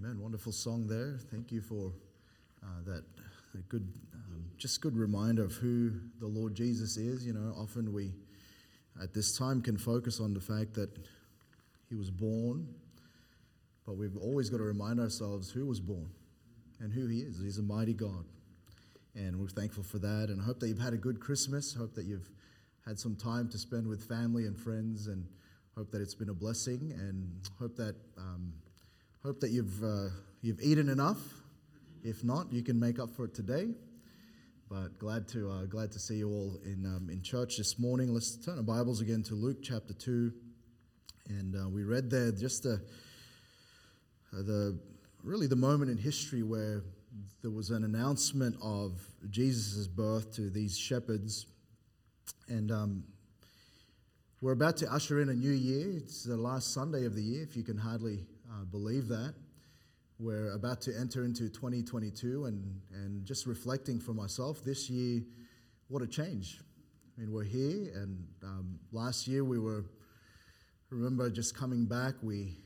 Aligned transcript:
Amen. 0.00 0.20
Wonderful 0.20 0.52
song 0.52 0.86
there. 0.86 1.18
Thank 1.32 1.50
you 1.50 1.60
for 1.60 1.92
uh, 2.62 2.82
that 2.84 3.02
good, 3.68 3.92
um, 4.14 4.44
just 4.56 4.80
good 4.80 4.96
reminder 4.96 5.42
of 5.42 5.54
who 5.54 5.90
the 6.20 6.26
Lord 6.26 6.54
Jesus 6.54 6.96
is. 6.96 7.26
You 7.26 7.32
know, 7.32 7.52
often 7.58 7.92
we 7.92 8.12
at 9.02 9.12
this 9.12 9.36
time 9.36 9.60
can 9.60 9.76
focus 9.76 10.20
on 10.20 10.34
the 10.34 10.40
fact 10.40 10.74
that 10.74 10.96
he 11.88 11.96
was 11.96 12.12
born, 12.12 12.68
but 13.86 13.96
we've 13.96 14.16
always 14.16 14.50
got 14.50 14.58
to 14.58 14.62
remind 14.62 15.00
ourselves 15.00 15.50
who 15.50 15.66
was 15.66 15.80
born 15.80 16.10
and 16.78 16.92
who 16.92 17.08
he 17.08 17.18
is. 17.18 17.40
He's 17.42 17.58
a 17.58 17.62
mighty 17.62 17.94
God. 17.94 18.24
And 19.16 19.40
we're 19.40 19.48
thankful 19.48 19.82
for 19.82 19.98
that. 19.98 20.28
And 20.28 20.40
I 20.40 20.44
hope 20.44 20.60
that 20.60 20.68
you've 20.68 20.78
had 20.78 20.92
a 20.92 20.98
good 20.98 21.18
Christmas. 21.18 21.74
Hope 21.74 21.94
that 21.94 22.04
you've 22.04 22.30
had 22.86 23.00
some 23.00 23.16
time 23.16 23.48
to 23.48 23.58
spend 23.58 23.88
with 23.88 24.04
family 24.04 24.44
and 24.44 24.56
friends. 24.56 25.08
And 25.08 25.26
hope 25.76 25.90
that 25.90 26.00
it's 26.00 26.14
been 26.14 26.28
a 26.28 26.34
blessing. 26.34 26.94
And 26.96 27.32
hope 27.58 27.74
that, 27.78 27.96
um, 28.16 28.52
hope 29.28 29.40
that 29.40 29.50
you've, 29.50 29.84
uh, 29.84 30.08
you've 30.40 30.58
eaten 30.62 30.88
enough. 30.88 31.18
If 32.02 32.24
not, 32.24 32.50
you 32.50 32.62
can 32.62 32.80
make 32.80 32.98
up 32.98 33.14
for 33.14 33.26
it 33.26 33.34
today. 33.34 33.68
But 34.70 34.98
glad 34.98 35.28
to, 35.28 35.50
uh, 35.50 35.64
glad 35.66 35.92
to 35.92 35.98
see 35.98 36.14
you 36.14 36.30
all 36.30 36.58
in, 36.64 36.86
um, 36.86 37.10
in 37.12 37.20
church 37.20 37.58
this 37.58 37.78
morning. 37.78 38.14
Let's 38.14 38.36
turn 38.36 38.56
our 38.56 38.62
Bibles 38.62 39.02
again 39.02 39.22
to 39.24 39.34
Luke 39.34 39.58
chapter 39.62 39.92
2. 39.92 40.32
And 41.28 41.54
uh, 41.54 41.68
we 41.68 41.84
read 41.84 42.08
there 42.08 42.32
just 42.32 42.62
the, 42.62 42.80
uh, 44.32 44.36
the 44.44 44.78
really 45.22 45.46
the 45.46 45.56
moment 45.56 45.90
in 45.90 45.98
history 45.98 46.42
where 46.42 46.80
there 47.42 47.50
was 47.50 47.68
an 47.68 47.84
announcement 47.84 48.56
of 48.62 48.98
Jesus' 49.28 49.86
birth 49.88 50.34
to 50.36 50.48
these 50.48 50.78
shepherds. 50.78 51.44
And 52.48 52.72
um, 52.72 53.04
we're 54.40 54.52
about 54.52 54.78
to 54.78 54.90
usher 54.90 55.20
in 55.20 55.28
a 55.28 55.34
new 55.34 55.52
year. 55.52 55.98
It's 55.98 56.24
the 56.24 56.38
last 56.38 56.72
Sunday 56.72 57.04
of 57.04 57.14
the 57.14 57.22
year, 57.22 57.42
if 57.42 57.58
you 57.58 57.62
can 57.62 57.76
hardly 57.76 58.20
uh, 58.58 58.64
believe 58.64 59.08
that. 59.08 59.34
We're 60.18 60.52
about 60.52 60.80
to 60.82 60.98
enter 60.98 61.24
into 61.24 61.48
2022, 61.48 62.46
and, 62.46 62.80
and 62.92 63.24
just 63.24 63.46
reflecting 63.46 64.00
for 64.00 64.12
myself 64.12 64.64
this 64.64 64.90
year, 64.90 65.22
what 65.88 66.02
a 66.02 66.06
change. 66.06 66.60
I 67.16 67.20
mean, 67.20 67.32
we're 67.32 67.44
here, 67.44 67.92
and 67.94 68.26
um, 68.42 68.78
last 68.90 69.28
year 69.28 69.44
we 69.44 69.58
were, 69.58 69.84
remember 70.90 71.30
just 71.30 71.56
coming 71.56 71.86
back, 71.86 72.14
we 72.22 72.56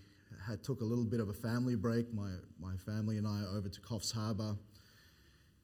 had 0.46 0.64
took 0.64 0.80
a 0.80 0.84
little 0.84 1.04
bit 1.04 1.20
of 1.20 1.28
a 1.28 1.34
family 1.34 1.74
break, 1.74 2.12
my, 2.14 2.30
my 2.58 2.74
family 2.86 3.18
and 3.18 3.26
I 3.26 3.42
over 3.54 3.68
to 3.68 3.80
Coffs 3.80 4.12
Harbour. 4.12 4.56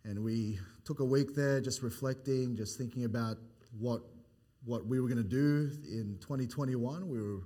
And 0.05 0.23
we 0.23 0.59
took 0.85 1.01
a 1.01 1.05
week 1.05 1.35
there 1.35 1.61
just 1.61 1.83
reflecting, 1.83 2.57
just 2.57 2.79
thinking 2.79 3.05
about 3.05 3.39
what, 3.79 4.03
what 4.65 4.87
we 4.87 5.01
were 5.01 5.09
going 5.09 5.23
to 5.23 5.29
do 5.29 5.70
in 5.91 6.17
2021. 6.20 7.09
We 7.09 7.20
were 7.20 7.41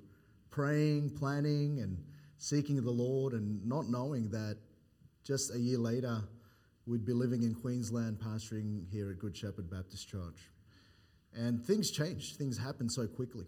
praying, 0.50 1.11
planning, 1.11 1.80
and 1.80 1.96
seeking 2.42 2.82
the 2.82 2.90
Lord, 2.90 3.34
and 3.34 3.64
not 3.64 3.88
knowing 3.88 4.28
that 4.30 4.56
just 5.22 5.54
a 5.54 5.58
year 5.58 5.78
later 5.78 6.18
we'd 6.86 7.04
be 7.04 7.12
living 7.12 7.44
in 7.44 7.54
Queensland, 7.54 8.18
pastoring 8.18 8.84
here 8.90 9.12
at 9.12 9.20
Good 9.20 9.36
Shepherd 9.36 9.70
Baptist 9.70 10.08
Church. 10.08 10.50
And 11.36 11.64
things 11.64 11.92
changed, 11.92 12.36
things 12.36 12.58
happened 12.58 12.90
so 12.90 13.06
quickly. 13.06 13.46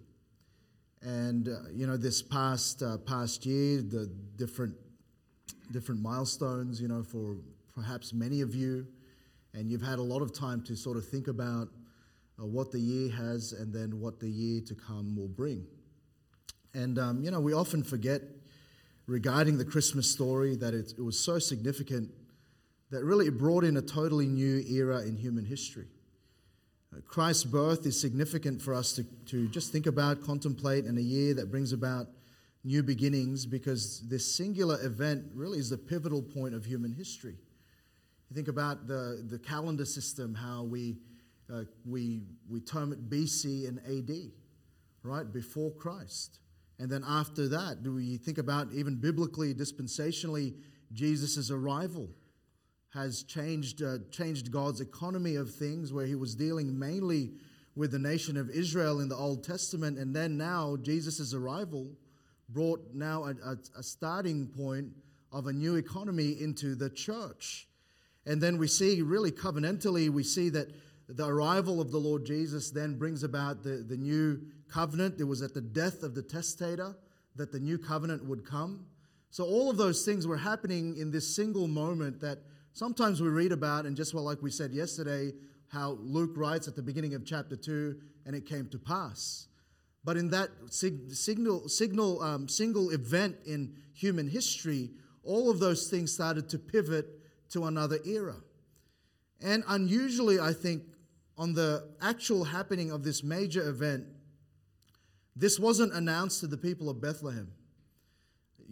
And 1.02 1.48
uh, 1.48 1.70
you 1.72 1.88
know, 1.88 1.96
this 1.96 2.22
past 2.22 2.84
uh, 2.84 2.98
past 2.98 3.44
year, 3.44 3.82
the 3.82 4.06
different 4.36 4.76
different 5.72 6.00
milestones, 6.00 6.80
you 6.80 6.86
know, 6.86 7.02
for 7.02 7.38
perhaps 7.74 8.12
many 8.12 8.42
of 8.42 8.54
you, 8.54 8.86
and 9.54 9.72
you've 9.72 9.82
had 9.82 9.98
a 9.98 10.02
lot 10.02 10.22
of 10.22 10.32
time 10.32 10.62
to 10.66 10.76
sort 10.76 10.96
of 10.96 11.08
think 11.08 11.26
about 11.26 11.66
uh, 12.40 12.46
what 12.46 12.70
the 12.70 12.78
year 12.78 13.10
has 13.10 13.54
and 13.54 13.74
then 13.74 13.98
what 13.98 14.20
the 14.20 14.28
year 14.28 14.60
to 14.68 14.74
come 14.76 15.16
will 15.16 15.26
bring. 15.26 15.66
And 16.74 16.96
um, 16.96 17.24
you 17.24 17.32
know, 17.32 17.40
we 17.40 17.54
often 17.54 17.82
forget 17.82 18.22
regarding 19.06 19.58
the 19.58 19.64
Christmas 19.64 20.10
story 20.10 20.56
that 20.56 20.74
it, 20.74 20.94
it 20.96 21.02
was 21.02 21.18
so 21.18 21.38
significant 21.38 22.10
that 22.90 23.04
really 23.04 23.26
it 23.26 23.38
brought 23.38 23.64
in 23.64 23.76
a 23.76 23.82
totally 23.82 24.26
new 24.26 24.62
era 24.68 25.02
in 25.02 25.16
human 25.16 25.44
history. 25.44 25.86
Christ's 27.06 27.44
birth 27.44 27.86
is 27.86 28.00
significant 28.00 28.62
for 28.62 28.72
us 28.72 28.92
to, 28.94 29.04
to 29.26 29.48
just 29.48 29.72
think 29.72 29.86
about, 29.86 30.22
contemplate 30.22 30.84
in 30.84 30.96
a 30.96 31.00
year 31.00 31.34
that 31.34 31.50
brings 31.50 31.72
about 31.72 32.06
new 32.62 32.82
beginnings 32.82 33.46
because 33.46 34.00
this 34.08 34.34
singular 34.34 34.78
event 34.84 35.24
really 35.34 35.58
is 35.58 35.70
the 35.70 35.76
pivotal 35.76 36.22
point 36.22 36.54
of 36.54 36.64
human 36.64 36.92
history. 36.92 37.36
You 38.30 38.34
think 38.34 38.48
about 38.48 38.86
the, 38.86 39.24
the 39.28 39.38
calendar 39.38 39.84
system, 39.84 40.34
how 40.34 40.62
we, 40.62 40.96
uh, 41.52 41.64
we, 41.84 42.22
we 42.48 42.60
term 42.60 42.92
it 42.92 43.10
BC 43.10 43.68
and 43.68 43.78
AD, 43.80 44.32
right? 45.02 45.30
Before 45.30 45.70
Christ. 45.72 46.38
And 46.78 46.90
then 46.90 47.04
after 47.06 47.48
that, 47.48 47.82
do 47.82 47.94
we 47.94 48.16
think 48.16 48.38
about 48.38 48.72
even 48.72 48.96
biblically, 48.96 49.54
dispensationally, 49.54 50.54
Jesus' 50.92 51.50
arrival? 51.50 52.10
has 52.94 53.24
changed, 53.24 53.82
uh, 53.82 53.98
changed 54.12 54.52
God's 54.52 54.80
economy 54.80 55.34
of 55.34 55.52
things, 55.52 55.92
where 55.92 56.06
he 56.06 56.14
was 56.14 56.36
dealing 56.36 56.78
mainly 56.78 57.32
with 57.74 57.90
the 57.90 57.98
nation 57.98 58.36
of 58.36 58.48
Israel 58.50 59.00
in 59.00 59.08
the 59.08 59.16
Old 59.16 59.42
Testament. 59.42 59.98
And 59.98 60.14
then 60.14 60.36
now, 60.36 60.76
Jesus' 60.80 61.34
arrival 61.34 61.90
brought 62.48 62.94
now 62.94 63.24
a, 63.24 63.30
a, 63.30 63.56
a 63.78 63.82
starting 63.82 64.46
point 64.46 64.90
of 65.32 65.48
a 65.48 65.52
new 65.52 65.74
economy 65.74 66.36
into 66.40 66.76
the 66.76 66.88
church. 66.88 67.66
And 68.26 68.40
then 68.40 68.58
we 68.58 68.68
see, 68.68 69.02
really 69.02 69.32
covenantally, 69.32 70.08
we 70.08 70.22
see 70.22 70.48
that 70.50 70.68
the 71.08 71.26
arrival 71.26 71.80
of 71.80 71.90
the 71.90 71.98
Lord 71.98 72.24
Jesus 72.24 72.70
then 72.70 72.96
brings 72.96 73.24
about 73.24 73.64
the, 73.64 73.84
the 73.86 73.96
new 73.96 74.40
covenant. 74.74 75.20
It 75.20 75.24
was 75.24 75.40
at 75.42 75.54
the 75.54 75.60
death 75.60 76.02
of 76.02 76.14
the 76.14 76.22
testator 76.22 76.96
that 77.36 77.52
the 77.52 77.60
new 77.60 77.78
covenant 77.78 78.24
would 78.24 78.44
come. 78.44 78.86
So 79.30 79.44
all 79.44 79.70
of 79.70 79.76
those 79.76 80.04
things 80.04 80.26
were 80.26 80.36
happening 80.36 80.96
in 80.96 81.10
this 81.10 81.34
single 81.34 81.68
moment 81.68 82.20
that 82.20 82.38
Sometimes 82.74 83.22
we 83.22 83.28
read 83.28 83.52
about, 83.52 83.86
and 83.86 83.96
just 83.96 84.14
well, 84.14 84.24
like 84.24 84.42
we 84.42 84.50
said 84.50 84.72
yesterday, 84.72 85.32
how 85.68 85.96
Luke 86.00 86.32
writes 86.34 86.66
at 86.66 86.74
the 86.74 86.82
beginning 86.82 87.14
of 87.14 87.24
chapter 87.24 87.54
2, 87.54 87.96
and 88.26 88.34
it 88.34 88.46
came 88.46 88.68
to 88.70 88.80
pass. 88.80 89.46
But 90.02 90.16
in 90.16 90.28
that 90.30 90.50
sig- 90.70 91.12
signal, 91.12 91.68
signal 91.68 92.20
um, 92.20 92.48
single 92.48 92.90
event 92.90 93.36
in 93.46 93.76
human 93.92 94.28
history, 94.28 94.90
all 95.22 95.52
of 95.52 95.60
those 95.60 95.86
things 95.88 96.12
started 96.12 96.48
to 96.48 96.58
pivot 96.58 97.06
to 97.50 97.66
another 97.66 98.00
era. 98.04 98.34
And 99.40 99.62
unusually, 99.68 100.40
I 100.40 100.52
think, 100.52 100.82
on 101.38 101.52
the 101.54 101.88
actual 102.02 102.42
happening 102.42 102.90
of 102.90 103.04
this 103.04 103.22
major 103.22 103.68
event, 103.68 104.04
this 105.36 105.58
wasn't 105.58 105.92
announced 105.92 106.40
to 106.40 106.46
the 106.46 106.56
people 106.56 106.88
of 106.88 107.00
Bethlehem. 107.00 107.50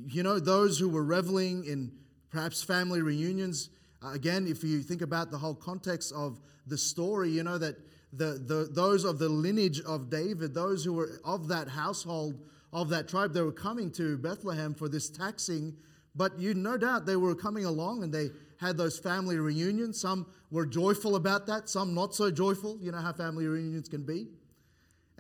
You 0.06 0.22
know, 0.22 0.38
those 0.38 0.78
who 0.78 0.88
were 0.88 1.04
reveling 1.04 1.64
in 1.64 1.92
perhaps 2.30 2.62
family 2.62 3.02
reunions, 3.02 3.70
uh, 4.02 4.12
again, 4.12 4.46
if 4.46 4.64
you 4.64 4.82
think 4.82 5.02
about 5.02 5.30
the 5.30 5.38
whole 5.38 5.54
context 5.54 6.12
of 6.12 6.40
the 6.66 6.78
story, 6.78 7.30
you 7.30 7.42
know 7.42 7.58
that 7.58 7.76
the, 8.12 8.42
the, 8.46 8.68
those 8.70 9.04
of 9.04 9.18
the 9.18 9.28
lineage 9.28 9.80
of 9.80 10.10
David, 10.10 10.54
those 10.54 10.84
who 10.84 10.92
were 10.92 11.20
of 11.24 11.48
that 11.48 11.68
household, 11.68 12.40
of 12.72 12.88
that 12.90 13.08
tribe, 13.08 13.34
they 13.34 13.42
were 13.42 13.52
coming 13.52 13.90
to 13.92 14.16
Bethlehem 14.18 14.74
for 14.74 14.88
this 14.88 15.10
taxing. 15.10 15.74
But 16.14 16.38
you 16.38 16.54
no 16.54 16.76
doubt 16.76 17.06
they 17.06 17.16
were 17.16 17.34
coming 17.34 17.64
along 17.64 18.02
and 18.02 18.12
they 18.12 18.30
had 18.58 18.76
those 18.76 18.98
family 18.98 19.38
reunions. 19.38 20.00
Some 20.00 20.26
were 20.50 20.66
joyful 20.66 21.16
about 21.16 21.46
that, 21.46 21.68
some 21.68 21.94
not 21.94 22.14
so 22.14 22.30
joyful. 22.30 22.78
You 22.80 22.92
know 22.92 22.98
how 22.98 23.12
family 23.12 23.46
reunions 23.46 23.88
can 23.88 24.04
be. 24.04 24.28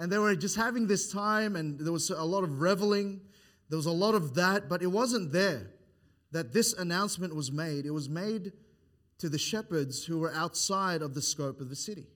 And 0.02 0.10
they 0.10 0.18
were 0.18 0.34
just 0.34 0.56
having 0.56 0.88
this 0.88 1.12
time, 1.12 1.54
and 1.54 1.78
there 1.78 1.92
was 1.92 2.10
a 2.10 2.24
lot 2.24 2.42
of 2.42 2.60
reveling. 2.60 3.20
There 3.68 3.76
was 3.76 3.86
a 3.86 3.92
lot 3.92 4.16
of 4.16 4.34
that, 4.34 4.68
but 4.68 4.82
it 4.82 4.88
wasn't 4.88 5.30
there 5.30 5.70
that 6.32 6.52
this 6.52 6.72
announcement 6.72 7.36
was 7.36 7.52
made. 7.52 7.86
It 7.86 7.92
was 7.92 8.08
made 8.08 8.50
to 9.18 9.28
the 9.28 9.38
shepherds 9.38 10.04
who 10.04 10.18
were 10.18 10.34
outside 10.34 11.02
of 11.02 11.14
the 11.14 11.22
scope 11.22 11.60
of 11.60 11.68
the 11.68 11.76
city. 11.76 12.08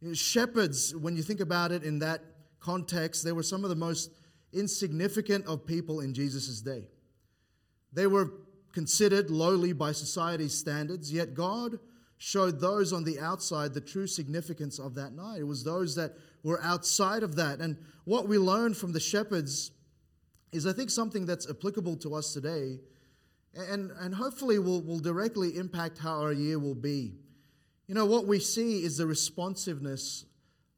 You 0.00 0.08
know, 0.08 0.14
shepherds, 0.14 0.92
when 0.96 1.14
you 1.14 1.22
think 1.22 1.38
about 1.38 1.70
it 1.70 1.84
in 1.84 2.00
that 2.00 2.20
context, 2.58 3.24
they 3.24 3.30
were 3.30 3.44
some 3.44 3.62
of 3.62 3.70
the 3.70 3.76
most 3.76 4.10
insignificant 4.52 5.46
of 5.46 5.64
people 5.64 6.00
in 6.00 6.12
Jesus' 6.12 6.60
day. 6.62 6.88
They 7.92 8.08
were 8.08 8.32
considered 8.72 9.30
lowly 9.30 9.72
by 9.72 9.92
society's 9.92 10.58
standards, 10.58 11.12
yet 11.12 11.34
God 11.34 11.78
showed 12.22 12.60
those 12.60 12.92
on 12.92 13.02
the 13.02 13.18
outside 13.18 13.74
the 13.74 13.80
true 13.80 14.06
significance 14.06 14.78
of 14.78 14.94
that 14.94 15.12
night. 15.12 15.40
It 15.40 15.46
was 15.46 15.64
those 15.64 15.96
that 15.96 16.12
were 16.44 16.62
outside 16.62 17.24
of 17.24 17.34
that. 17.34 17.58
And 17.58 17.76
what 18.04 18.28
we 18.28 18.38
learn 18.38 18.74
from 18.74 18.92
the 18.92 19.00
shepherds 19.00 19.72
is, 20.52 20.64
I 20.64 20.72
think, 20.72 20.90
something 20.90 21.26
that's 21.26 21.50
applicable 21.50 21.96
to 21.96 22.14
us 22.14 22.32
today 22.32 22.78
and, 23.56 23.90
and 23.98 24.14
hopefully 24.14 24.60
will, 24.60 24.82
will 24.82 25.00
directly 25.00 25.56
impact 25.56 25.98
how 25.98 26.20
our 26.20 26.32
year 26.32 26.60
will 26.60 26.76
be. 26.76 27.16
You 27.88 27.96
know, 27.96 28.06
what 28.06 28.28
we 28.28 28.38
see 28.38 28.84
is 28.84 28.98
the 28.98 29.06
responsiveness 29.06 30.24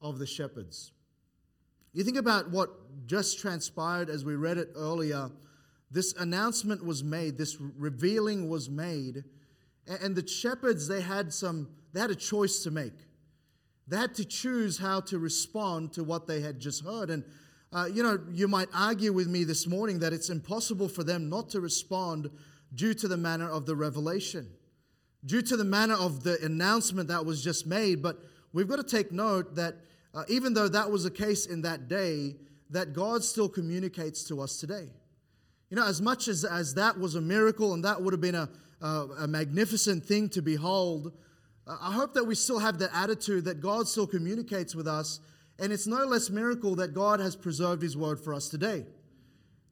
of 0.01 0.19
the 0.19 0.27
shepherds. 0.27 0.93
You 1.93 2.05
think 2.05 2.17
about 2.17 2.53
what 2.53 2.71
just 3.07 3.39
transpired 3.39 4.09
as 4.09 4.25
we 4.25 4.35
read 4.35 4.57
it 4.57 4.71
earlier. 4.75 5.31
This 5.91 6.15
announcement 6.15 6.83
was 6.83 7.05
made, 7.05 7.37
this 7.37 7.59
revealing 7.61 8.49
was 8.49 8.71
made, 8.71 9.25
and 9.87 10.17
the 10.17 10.27
shepherds, 10.27 10.89
they 10.89 11.01
had 11.01 11.33
some, 11.33 11.69
they 11.93 12.01
had 12.01 12.11
a 12.11 12.17
choice 12.17 12.63
to 12.65 12.71
make. 12.71 12.93
They 13.87 13.97
had 13.97 14.15
to 14.15 14.25
choose 14.25 14.79
how 14.79 15.01
to 15.01 15.19
respond 15.19 15.93
to 15.95 16.05
what 16.05 16.27
they 16.27 16.41
had 16.41 16.59
just 16.59 16.85
heard. 16.85 17.11
And, 17.11 17.25
uh, 17.73 17.89
you 17.93 18.03
know, 18.03 18.19
you 18.33 18.49
might 18.49 18.69
argue 18.73 19.13
with 19.13 19.29
me 19.29 19.45
this 19.45 19.67
morning 19.67 19.99
that 19.99 20.13
it's 20.13 20.31
impossible 20.31 20.89
for 20.89 21.05
them 21.05 21.29
not 21.29 21.51
to 21.51 21.61
respond 21.61 22.31
due 22.75 22.95
to 22.95 23.09
the 23.09 23.17
manner 23.17 23.51
of 23.51 23.67
the 23.67 23.77
revelation, 23.77 24.49
due 25.27 25.43
to 25.43 25.57
the 25.57 25.65
manner 25.65 25.95
of 25.95 26.25
the 26.25 26.39
announcement 26.43 27.09
that 27.09 27.27
was 27.27 27.45
just 27.45 27.67
made. 27.67 28.03
But 28.03 28.19
we've 28.53 28.69
got 28.69 28.77
to 28.77 28.83
take 28.85 29.13
note 29.13 29.55
that 29.57 29.77
uh, 30.15 30.25
even 30.29 30.55
though 30.55 30.69
that 30.69 30.91
was 30.91 31.05
the 31.05 31.11
case 31.11 31.47
in 31.47 31.63
that 31.63 31.89
day, 31.89 32.37
that 32.71 32.93
God 32.93 33.23
still 33.23 33.49
communicates 33.49 34.25
to 34.25 34.41
us 34.41 34.57
today. 34.57 34.89
You 35.71 35.77
know, 35.77 35.87
as 35.87 36.01
much 36.01 36.29
as, 36.29 36.45
as 36.45 36.75
that 36.75 36.99
was 36.99 37.17
a 37.17 37.21
miracle 37.21 37.75
and 37.75 37.85
that 37.85 38.01
would 38.01 38.13
have 38.13 38.21
been 38.21 38.35
a, 38.35 38.49
a, 38.81 39.07
a 39.21 39.29
magnificent 39.29 40.05
thing 40.05 40.29
to 40.31 40.43
behold, 40.43 41.13
uh, 41.67 41.77
I 41.81 41.93
hope 41.93 42.15
that 42.15 42.25
we 42.25 42.35
still 42.35 42.59
have 42.59 42.79
that 42.79 42.91
attitude 42.95 43.45
that 43.47 43.61
God 43.61 43.89
still 43.89 44.07
communicates 44.07 44.75
with 44.75 44.87
us. 44.87 45.21
And 45.59 45.73
it's 45.73 45.87
no 45.87 46.05
less 46.05 46.31
miracle 46.31 46.75
that 46.77 46.95
God 46.95 47.21
has 47.21 47.37
preserved 47.37 47.83
His 47.83 47.97
word 47.97 48.21
for 48.21 48.35
us 48.35 48.49
today. 48.49 48.85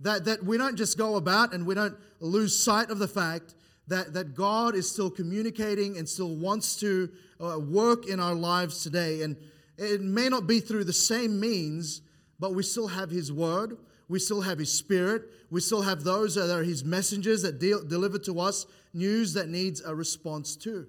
That, 0.01 0.25
that 0.25 0.45
we 0.45 0.59
don't 0.59 0.77
just 0.77 0.99
go 0.99 1.17
about 1.17 1.53
and 1.53 1.67
we 1.67 1.75
don't 1.75 1.97
lose 2.21 2.57
sight 2.57 2.91
of 2.91 2.99
the 2.99 3.09
fact 3.09 3.55
that, 3.89 4.15
that 4.15 4.35
God 4.35 4.75
is 4.75 4.91
still 4.91 5.11
communicating 5.11 5.97
and 5.99 6.09
still 6.09 6.35
wants 6.35 6.77
to 6.81 7.11
uh, 7.41 7.59
work 7.59 8.07
in 8.07 8.21
our 8.21 8.35
lives 8.35 8.83
today. 8.83 9.23
And 9.23 9.37
it 9.77 10.01
may 10.01 10.29
not 10.29 10.47
be 10.47 10.61
through 10.61 10.85
the 10.85 10.93
same 10.93 11.41
means, 11.41 12.03
but 12.39 12.55
we 12.55 12.63
still 12.63 12.89
have 12.89 13.11
His 13.11 13.33
Word. 13.33 13.77
We 14.13 14.19
still 14.19 14.43
have 14.43 14.59
His 14.59 14.71
Spirit. 14.71 15.23
We 15.51 15.63
still 15.63 15.81
have 15.81 16.05
those 16.05 16.35
that 16.35 16.55
are 16.55 16.63
His 16.63 16.85
messengers 16.85 17.41
that 17.43 17.59
deal, 17.59 17.83
deliver 17.83 18.19
to 18.19 18.41
us 18.41 18.67
news 18.93 19.33
that 19.33 19.49
needs 19.49 19.81
a 19.81 19.95
response 19.95 20.55
to. 20.57 20.87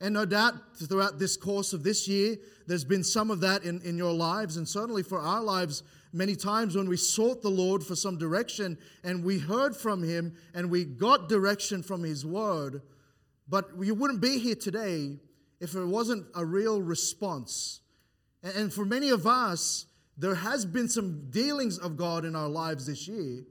And 0.00 0.14
no 0.14 0.24
doubt 0.24 0.54
throughout 0.76 1.18
this 1.18 1.36
course 1.36 1.74
of 1.74 1.82
this 1.82 2.08
year, 2.08 2.38
there's 2.66 2.86
been 2.86 3.04
some 3.04 3.30
of 3.30 3.40
that 3.40 3.64
in, 3.64 3.82
in 3.82 3.98
your 3.98 4.14
lives, 4.14 4.56
and 4.56 4.66
certainly 4.66 5.02
for 5.02 5.20
our 5.20 5.42
lives, 5.42 5.82
many 6.14 6.34
times 6.34 6.74
when 6.74 6.88
we 6.88 6.96
sought 6.96 7.42
the 7.42 7.50
Lord 7.50 7.84
for 7.84 7.94
some 7.94 8.16
direction 8.16 8.78
and 9.02 9.22
we 9.22 9.38
heard 9.38 9.76
from 9.76 10.02
Him 10.02 10.34
and 10.54 10.70
we 10.70 10.86
got 10.86 11.28
direction 11.28 11.82
from 11.82 12.02
His 12.02 12.24
Word, 12.24 12.80
but 13.46 13.68
you 13.78 13.94
wouldn't 13.94 14.22
be 14.22 14.38
here 14.38 14.54
today 14.54 15.18
if 15.60 15.74
it 15.74 15.84
wasn't 15.84 16.24
a 16.34 16.46
real 16.46 16.80
response. 16.80 17.82
And 18.42 18.72
for 18.72 18.86
many 18.86 19.10
of 19.10 19.26
us, 19.26 19.84
there 20.16 20.34
has 20.34 20.64
been 20.64 20.88
some 20.88 21.30
dealings 21.30 21.78
of 21.78 21.96
God 21.96 22.24
in 22.24 22.36
our 22.36 22.48
lives 22.48 22.86
this 22.86 23.08
year, 23.08 23.44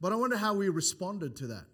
but 0.00 0.12
I 0.12 0.16
wonder 0.16 0.36
how 0.36 0.54
we 0.54 0.68
responded 0.68 1.36
to 1.36 1.46
that. 1.48 1.64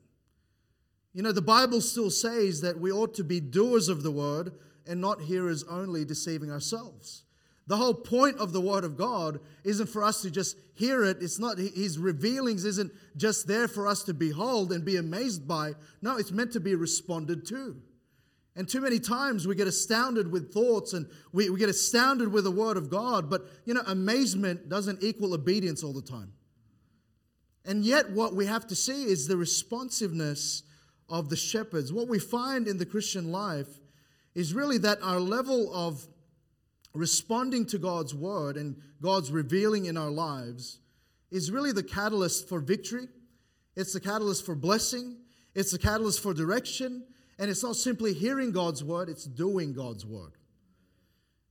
You 1.12 1.23
know, 1.23 1.32
the 1.32 1.43
Bible 1.43 1.81
still 1.81 2.11
says 2.11 2.61
that 2.62 2.79
we 2.79 2.91
ought 2.91 3.14
to 3.14 3.25
be 3.25 3.41
doers 3.41 3.88
of 3.88 4.02
the 4.02 4.11
word 4.11 4.52
and 4.87 5.00
not 5.00 5.23
hearers 5.23 5.64
only, 5.64 6.05
deceiving 6.05 6.50
ourselves. 6.50 7.25
The 7.67 7.76
whole 7.76 7.94
point 7.94 8.38
of 8.38 8.52
the 8.52 8.61
Word 8.61 8.85
of 8.85 8.96
God 8.96 9.41
isn't 9.64 9.88
for 9.88 10.05
us 10.05 10.20
to 10.23 10.31
just 10.31 10.56
hear 10.75 11.02
it. 11.05 11.19
It's 11.23 11.38
not, 11.38 11.56
His 11.56 11.99
revealings 11.99 12.64
isn't 12.64 12.93
just 13.17 13.46
there 13.46 13.69
for 13.69 13.88
us 13.88 14.02
to 14.05 14.14
behold 14.14 14.70
and 14.73 14.85
be 14.85 14.96
amazed 14.96 15.49
by. 15.49 15.73
No, 16.02 16.19
it's 16.19 16.32
meant 16.32 16.52
to 16.52 16.61
be 16.61 16.75
responded 16.75 17.46
to. 17.46 17.76
And 18.56 18.68
too 18.68 18.80
many 18.80 19.00
times 19.00 19.46
we 19.46 19.56
get 19.56 19.66
astounded 19.66 20.30
with 20.30 20.52
thoughts 20.52 20.92
and 20.92 21.06
we, 21.32 21.50
we 21.50 21.58
get 21.58 21.68
astounded 21.68 22.32
with 22.32 22.44
the 22.44 22.50
Word 22.50 22.76
of 22.76 22.88
God, 22.88 23.28
but 23.28 23.46
you 23.64 23.74
know, 23.74 23.82
amazement 23.86 24.68
doesn't 24.68 25.02
equal 25.02 25.34
obedience 25.34 25.82
all 25.82 25.92
the 25.92 26.02
time. 26.02 26.32
And 27.64 27.84
yet, 27.84 28.10
what 28.10 28.34
we 28.34 28.46
have 28.46 28.66
to 28.68 28.76
see 28.76 29.04
is 29.04 29.26
the 29.26 29.36
responsiveness 29.36 30.62
of 31.08 31.30
the 31.30 31.36
shepherds. 31.36 31.92
What 31.92 32.08
we 32.08 32.18
find 32.18 32.68
in 32.68 32.78
the 32.78 32.86
Christian 32.86 33.32
life 33.32 33.68
is 34.34 34.52
really 34.52 34.78
that 34.78 34.98
our 35.02 35.18
level 35.18 35.72
of 35.74 36.06
responding 36.92 37.66
to 37.66 37.78
God's 37.78 38.14
word 38.14 38.56
and 38.56 38.76
God's 39.00 39.32
revealing 39.32 39.86
in 39.86 39.96
our 39.96 40.10
lives 40.10 40.78
is 41.30 41.50
really 41.50 41.72
the 41.72 41.82
catalyst 41.82 42.48
for 42.48 42.60
victory. 42.60 43.08
It's 43.76 43.92
the 43.92 44.00
catalyst 44.00 44.46
for 44.46 44.54
blessing. 44.54 45.16
It's 45.54 45.72
the 45.72 45.78
catalyst 45.78 46.20
for 46.20 46.32
direction. 46.34 47.04
And 47.38 47.50
it's 47.50 47.62
not 47.62 47.76
simply 47.76 48.12
hearing 48.12 48.52
God's 48.52 48.84
word, 48.84 49.08
it's 49.08 49.25
doing 49.25 49.72
God's 49.72 50.06
word. 50.06 50.32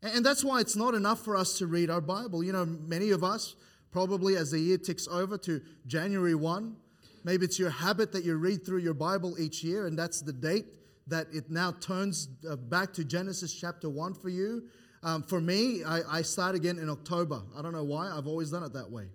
And 0.02 0.26
that's 0.26 0.44
why 0.44 0.60
it's 0.60 0.76
not 0.76 0.96
enough 0.96 1.24
for 1.24 1.36
us 1.36 1.58
to 1.60 1.68
read 1.68 1.90
our 1.90 2.02
Bible. 2.02 2.44
You 2.44 2.52
know, 2.52 2.66
many 2.66 3.12
of 3.12 3.24
us, 3.24 3.56
probably 3.92 4.36
as 4.36 4.52
the 4.52 4.60
year 4.60 4.78
ticks 4.78 5.08
over 5.08 5.38
to 5.40 5.62
January 5.88 6.36
1, 6.36 6.76
maybe 7.24 7.46
it's 7.46 7.58
your 7.58 7.70
habit 7.70 8.12
that 8.12 8.26
you 8.26 8.36
read 8.36 8.66
through 8.66 8.80
your 8.80 8.94
Bible 8.94 9.40
each 9.40 9.64
year, 9.64 9.88
and 9.88 9.98
that's 9.98 10.22
the 10.22 10.34
date 10.34 10.66
that 11.08 11.28
it 11.34 11.50
now 11.50 11.72
turns 11.72 12.28
uh, 12.50 12.56
back 12.56 12.94
to 12.94 13.04
Genesis 13.04 13.54
chapter 13.54 13.90
1 13.90 14.14
for 14.14 14.30
you. 14.30 14.64
Um, 15.04 15.24
for 15.24 15.42
me, 15.42 15.84
I, 15.84 16.20
I, 16.20 16.22
start 16.22 16.56
again 16.56 16.80
in 16.80 16.90
October. 16.90 17.42
I 17.58 17.62
don't 17.62 17.74
know 17.74 17.84
why. 17.84 18.10
I've 18.10 18.26
always 18.26 18.52
done 18.52 18.64
it 18.64 18.72
that 18.72 18.90
way. 18.90 19.08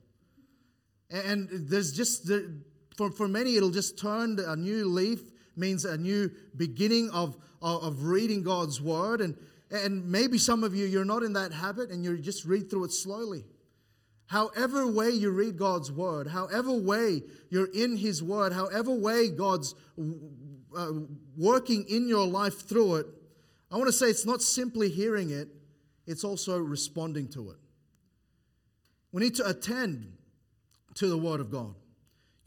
And, 1.11 1.49
there's 1.51 1.93
just, 1.93 2.31
for, 2.97 3.11
for 3.11 3.27
many, 3.27 3.57
it'll 3.57 3.71
just 3.71 3.99
turn 3.99 4.39
a 4.39 4.55
new 4.55 4.87
leaf, 4.87 5.21
means 5.59 5.85
a 5.85 5.97
new 5.97 6.31
beginning 6.57 7.11
of, 7.11 7.37
of, 7.61 8.05
reading 8.05 8.43
God's 8.43 8.81
word. 8.81 9.21
And, 9.21 9.37
and 9.71 10.11
maybe 10.11 10.39
some 10.39 10.65
of 10.65 10.75
you, 10.75 10.87
you're 10.87 11.05
not 11.05 11.23
in 11.23 11.33
that 11.35 11.53
habit 11.53 11.91
and 11.91 12.05
you 12.05 12.17
just 12.19 12.45
read 12.45 12.71
through 12.71 12.85
it 12.85 12.93
slowly. 12.93 13.45
However 14.27 14.87
way 14.87 15.11
you 15.11 15.31
read 15.31 15.57
God's 15.57 15.91
word, 15.91 16.27
however 16.27 16.73
way 16.73 17.23
you're 17.49 17.71
in 17.73 17.97
His 17.97 18.23
word, 18.23 18.53
however 18.53 18.93
way 18.93 19.31
God's 19.31 19.75
uh, 20.77 20.93
working 21.37 21.87
in 21.89 22.09
your 22.09 22.27
life 22.27 22.69
through 22.69 22.97
it, 22.97 23.07
I 23.71 23.77
want 23.77 23.89
to 23.89 23.93
say 23.93 24.07
it's 24.09 24.27
not 24.27 24.43
simply 24.43 24.91
hearing 24.91 25.31
it, 25.31 25.49
it's 26.07 26.25
also 26.25 26.59
responding 26.59 27.29
to 27.29 27.51
it. 27.51 27.57
We 29.13 29.23
need 29.23 29.35
to 29.37 29.49
attend 29.49 30.13
to 30.95 31.09
the 31.09 31.17
Word 31.17 31.41
of 31.41 31.51
God. 31.51 31.75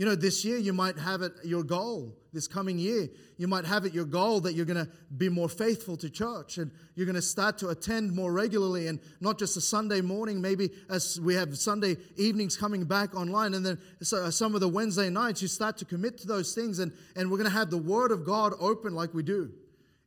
You 0.02 0.08
know, 0.08 0.16
this 0.16 0.44
year 0.44 0.58
you 0.58 0.74
might 0.74 0.98
have 0.98 1.22
it 1.22 1.34
your 1.44 1.62
goal, 1.62 2.18
this 2.34 2.48
coming 2.48 2.80
year, 2.80 3.08
you 3.38 3.48
might 3.48 3.66
have 3.66 3.86
it 3.86 3.94
your 3.94 4.06
goal 4.06 4.40
that 4.40 4.56
you're 4.56 4.66
going 4.66 4.84
to 4.84 4.92
be 5.16 5.30
more 5.30 5.48
faithful 5.48 5.96
to 5.98 6.10
church 6.10 6.58
and 6.58 6.72
you're 6.96 7.06
going 7.06 7.16
to 7.16 7.22
start 7.22 7.60
to 7.60 7.70
attend 7.70 8.12
more 8.12 8.34
regularly 8.34 8.88
and 8.88 9.00
not 9.20 9.38
just 9.38 9.58
a 9.58 9.62
Sunday 9.62 10.02
morning, 10.02 10.42
maybe 10.42 10.72
as 10.90 11.22
we 11.22 11.36
have 11.36 11.56
Sunday 11.56 11.98
evenings 12.18 12.58
coming 12.58 12.84
back 12.84 13.14
online 13.14 13.54
and 13.54 13.64
then 13.64 13.78
uh, 14.12 14.32
some 14.32 14.56
of 14.56 14.62
the 14.62 14.68
Wednesday 14.68 15.08
nights, 15.08 15.40
you 15.40 15.48
start 15.48 15.78
to 15.78 15.86
commit 15.86 16.18
to 16.18 16.28
those 16.28 16.56
things 16.56 16.80
and, 16.80 16.92
and 17.16 17.30
we're 17.30 17.38
going 17.38 17.52
to 17.52 17.56
have 17.56 17.70
the 17.70 17.78
Word 17.78 18.10
of 18.12 18.26
God 18.26 18.54
open 18.60 18.96
like 18.96 19.14
we 19.14 19.22
do. 19.22 19.52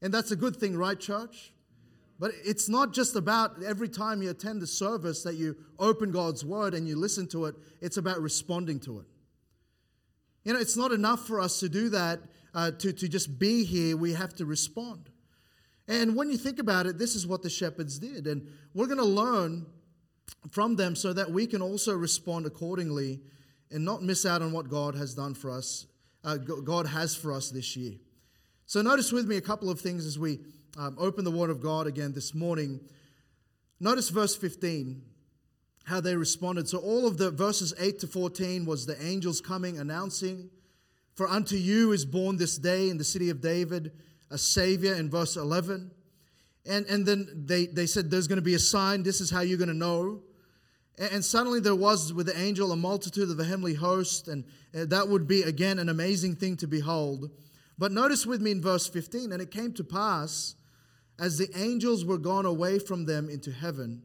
And 0.03 0.13
that's 0.13 0.33
a 0.33 0.37
good 0.37 0.57
thing, 0.57 0.77
right, 0.77 0.99
church? 0.99 1.53
But 2.19 2.33
it's 2.45 2.69
not 2.69 2.93
just 2.93 3.15
about 3.15 3.63
every 3.63 3.89
time 3.89 4.23
you 4.23 4.31
attend 4.31 4.61
a 4.65 4.67
service 4.67 5.23
that 5.23 5.37
you 5.37 5.55
open 5.79 6.11
God's 6.11 6.45
word 6.45 6.75
and 6.75 6.89
you 6.89 6.97
listen 6.97 7.29
to 7.29 7.45
it, 7.45 7.55
it's 7.81 7.97
about 7.97 8.21
responding 8.21 8.81
to 8.81 8.99
it. 8.99 9.07
You 10.45 10.53
know, 10.53 10.61
it's 10.61 10.77
not 10.77 10.93
enough 10.93 11.27
for 11.27 11.41
us 11.41 11.61
to 11.61 11.69
do 11.69 11.89
that, 11.91 12.21
uh, 12.55 12.71
to, 12.73 12.93
to 12.93 13.09
just 13.09 13.39
be 13.39 13.65
here. 13.65 13.97
We 13.97 14.13
have 14.13 14.35
to 14.37 14.47
respond. 14.47 15.11
And 15.89 16.17
when 16.17 16.31
you 16.31 16.37
think 16.37 16.59
about 16.59 16.87
it, 16.87 16.99
this 16.99 17.15
is 17.15 17.27
what 17.27 17.43
the 17.43 17.51
shepherds 17.51 17.99
did. 17.99 18.27
And 18.27 18.49
we're 18.75 18.87
going 18.87 18.99
to 18.99 19.05
learn 19.05 19.67
from 20.51 20.77
them 20.77 20.97
so 20.97 21.13
that 21.13 21.31
we 21.31 21.47
can 21.47 21.63
also 21.63 21.95
respond 21.95 22.47
accordingly 22.47 23.21
and 23.71 23.85
not 23.85 24.03
miss 24.03 24.25
out 24.25 24.43
on 24.43 24.53
what 24.53 24.69
God 24.69 24.95
has 24.95 25.15
done 25.15 25.35
for 25.35 25.51
us, 25.51 25.87
uh, 26.23 26.37
God 26.37 26.87
has 26.87 27.15
for 27.15 27.33
us 27.33 27.51
this 27.51 27.77
year. 27.77 27.95
So, 28.67 28.81
notice 28.81 29.13
with 29.13 29.27
me 29.27 29.37
a 29.37 29.43
couple 29.43 29.69
of 29.69 29.81
things 29.81 30.07
as 30.07 30.19
we 30.19 30.41
um, 30.79 30.97
open 30.99 31.25
the 31.25 31.31
Word 31.31 31.51
of 31.51 31.61
God 31.61 31.87
again 31.87 32.13
this 32.13 32.35
morning, 32.35 32.81
notice 33.81 34.09
verse 34.09 34.35
15, 34.37 35.03
how 35.85 36.01
they 36.01 36.17
responded. 36.17 36.69
So, 36.69 36.79
all 36.79 37.07
of 37.07 37.19
the 37.19 37.31
verses 37.31 37.75
8 37.79 38.01
to 38.01 38.07
14 38.07 38.65
was 38.67 38.87
the 38.87 39.03
angels 39.05 39.41
coming, 39.41 39.79
announcing, 39.79 40.51
For 41.15 41.29
unto 41.29 41.57
you 41.57 41.93
is 41.93 42.05
born 42.05 42.37
this 42.37 42.59
day 42.59 42.91
in 42.91 42.99
the 42.99 43.05
city 43.05 43.31
of 43.31 43.41
David 43.41 43.93
a 44.31 44.39
Savior, 44.39 44.95
in 44.95 45.11
verse 45.11 45.37
11. 45.37 45.91
And, 46.67 46.87
and 46.87 47.05
then 47.05 47.45
they, 47.47 47.67
they 47.67 47.87
said, 47.87 48.11
There's 48.11 48.27
going 48.27 48.39
to 48.39 48.43
be 48.43 48.55
a 48.55 48.59
sign. 48.59 49.03
This 49.03 49.21
is 49.21 49.31
how 49.31 49.41
you're 49.41 49.59
going 49.59 49.69
to 49.69 49.75
know. 49.75 50.23
And, 50.99 51.13
and 51.13 51.25
suddenly 51.25 51.61
there 51.61 51.75
was 51.75 52.13
with 52.13 52.27
the 52.27 52.39
angel 52.39 52.73
a 52.73 52.77
multitude 52.77 53.31
of 53.31 53.37
the 53.37 53.45
heavenly 53.45 53.75
host, 53.75 54.29
and 54.29 54.45
uh, 54.75 54.87
that 54.87 55.09
would 55.09 55.29
be 55.29 55.43
again 55.43 55.79
an 55.79 55.89
amazing 55.89 56.37
thing 56.37 56.57
to 56.59 56.67
behold. 56.67 57.31
But 57.77 57.93
notice 57.93 58.25
with 58.25 58.41
me 58.41 58.53
in 58.53 58.63
verse 58.63 58.89
15, 58.89 59.33
and 59.33 59.43
it 59.43 59.51
came 59.51 59.73
to 59.75 59.85
pass 59.85 60.55
as 61.19 61.39
the 61.39 61.49
angels 61.57 62.05
were 62.05 62.19
gone 62.19 62.47
away 62.47 62.79
from 62.79 63.05
them 63.05 63.29
into 63.29 63.53
heaven, 63.53 64.03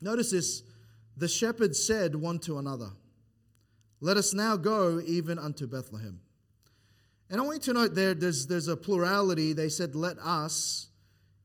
notice 0.00 0.30
this 0.30 0.62
the 1.16 1.28
shepherds 1.28 1.82
said 1.82 2.14
one 2.14 2.38
to 2.40 2.58
another, 2.58 2.90
Let 4.00 4.16
us 4.16 4.34
now 4.34 4.56
go 4.56 5.00
even 5.00 5.38
unto 5.38 5.66
Bethlehem. 5.66 6.20
And 7.30 7.40
I 7.40 7.44
want 7.44 7.66
you 7.66 7.72
to 7.72 7.80
note 7.80 7.94
there, 7.94 8.14
there's, 8.14 8.46
there's 8.46 8.68
a 8.68 8.76
plurality. 8.76 9.52
They 9.52 9.68
said, 9.68 9.94
Let 9.94 10.18
us. 10.18 10.88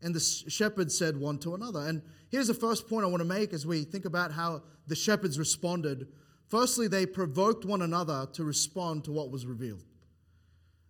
And 0.02 0.16
the 0.16 0.20
shepherds 0.20 0.98
said 0.98 1.18
one 1.18 1.38
to 1.40 1.54
another. 1.54 1.80
And 1.88 2.02
here's 2.30 2.48
the 2.48 2.54
first 2.54 2.90
point 2.90 3.06
I 3.06 3.08
want 3.08 3.22
to 3.22 3.26
make 3.26 3.54
as 3.54 3.66
we 3.66 3.84
think 3.84 4.06
about 4.06 4.32
how 4.32 4.64
the 4.88 4.96
shepherds 4.96 5.38
responded. 5.38 6.08
Firstly, 6.48 6.88
they 6.88 7.06
provoked 7.06 7.66
one 7.66 7.82
another 7.82 8.28
to 8.34 8.44
respond 8.44 9.04
to 9.06 9.12
what 9.12 9.32
was 9.32 9.46
revealed. 9.46 9.84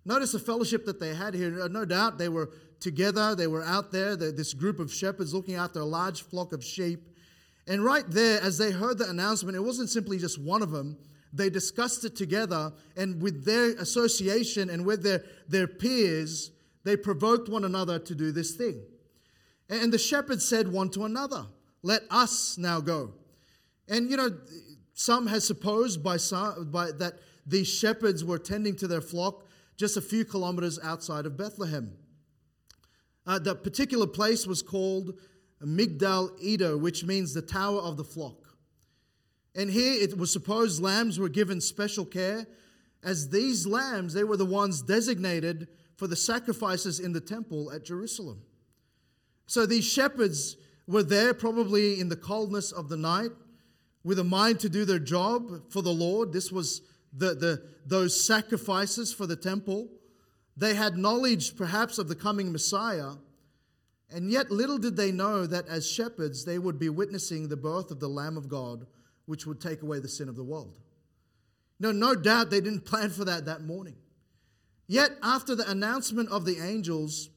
Notice 0.06 0.32
the 0.32 0.40
fellowship 0.40 0.86
that 0.86 1.00
they 1.00 1.14
had 1.14 1.34
here. 1.34 1.70
No 1.70 1.86
doubt 1.86 2.18
they 2.18 2.30
were 2.30 2.50
together, 2.80 3.36
they 3.36 3.48
were 3.48 3.62
out 3.64 3.92
there, 3.92 4.16
this 4.16 4.54
group 4.54 4.80
of 4.80 4.92
shepherds 4.92 5.34
looking 5.34 5.56
after 5.56 5.80
a 5.80 5.86
large 5.86 6.24
flock 6.24 6.52
of 6.52 6.64
sheep. 6.64 7.08
And 7.68 7.84
right 7.84 8.06
there, 8.08 8.42
as 8.42 8.58
they 8.58 8.72
heard 8.72 8.98
the 8.98 9.10
announcement, 9.10 9.56
it 9.56 9.62
wasn't 9.62 9.90
simply 9.90 10.18
just 10.18 10.40
one 10.40 10.62
of 10.62 10.72
them, 10.72 10.98
They 11.34 11.50
discussed 11.50 12.04
it 12.04 12.16
together, 12.16 12.74
and 12.98 13.22
with 13.22 13.46
their 13.46 13.70
association 13.78 14.70
and 14.70 14.86
with 14.86 15.04
their, 15.04 15.24
their 15.48 15.68
peers, 15.68 16.52
they 16.84 16.98
provoked 16.98 17.48
one 17.48 17.64
another 17.64 18.00
to 18.00 18.16
do 18.16 18.32
this 18.32 18.56
thing. 18.56 18.82
And 19.70 19.94
the 19.94 19.98
shepherds 19.98 20.46
said 20.46 20.68
one 20.72 20.90
to 20.90 21.06
another, 21.06 21.46
Let 21.84 22.02
us 22.10 22.58
now 22.58 22.82
go. 22.82 23.14
And 23.88 24.10
you 24.10 24.18
know, 24.18 24.32
some 24.94 25.28
has 25.28 25.46
supposed 25.46 26.04
by, 26.04 26.18
some, 26.18 26.70
by 26.72 26.92
that 26.92 27.20
these 27.46 27.68
shepherds 27.68 28.24
were 28.24 28.40
tending 28.40 28.76
to 28.78 28.88
their 28.88 29.02
flock 29.02 29.46
just 29.78 29.98
a 29.98 30.02
few 30.02 30.26
kilometers 30.26 30.80
outside 30.84 31.26
of 31.26 31.38
Bethlehem. 31.38 31.94
Uh, 33.26 33.40
the 33.40 33.56
particular 33.56 34.08
place 34.08 34.46
was 34.46 34.62
called 34.62 35.14
Migdal 35.66 36.32
Eder, 36.42 36.78
which 36.78 37.04
means 37.04 37.34
the 37.34 37.42
tower 37.42 37.80
of 37.80 37.98
the 37.98 38.04
flock. 38.04 38.58
And 39.56 39.70
here 39.70 40.02
it 40.02 40.18
was 40.18 40.32
supposed 40.32 40.82
lambs 40.82 41.20
were 41.20 41.30
given 41.30 41.62
special 41.62 42.06
care, 42.06 42.48
as 43.04 43.30
these 43.30 43.66
lambs, 43.66 44.14
they 44.14 44.24
were 44.24 44.38
the 44.38 44.46
ones 44.46 44.82
designated 44.82 45.68
for 45.96 46.08
the 46.08 46.16
sacrifices 46.16 47.00
in 47.00 47.14
the 47.14 47.22
temple 47.22 47.72
at 47.72 47.84
Jerusalem. 47.84 48.42
So 49.48 49.66
these 49.66 49.86
shepherds 49.86 50.56
were 50.88 51.04
there 51.04 51.34
probably 51.34 52.00
in 52.00 52.10
the 52.10 52.16
coldness 52.16 52.72
of 52.72 52.90
the 52.90 52.98
night 52.98 53.32
with 54.04 54.20
a 54.20 54.24
mind 54.24 54.60
to 54.62 54.70
do 54.70 54.86
their 54.86 55.00
job 55.00 55.72
for 55.72 55.82
the 55.82 55.94
Lord. 55.94 56.32
This 56.32 56.52
was 56.52 56.82
the, 57.14 57.36
the, 57.36 57.64
those 57.86 58.24
sacrifices 58.24 59.14
for 59.14 59.26
the 59.26 59.36
temple. 59.36 59.90
They 60.56 60.74
had 60.74 60.98
knowledge 60.98 61.56
perhaps 61.56 61.98
of 61.98 62.08
the 62.08 62.16
coming 62.16 62.52
Messiah, 62.52 63.14
and 64.14 64.32
yet 64.32 64.52
little 64.52 64.78
did 64.78 64.96
they 64.96 65.12
know 65.12 65.46
that 65.46 65.68
as 65.68 65.90
shepherds 65.90 66.46
they 66.46 66.60
would 66.60 66.78
be 66.78 66.90
witnessing 66.90 67.48
the 67.48 67.58
birth 67.58 67.92
of 67.92 68.00
the 68.00 68.10
Lamb 68.10 68.38
of 68.38 68.50
God, 68.50 68.86
which 69.26 69.46
would 69.46 69.62
take 69.62 69.82
away 69.82 70.00
the 70.00 70.10
sin 70.10 70.28
of 70.28 70.36
the 70.36 70.44
world. 70.44 70.74
No, 71.80 71.92
no 71.92 72.16
doubt 72.16 72.50
they 72.50 72.62
didn't 72.62 72.86
plan 72.86 73.10
for 73.10 73.26
that 73.26 73.46
that 73.46 73.62
morning. 73.62 73.96
Yet, 74.88 75.12
after 75.24 75.56
the 75.56 75.70
announcement 75.70 76.30
of 76.30 76.46
the 76.46 76.60
angels, 76.60 77.30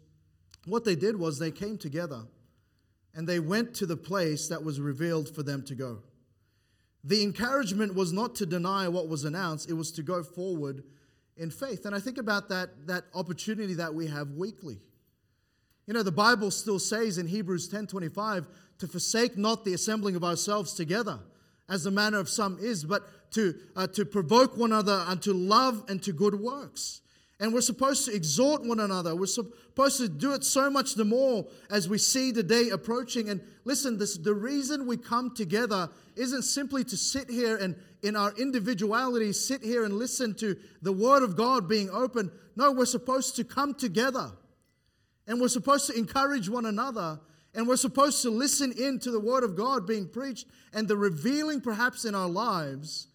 what 0.66 0.84
they 0.84 0.96
did 0.96 1.16
was 1.16 1.38
they 1.38 1.52
came 1.52 1.78
together 1.78 2.22
and 3.14 3.28
they 3.28 3.38
went 3.38 3.74
to 3.74 3.86
the 3.86 3.96
place 3.96 4.48
that 4.48 4.64
was 4.64 4.80
revealed 4.80 5.32
for 5.32 5.42
them 5.42 5.62
to 5.66 5.74
go. 5.74 6.02
The 7.04 7.22
encouragement 7.22 7.94
was 7.94 8.12
not 8.12 8.34
to 8.36 8.46
deny 8.46 8.88
what 8.88 9.08
was 9.08 9.24
announced, 9.24 9.70
it 9.70 9.74
was 9.74 9.92
to 9.92 10.02
go 10.02 10.22
forward 10.22 10.82
in 11.36 11.50
faith. 11.50 11.84
And 11.84 11.94
I 11.94 12.00
think 12.00 12.18
about 12.18 12.48
that, 12.48 12.86
that 12.86 13.04
opportunity 13.14 13.74
that 13.74 13.94
we 13.94 14.06
have 14.08 14.32
weekly. 14.32 14.78
You 15.86 15.94
know, 15.94 16.02
the 16.02 16.12
Bible 16.12 16.50
still 16.50 16.78
says 16.78 17.18
in 17.18 17.26
Hebrews 17.26 17.68
10 17.68 17.86
25 17.86 18.46
to 18.78 18.88
forsake 18.88 19.36
not 19.36 19.64
the 19.64 19.74
assembling 19.74 20.16
of 20.16 20.24
ourselves 20.24 20.74
together, 20.74 21.18
as 21.68 21.84
the 21.84 21.90
manner 21.90 22.18
of 22.18 22.28
some 22.28 22.58
is, 22.60 22.84
but 22.84 23.02
to, 23.32 23.54
uh, 23.76 23.86
to 23.88 24.04
provoke 24.04 24.56
one 24.56 24.72
another 24.72 25.04
unto 25.06 25.32
love 25.32 25.84
and 25.88 26.02
to 26.02 26.12
good 26.12 26.34
works. 26.34 27.00
And 27.40 27.52
we're 27.52 27.62
supposed 27.62 28.04
to 28.06 28.14
exhort 28.14 28.62
one 28.64 28.78
another. 28.78 29.14
We're 29.16 29.26
supposed 29.26 29.98
to 29.98 30.08
do 30.08 30.32
it 30.34 30.44
so 30.44 30.70
much 30.70 30.94
the 30.94 31.04
more 31.04 31.46
as 31.68 31.88
we 31.88 31.98
see 31.98 32.30
the 32.30 32.44
day 32.44 32.70
approaching. 32.70 33.28
And 33.28 33.40
listen, 33.64 33.98
this, 33.98 34.16
the 34.16 34.32
reason 34.32 34.86
we 34.86 34.96
come 34.96 35.34
together 35.34 35.90
isn't 36.14 36.42
simply 36.42 36.84
to 36.84 36.96
sit 36.96 37.28
here 37.28 37.56
and, 37.56 37.74
in 38.02 38.14
our 38.14 38.32
individuality, 38.38 39.32
sit 39.32 39.62
here 39.62 39.84
and 39.84 39.94
listen 39.94 40.34
to 40.36 40.56
the 40.80 40.92
Word 40.92 41.24
of 41.24 41.36
God 41.36 41.68
being 41.68 41.90
open. 41.90 42.30
No, 42.54 42.70
we're 42.70 42.86
supposed 42.86 43.34
to 43.36 43.44
come 43.44 43.74
together. 43.74 44.30
And 45.26 45.40
we're 45.40 45.48
supposed 45.48 45.86
to 45.86 45.96
encourage 45.96 46.48
one 46.48 46.66
another. 46.66 47.20
And 47.54 47.68
we're 47.68 47.76
supposed 47.76 48.20
to 48.22 48.30
listen 48.30 48.72
in 48.72 48.98
to 49.00 49.10
the 49.10 49.20
Word 49.20 49.44
of 49.44 49.56
God 49.56 49.86
being 49.86 50.08
preached 50.08 50.46
and 50.72 50.88
the 50.88 50.96
revealing 50.96 51.60
perhaps 51.60 52.04
in 52.04 52.14
our 52.14 52.28
lives. 52.28 53.08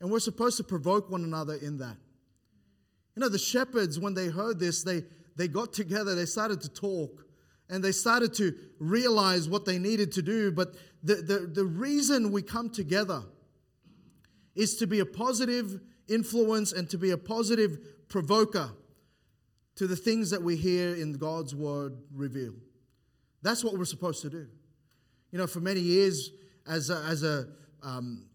And 0.00 0.10
we're 0.10 0.20
supposed 0.20 0.56
to 0.58 0.64
provoke 0.64 1.10
one 1.10 1.24
another 1.24 1.54
in 1.54 1.78
that. 1.78 1.96
You 3.16 3.20
know, 3.20 3.28
the 3.28 3.38
shepherds, 3.38 3.98
when 3.98 4.14
they 4.14 4.28
heard 4.28 4.58
this, 4.60 4.82
they, 4.84 5.02
they 5.36 5.48
got 5.48 5.72
together, 5.72 6.14
they 6.14 6.24
started 6.24 6.60
to 6.62 6.68
talk, 6.68 7.24
and 7.68 7.82
they 7.82 7.92
started 7.92 8.32
to 8.34 8.54
realize 8.78 9.48
what 9.48 9.64
they 9.64 9.78
needed 9.78 10.12
to 10.12 10.22
do. 10.22 10.52
But 10.52 10.74
the, 11.02 11.16
the, 11.16 11.38
the 11.52 11.64
reason 11.64 12.32
we 12.32 12.42
come 12.42 12.70
together 12.70 13.22
is 14.54 14.76
to 14.76 14.86
be 14.86 15.00
a 15.00 15.06
positive 15.06 15.80
influence 16.08 16.72
and 16.72 16.88
to 16.90 16.98
be 16.98 17.10
a 17.10 17.18
positive 17.18 17.78
provoker 18.08 18.70
to 19.80 19.86
the 19.86 19.96
things 19.96 20.28
that 20.28 20.42
we 20.42 20.56
hear 20.56 20.94
in 20.94 21.14
God's 21.14 21.54
word 21.54 21.96
revealed. 22.14 22.60
That's 23.40 23.64
what 23.64 23.78
we're 23.78 23.86
supposed 23.86 24.20
to 24.20 24.28
do. 24.28 24.46
You 25.32 25.38
know, 25.38 25.46
for 25.46 25.60
many 25.60 25.80
years, 25.80 26.32
as 26.68 26.90
a, 26.90 27.02
as 27.08 27.22
a, 27.22 27.46
um, 27.82 28.26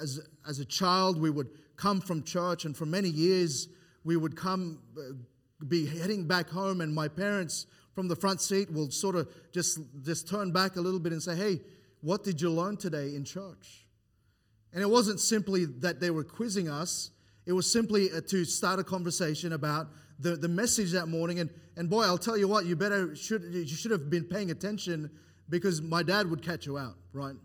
as, 0.00 0.18
as 0.48 0.58
a 0.58 0.64
child, 0.64 1.20
we 1.20 1.28
would 1.28 1.48
come 1.76 2.00
from 2.00 2.22
church, 2.22 2.64
and 2.64 2.74
for 2.74 2.86
many 2.86 3.10
years, 3.10 3.68
we 4.02 4.16
would 4.16 4.34
come, 4.34 4.78
uh, 4.98 5.12
be 5.68 5.84
heading 5.84 6.26
back 6.26 6.48
home, 6.48 6.80
and 6.80 6.94
my 6.94 7.06
parents 7.06 7.66
from 7.94 8.08
the 8.08 8.16
front 8.16 8.40
seat 8.40 8.72
will 8.72 8.90
sort 8.90 9.14
of 9.14 9.28
just, 9.52 9.78
just 10.04 10.26
turn 10.26 10.52
back 10.52 10.76
a 10.76 10.80
little 10.80 11.00
bit 11.00 11.12
and 11.12 11.22
say, 11.22 11.36
Hey, 11.36 11.60
what 12.00 12.24
did 12.24 12.40
you 12.40 12.50
learn 12.50 12.78
today 12.78 13.14
in 13.14 13.26
church? 13.26 13.84
And 14.72 14.80
it 14.80 14.88
wasn't 14.88 15.20
simply 15.20 15.66
that 15.66 16.00
they 16.00 16.08
were 16.08 16.24
quizzing 16.24 16.70
us, 16.70 17.10
it 17.46 17.52
was 17.52 17.70
simply 17.70 18.10
uh, 18.10 18.20
to 18.28 18.44
start 18.44 18.78
a 18.80 18.84
conversation 18.84 19.52
about 19.52 19.88
the, 20.18 20.36
the 20.36 20.48
message 20.48 20.90
that 20.92 21.06
morning. 21.06 21.38
And, 21.38 21.50
and 21.76 21.88
boy, 21.88 22.02
I'll 22.02 22.18
tell 22.18 22.36
you 22.36 22.48
what, 22.48 22.66
you 22.66 22.76
better 22.76 23.14
should 23.14 23.42
you 23.52 23.66
should 23.66 23.92
have 23.92 24.10
been 24.10 24.24
paying 24.24 24.50
attention 24.50 25.10
because 25.48 25.80
my 25.80 26.02
dad 26.02 26.28
would 26.28 26.42
catch 26.42 26.66
you 26.66 26.76
out, 26.76 26.96
right? 27.12 27.36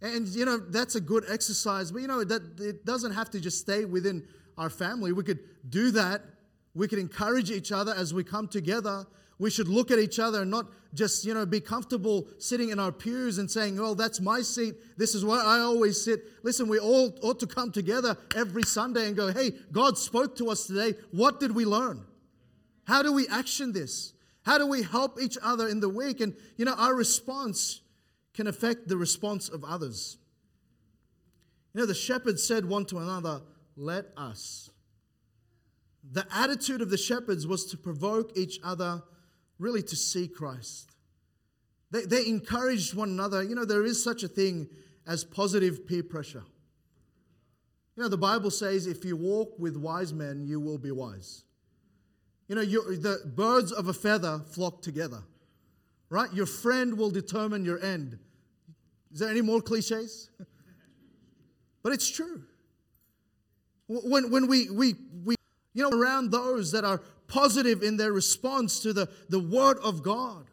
And 0.00 0.26
you 0.28 0.44
know, 0.44 0.58
that's 0.58 0.94
a 0.94 1.00
good 1.00 1.24
exercise, 1.28 1.92
but 1.92 2.02
you 2.02 2.08
know, 2.08 2.24
that 2.24 2.42
it 2.60 2.84
doesn't 2.84 3.12
have 3.12 3.30
to 3.30 3.40
just 3.40 3.60
stay 3.60 3.84
within 3.84 4.26
our 4.56 4.70
family. 4.70 5.12
We 5.12 5.22
could 5.22 5.40
do 5.68 5.90
that. 5.92 6.22
We 6.74 6.88
could 6.88 6.98
encourage 6.98 7.50
each 7.50 7.72
other 7.72 7.94
as 7.94 8.12
we 8.14 8.24
come 8.24 8.48
together. 8.48 9.06
We 9.38 9.50
should 9.50 9.68
look 9.68 9.90
at 9.90 9.98
each 9.98 10.18
other 10.18 10.42
and 10.42 10.50
not 10.50 10.66
just, 10.94 11.24
you 11.24 11.34
know, 11.34 11.44
be 11.44 11.60
comfortable 11.60 12.28
sitting 12.38 12.68
in 12.68 12.78
our 12.78 12.92
pews 12.92 13.38
and 13.38 13.50
saying, 13.50 13.76
well, 13.76 13.94
that's 13.94 14.20
my 14.20 14.42
seat. 14.42 14.74
This 14.96 15.14
is 15.14 15.24
where 15.24 15.40
I 15.40 15.58
always 15.58 16.00
sit." 16.00 16.24
Listen, 16.44 16.68
we 16.68 16.78
all 16.78 17.18
ought 17.22 17.40
to 17.40 17.46
come 17.46 17.72
together 17.72 18.16
every 18.34 18.62
Sunday 18.62 19.08
and 19.08 19.16
go, 19.16 19.32
"Hey, 19.32 19.52
God 19.72 19.98
spoke 19.98 20.36
to 20.36 20.50
us 20.50 20.66
today. 20.66 20.94
What 21.10 21.40
did 21.40 21.52
we 21.52 21.64
learn? 21.64 22.04
How 22.84 23.02
do 23.02 23.12
we 23.12 23.26
action 23.28 23.72
this? 23.72 24.12
How 24.42 24.58
do 24.58 24.66
we 24.66 24.82
help 24.82 25.20
each 25.20 25.36
other 25.42 25.68
in 25.68 25.80
the 25.80 25.88
week?" 25.88 26.20
And 26.20 26.36
you 26.56 26.64
know, 26.64 26.74
our 26.74 26.94
response 26.94 27.80
can 28.34 28.46
affect 28.46 28.88
the 28.88 28.96
response 28.96 29.48
of 29.48 29.64
others. 29.64 30.18
You 31.72 31.80
know, 31.80 31.86
the 31.86 31.94
shepherds 31.94 32.42
said 32.42 32.66
one 32.66 32.84
to 32.86 32.98
another, 32.98 33.42
let 33.76 34.12
us. 34.16 34.70
The 36.08 36.26
attitude 36.30 36.82
of 36.82 36.90
the 36.90 36.96
shepherds 36.96 37.46
was 37.46 37.64
to 37.66 37.76
provoke 37.76 38.36
each 38.36 38.60
other 38.62 39.02
really 39.58 39.82
to 39.82 39.96
see 39.96 40.28
Christ. 40.28 40.90
They, 41.90 42.02
they 42.02 42.26
encouraged 42.26 42.94
one 42.94 43.10
another. 43.10 43.42
You 43.42 43.54
know, 43.54 43.64
there 43.64 43.84
is 43.84 44.02
such 44.02 44.22
a 44.22 44.28
thing 44.28 44.68
as 45.06 45.24
positive 45.24 45.86
peer 45.86 46.02
pressure. 46.02 46.44
You 47.96 48.02
know, 48.02 48.08
the 48.08 48.18
Bible 48.18 48.50
says 48.50 48.86
if 48.86 49.04
you 49.04 49.16
walk 49.16 49.58
with 49.58 49.76
wise 49.76 50.12
men, 50.12 50.44
you 50.44 50.58
will 50.58 50.78
be 50.78 50.90
wise. 50.90 51.44
You 52.48 52.56
know, 52.56 52.64
the 52.64 53.20
birds 53.24 53.72
of 53.72 53.88
a 53.88 53.94
feather 53.94 54.40
flock 54.50 54.82
together, 54.82 55.22
right? 56.10 56.32
Your 56.32 56.46
friend 56.46 56.98
will 56.98 57.10
determine 57.10 57.64
your 57.64 57.82
end. 57.82 58.18
Is 59.12 59.20
there 59.20 59.30
any 59.30 59.40
more 59.40 59.62
cliches? 59.62 60.30
but 61.82 61.92
it's 61.92 62.10
true. 62.10 62.42
When, 63.86 64.30
when 64.30 64.48
we, 64.48 64.68
we, 64.70 64.94
we, 65.24 65.36
you 65.74 65.82
know, 65.82 65.96
around 65.96 66.30
those 66.30 66.72
that 66.72 66.84
are 66.84 67.02
positive 67.26 67.82
in 67.82 67.96
their 67.96 68.12
response 68.12 68.80
to 68.80 68.92
the, 68.92 69.08
the 69.28 69.40
Word 69.40 69.78
of 69.78 70.02
God, 70.02 70.46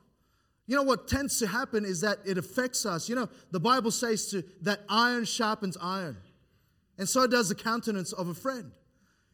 you 0.67 0.75
know 0.75 0.83
what 0.83 1.07
tends 1.07 1.39
to 1.39 1.47
happen 1.47 1.85
is 1.85 2.01
that 2.01 2.19
it 2.25 2.37
affects 2.37 2.85
us. 2.85 3.07
You 3.09 3.15
know, 3.15 3.29
the 3.51 3.59
Bible 3.59 3.91
says 3.91 4.29
to, 4.31 4.43
that 4.61 4.81
iron 4.89 5.25
sharpens 5.25 5.77
iron, 5.81 6.17
and 6.97 7.07
so 7.07 7.27
does 7.27 7.49
the 7.49 7.55
countenance 7.55 8.13
of 8.13 8.27
a 8.27 8.33
friend. 8.33 8.71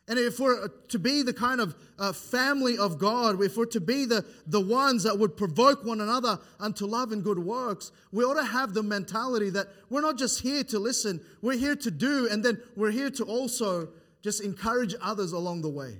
And 0.09 0.17
if 0.17 0.39
we're 0.39 0.69
to 0.69 0.99
be 0.99 1.21
the 1.21 1.33
kind 1.33 1.59
of 1.59 1.75
uh, 1.99 2.13
family 2.13 2.77
of 2.77 2.97
God, 2.97 3.41
if 3.43 3.57
we're 3.57 3.65
to 3.65 3.81
be 3.81 4.05
the, 4.05 4.23
the 4.45 4.61
ones 4.61 5.03
that 5.03 5.19
would 5.19 5.35
provoke 5.35 5.83
one 5.83 5.99
another 5.99 6.39
unto 6.61 6.85
love 6.85 7.11
and 7.11 7.21
good 7.21 7.39
works, 7.39 7.91
we 8.13 8.23
ought 8.23 8.39
to 8.39 8.45
have 8.45 8.73
the 8.73 8.83
mentality 8.83 9.49
that 9.49 9.67
we're 9.89 10.01
not 10.01 10.17
just 10.17 10.41
here 10.41 10.63
to 10.63 10.79
listen, 10.79 11.19
we're 11.41 11.57
here 11.57 11.75
to 11.75 11.91
do, 11.91 12.29
and 12.31 12.43
then 12.43 12.57
we're 12.77 12.91
here 12.91 13.09
to 13.09 13.25
also 13.25 13.89
just 14.23 14.41
encourage 14.41 14.95
others 15.01 15.31
along 15.31 15.61
the 15.61 15.69
way. 15.69 15.97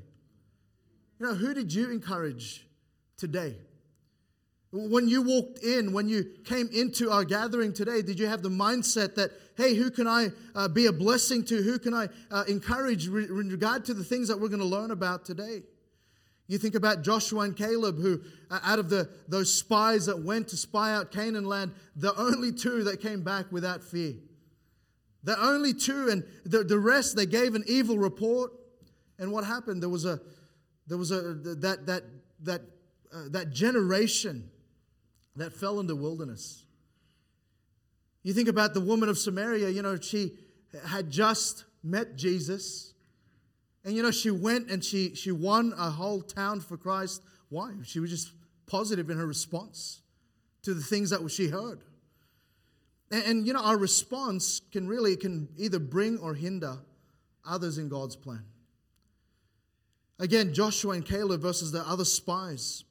You 1.20 1.26
know, 1.26 1.34
who 1.34 1.54
did 1.54 1.74
you 1.74 1.92
encourage 1.92 2.66
today? 3.18 3.56
When 4.72 5.08
you 5.08 5.22
walked 5.22 5.64
in, 5.64 5.94
when 5.94 6.10
you 6.10 6.26
came 6.44 6.70
into 6.74 7.10
our 7.10 7.24
gathering 7.24 7.74
today, 7.74 8.02
did 8.02 8.20
you 8.20 8.28
have 8.28 8.44
the 8.44 8.50
mindset 8.50 9.16
that, 9.16 9.32
hey, 9.56 9.74
who 9.74 9.90
can 9.90 10.08
I 10.08 10.30
uh, 10.54 10.68
be 10.68 10.88
a 10.88 10.92
blessing 10.92 11.44
to? 11.46 11.62
Who 11.62 11.80
can 11.80 11.94
I 11.94 12.10
uh, 12.30 12.44
encourage 12.48 13.08
re- 13.08 13.24
in 13.24 13.50
regard 13.50 13.86
to 13.86 13.94
the 13.94 14.04
things 14.04 14.28
that 14.28 14.40
we're 14.40 14.50
going 14.50 14.60
to 14.60 14.66
learn 14.66 14.92
about 14.92 15.26
today? 15.26 15.64
You 16.48 16.58
think 16.58 16.76
about 16.76 17.02
Joshua 17.02 17.42
and 17.42 17.56
Caleb, 17.56 17.98
who, 17.98 18.22
uh, 18.52 18.60
out 18.64 18.80
of 18.80 18.90
the, 18.90 19.10
those 19.28 19.54
spies 19.54 20.06
that 20.06 20.24
went 20.24 20.50
to 20.50 20.58
spy 20.58 20.94
out 20.94 21.12
Canaan 21.12 21.46
land, 21.46 21.72
the 21.96 22.14
only 22.16 22.52
two 22.52 22.84
that 22.84 23.02
came 23.02 23.24
back 23.24 23.52
without 23.52 23.84
fear. 23.84 24.16
The 25.24 25.40
only 25.42 25.74
two, 25.74 26.10
and 26.10 26.24
the, 26.46 26.64
the 26.64 26.80
rest, 26.80 27.16
they 27.16 27.26
gave 27.26 27.56
an 27.56 27.64
evil 27.68 27.98
report. 27.98 28.52
And 29.20 29.32
what 29.32 29.44
happened? 29.44 29.82
There 29.82 29.90
was 29.90 30.06
a, 30.06 30.20
there 30.88 30.98
was 30.98 31.12
a, 31.12 31.34
that, 31.34 31.86
that, 31.88 32.04
that, 32.44 32.62
uh, 33.14 33.24
that 33.32 33.52
generation 33.52 34.50
that 35.36 35.54
fell 35.54 35.80
in 35.80 35.88
the 35.88 35.96
wilderness. 35.96 36.64
You 38.24 38.34
think 38.34 38.50
about 38.50 38.74
the 38.74 38.82
woman 38.82 39.10
of 39.10 39.18
Samaria, 39.18 39.70
you 39.70 39.82
know, 39.82 39.98
she 40.00 40.34
had 40.86 41.10
just 41.10 41.66
met 41.84 42.16
Jesus. 42.16 42.94
And 43.86 43.96
you 43.96 44.04
know, 44.04 44.12
she 44.12 44.32
went 44.32 44.70
and 44.70 44.84
she 44.84 45.16
she 45.16 45.32
won 45.32 45.74
a 45.78 45.90
whole 45.90 46.22
town 46.22 46.60
for 46.60 46.76
Christ. 46.76 47.22
Why? 47.50 47.72
She 47.84 48.00
was 48.00 48.10
just 48.10 48.34
positive 48.66 49.10
in 49.10 49.18
her 49.18 49.26
response 49.26 50.02
to 50.64 50.74
the 50.74 50.82
things 50.82 51.12
that 51.12 51.26
she 51.32 51.48
heard. 51.48 51.84
And, 53.12 53.24
and 53.24 53.48
you 53.48 53.54
know, 53.54 53.64
our 53.64 53.78
response 53.78 54.62
can 54.72 54.88
really 54.88 55.16
can 55.16 55.48
either 55.58 55.80
bring 55.80 56.18
or 56.20 56.34
hinder 56.34 56.78
others 57.46 57.78
in 57.78 57.90
God's 57.90 58.16
plan. 58.16 58.44
Again, 60.20 60.54
Joshua 60.54 60.94
and 60.94 61.06
Caleb 61.06 61.42
versus 61.42 61.72
the 61.72 61.82
other 61.88 62.06
spies. 62.06 62.84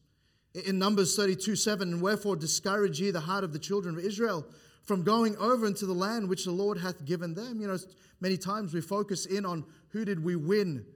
In 0.64 0.78
Numbers 0.78 1.14
32 1.16 1.54
7, 1.54 1.92
and 1.92 2.00
wherefore 2.00 2.36
discourage 2.36 3.00
ye 3.00 3.10
the 3.10 3.20
heart 3.20 3.44
of 3.44 3.52
the 3.52 3.58
children 3.58 3.98
of 3.98 4.04
Israel 4.04 4.46
from 4.84 5.02
going 5.02 5.36
over 5.36 5.66
into 5.66 5.84
the 5.84 5.92
land 5.92 6.28
which 6.28 6.44
the 6.44 6.52
Lord 6.52 6.78
hath 6.78 7.04
given 7.04 7.34
them. 7.34 7.60
You 7.60 7.66
know, 7.66 7.76
many 8.20 8.38
times 8.38 8.72
we 8.72 8.80
focus 8.80 9.26
in 9.26 9.44
on 9.44 9.64
who 9.88 10.04
did 10.04 10.24
we 10.24 10.36
win 10.36 10.86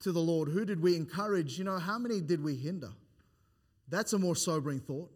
to 0.00 0.12
the 0.12 0.20
Lord? 0.20 0.48
Who 0.48 0.64
did 0.64 0.82
we 0.82 0.96
encourage? 0.96 1.56
You 1.56 1.64
know, 1.64 1.78
how 1.78 1.98
many 1.98 2.20
did 2.20 2.42
we 2.42 2.56
hinder? 2.56 2.90
That's 3.88 4.12
a 4.12 4.18
more 4.18 4.36
sobering 4.36 4.80
thought. 4.80 5.10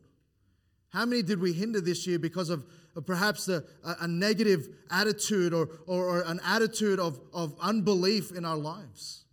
How 0.90 1.04
many 1.04 1.22
did 1.22 1.40
we 1.40 1.52
hinder 1.52 1.80
this 1.80 2.06
year 2.06 2.18
because 2.18 2.50
of, 2.50 2.60
of 2.60 2.66
perhaps 3.06 3.48
a, 3.48 3.62
a, 3.84 4.08
negative 4.08 4.68
attitude 4.90 5.54
or, 5.54 5.68
or, 5.86 6.04
or 6.04 6.20
an 6.22 6.40
attitude 6.44 6.98
of, 6.98 7.20
of 7.32 7.54
unbelief 7.60 8.32
in 8.32 8.44
our 8.44 8.56
lives? 8.56 9.24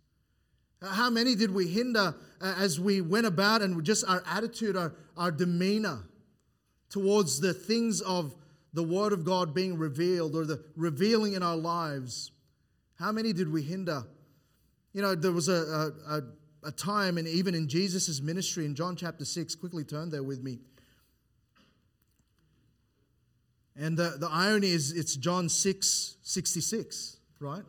How 0.80 1.10
many 1.10 1.34
did 1.34 1.52
we 1.52 1.66
hinder 1.66 2.14
uh, 2.40 2.54
as 2.58 2.78
we 2.78 3.00
went 3.00 3.26
about 3.26 3.62
and 3.62 3.82
just 3.84 4.04
our 4.06 4.22
attitude, 4.26 4.76
our, 4.76 4.94
our 5.16 5.32
demeanor 5.32 6.04
towards 6.88 7.40
the 7.40 7.52
things 7.52 8.00
of 8.00 8.34
the 8.72 8.82
Word 8.82 9.12
of 9.12 9.24
God 9.24 9.54
being 9.54 9.76
revealed 9.76 10.36
or 10.36 10.44
the 10.44 10.62
revealing 10.76 11.32
in 11.32 11.42
our 11.42 11.56
lives, 11.56 12.30
how 12.98 13.10
many 13.12 13.32
did 13.32 13.50
we 13.50 13.62
hinder? 13.62 14.04
You 14.92 15.02
know, 15.02 15.14
there 15.14 15.32
was 15.32 15.48
a, 15.48 15.92
a, 16.08 16.22
a 16.68 16.72
time, 16.72 17.18
and 17.18 17.26
even 17.26 17.54
in 17.54 17.68
Jesus' 17.68 18.20
ministry 18.20 18.64
in 18.64 18.74
John 18.74 18.96
chapter 18.96 19.24
6, 19.24 19.54
quickly 19.56 19.84
turn 19.84 20.10
there 20.10 20.22
with 20.22 20.42
me. 20.42 20.58
And 23.78 23.96
the, 23.96 24.16
the 24.18 24.28
irony 24.30 24.70
is 24.70 24.92
it's 24.92 25.14
John 25.14 25.48
6 25.48 26.16
66, 26.20 27.16
right? 27.40 27.62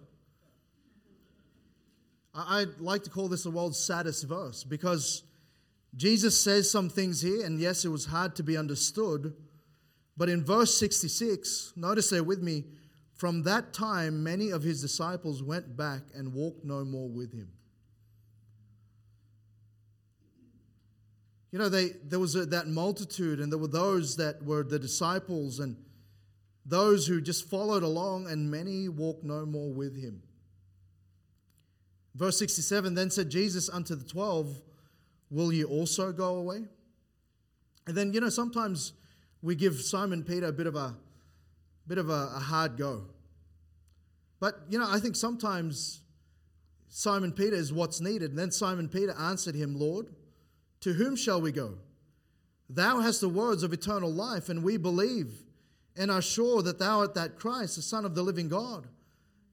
I, 2.34 2.62
I'd 2.62 2.80
like 2.80 3.04
to 3.04 3.10
call 3.10 3.28
this 3.28 3.44
the 3.44 3.51
world's 3.51 3.80
saddest 3.80 4.28
verse 4.28 4.63
because 4.63 5.24
Jesus 5.96 6.39
says 6.39 6.70
some 6.70 6.89
things 6.89 7.22
here, 7.22 7.46
and 7.46 7.60
yes, 7.60 7.86
it 7.86 7.89
was 7.89 8.06
hard 8.06 8.36
to 8.38 8.44
be 8.44 8.58
understood 8.58 9.34
but 10.20 10.28
in 10.28 10.44
verse 10.44 10.78
66, 10.78 11.74
notice 11.78 12.10
there 12.10 12.25
with 12.25 12.42
me, 12.42 12.66
from 13.16 13.44
that 13.44 13.72
time 13.72 14.22
many 14.22 14.50
of 14.50 14.63
his 14.63 14.82
disciples 14.82 15.42
went 15.42 15.78
back 15.78 16.01
and 16.13 16.34
walked 16.34 16.66
no 16.66 16.84
more 16.84 17.08
with 17.08 17.32
him. 17.32 17.48
You 21.54 21.60
know, 21.60 21.70
they, 21.70 21.92
there 22.04 22.20
was 22.20 22.36
a, 22.36 22.46
that 22.48 22.68
multitude, 22.68 23.39
and 23.39 23.50
there 23.50 23.58
were 23.58 23.70
those 23.70 24.18
that 24.18 24.44
were 24.44 24.62
the 24.62 24.78
disciples, 24.78 25.62
and 25.62 25.78
those 26.69 27.07
who 27.07 27.19
just 27.19 27.49
followed 27.49 27.84
along, 27.84 28.27
and 28.27 28.49
many 28.49 28.88
walked 28.88 29.23
no 29.23 29.45
more 29.45 29.73
with 29.73 29.99
him. 29.99 30.21
Verse 32.15 32.38
67 32.38 32.93
Then 32.93 33.10
said 33.10 33.29
Jesus 33.29 33.69
unto 33.69 33.95
the 33.95 34.05
twelve, 34.08 34.62
Will 35.32 35.51
ye 35.51 35.63
also 35.63 36.12
go 36.12 36.36
away? 36.36 36.65
And 37.88 37.97
then, 37.97 38.13
you 38.13 38.21
know, 38.21 38.29
sometimes 38.29 38.93
we 39.41 39.55
give 39.55 39.82
Simon 39.82 40.23
Peter 40.23 40.47
a 40.47 40.51
bit 40.51 40.67
of 40.67 40.75
a 40.75 40.95
bit 41.88 41.97
of 41.97 42.10
a, 42.10 42.32
a 42.36 42.39
hard 42.39 42.77
go. 42.77 43.01
But 44.39 44.60
you 44.69 44.77
know, 44.77 44.88
I 44.88 44.99
think 44.99 45.15
sometimes 45.15 46.01
Simon 46.88 47.32
Peter 47.32 47.55
is 47.55 47.73
what's 47.73 47.99
needed. 47.99 48.29
And 48.32 48.39
then 48.39 48.51
Simon 48.51 48.89
Peter 48.89 49.15
answered 49.17 49.55
him, 49.55 49.77
Lord, 49.77 50.10
to 50.82 50.93
whom 50.93 51.15
shall 51.15 51.41
we 51.41 51.51
go? 51.51 51.75
Thou 52.69 52.99
hast 52.99 53.21
the 53.21 53.29
words 53.29 53.63
of 53.63 53.73
eternal 53.73 54.12
life, 54.12 54.49
and 54.49 54.63
we 54.63 54.77
believe 54.77 55.32
and 55.97 56.10
are 56.10 56.21
sure 56.21 56.62
that 56.62 56.80
thou 56.80 56.99
art 56.99 57.15
that 57.15 57.38
Christ, 57.38 57.75
the 57.75 57.82
Son 57.82 58.06
of 58.06 58.15
the 58.15 58.23
living 58.23 58.47
God. 58.47 58.88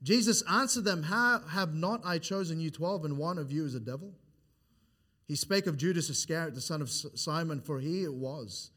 Jesus 0.02 0.42
answered 0.48 0.84
them, 0.84 1.02
How 1.02 1.40
have 1.48 1.74
not 1.74 2.02
I 2.04 2.18
chosen 2.18 2.60
you 2.60 2.70
twelve, 2.70 3.04
and 3.04 3.18
one 3.18 3.38
of 3.38 3.50
you 3.50 3.64
is 3.64 3.74
a 3.74 3.80
devil? 3.80 4.12
He 5.26 5.34
spake 5.34 5.66
of 5.66 5.76
Judas 5.76 6.08
Iscariot, 6.08 6.54
the 6.54 6.60
son 6.60 6.80
of 6.80 6.90
Simon, 6.90 7.60
for 7.60 7.80
he 7.80 8.04
it 8.04 8.14
was 8.14 8.70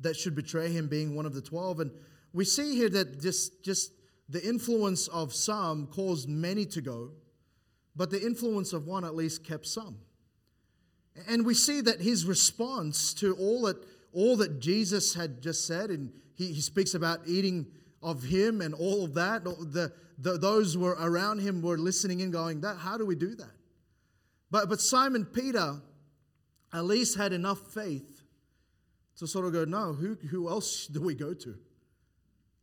that 0.00 0.16
should 0.16 0.34
betray 0.34 0.70
him 0.72 0.88
being 0.88 1.14
one 1.14 1.26
of 1.26 1.34
the 1.34 1.40
12 1.40 1.80
and 1.80 1.90
we 2.32 2.44
see 2.44 2.74
here 2.74 2.88
that 2.88 3.20
just 3.20 3.62
just 3.64 3.92
the 4.28 4.44
influence 4.46 5.06
of 5.08 5.32
some 5.32 5.86
caused 5.86 6.28
many 6.28 6.66
to 6.66 6.80
go 6.80 7.10
but 7.94 8.10
the 8.10 8.20
influence 8.20 8.72
of 8.72 8.86
one 8.86 9.04
at 9.04 9.14
least 9.14 9.44
kept 9.44 9.66
some 9.66 9.96
and 11.28 11.46
we 11.46 11.54
see 11.54 11.80
that 11.80 12.00
his 12.00 12.26
response 12.26 13.14
to 13.14 13.34
all 13.36 13.62
that 13.62 13.76
all 14.14 14.36
that 14.36 14.60
jesus 14.60 15.14
had 15.14 15.42
just 15.42 15.66
said 15.66 15.90
and 15.90 16.10
he, 16.34 16.52
he 16.52 16.60
speaks 16.60 16.94
about 16.94 17.20
eating 17.26 17.66
of 18.02 18.22
him 18.22 18.60
and 18.60 18.74
all 18.74 19.04
of 19.04 19.14
that 19.14 19.44
the, 19.44 19.92
the, 20.18 20.38
those 20.38 20.76
were 20.76 20.96
around 21.00 21.40
him 21.40 21.62
were 21.62 21.78
listening 21.78 22.22
and 22.22 22.32
going 22.32 22.60
that 22.60 22.76
how 22.76 22.96
do 22.96 23.04
we 23.04 23.14
do 23.14 23.34
that 23.34 23.54
but 24.50 24.68
but 24.68 24.80
simon 24.80 25.24
peter 25.24 25.80
at 26.74 26.84
least 26.84 27.16
had 27.16 27.32
enough 27.32 27.60
faith 27.72 28.24
to 29.18 29.26
sort 29.26 29.46
of 29.46 29.52
go, 29.52 29.64
no, 29.64 29.92
who, 29.92 30.18
who 30.28 30.48
else 30.48 30.86
do 30.86 31.00
we 31.00 31.14
go 31.14 31.32
to? 31.32 31.54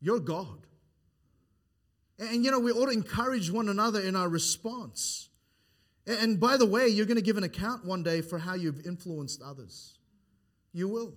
You're 0.01 0.19
God. 0.19 0.67
And, 2.19 2.43
you 2.43 2.51
know, 2.51 2.59
we 2.59 2.71
ought 2.71 2.87
to 2.87 2.91
encourage 2.91 3.49
one 3.49 3.69
another 3.69 4.01
in 4.01 4.15
our 4.15 4.27
response. 4.27 5.29
And 6.05 6.39
by 6.39 6.57
the 6.57 6.65
way, 6.65 6.87
you're 6.87 7.05
going 7.05 7.15
to 7.15 7.23
give 7.23 7.37
an 7.37 7.43
account 7.43 7.85
one 7.85 8.03
day 8.03 8.21
for 8.21 8.37
how 8.37 8.53
you've 8.53 8.85
influenced 8.85 9.41
others. 9.41 9.97
You 10.73 10.89
will. 10.89 11.13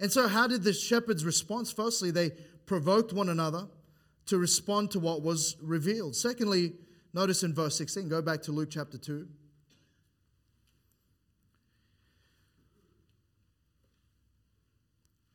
And 0.00 0.12
so, 0.12 0.28
how 0.28 0.46
did 0.46 0.62
the 0.62 0.72
shepherds 0.72 1.24
respond? 1.24 1.68
Firstly, 1.68 2.10
they 2.10 2.30
provoked 2.66 3.12
one 3.12 3.28
another 3.28 3.68
to 4.26 4.38
respond 4.38 4.90
to 4.92 4.98
what 4.98 5.22
was 5.22 5.56
revealed. 5.62 6.16
Secondly, 6.16 6.72
notice 7.12 7.42
in 7.42 7.54
verse 7.54 7.76
16, 7.76 8.08
go 8.08 8.22
back 8.22 8.42
to 8.42 8.52
Luke 8.52 8.70
chapter 8.70 8.98
2. 8.98 9.28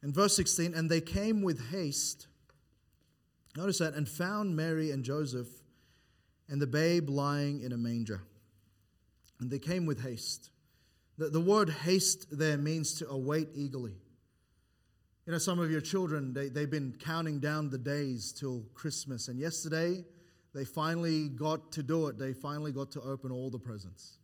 In 0.02 0.13
verse 0.13 0.36
16, 0.36 0.74
and 0.74 0.89
they 0.89 1.02
came 1.02 1.41
with 1.41 1.69
haste. 1.72 2.28
Notice 3.56 3.80
that, 3.80 3.93
and 3.93 4.08
found 4.08 4.56
Mary 4.56 4.91
and 4.91 5.04
Joseph 5.04 5.48
and 6.48 6.62
the 6.62 6.67
babe 6.67 7.10
lying 7.10 7.62
in 7.62 7.74
a 7.74 7.78
manger. 7.78 8.22
And 9.39 9.52
they 9.52 9.60
came 9.60 9.86
with 9.86 10.02
haste. 10.02 10.50
The, 11.17 11.30
the 11.30 11.39
word 11.39 11.69
haste 11.69 12.28
there 12.32 12.58
means 12.58 12.93
to 12.95 13.10
await 13.10 13.50
eagerly. 13.54 13.95
You 15.30 15.34
know, 15.34 15.38
some 15.38 15.60
of 15.60 15.70
your 15.70 15.80
children, 15.80 16.34
they, 16.34 16.50
they've 16.50 16.72
been 16.72 16.96
counting 16.98 17.39
down 17.39 17.70
the 17.70 17.78
days 17.78 18.32
till 18.32 18.65
Christmas. 18.74 19.28
And 19.28 19.39
yesterday, 19.39 20.04
they 20.56 20.65
finally 20.65 21.28
got 21.30 21.72
to 21.74 21.84
do 21.84 22.08
it. 22.08 22.18
They 22.18 22.34
finally 22.34 22.72
got 22.72 22.89
to 22.94 23.02
open 23.02 23.32
all 23.32 23.52
the 23.52 23.60
presents. 23.60 24.18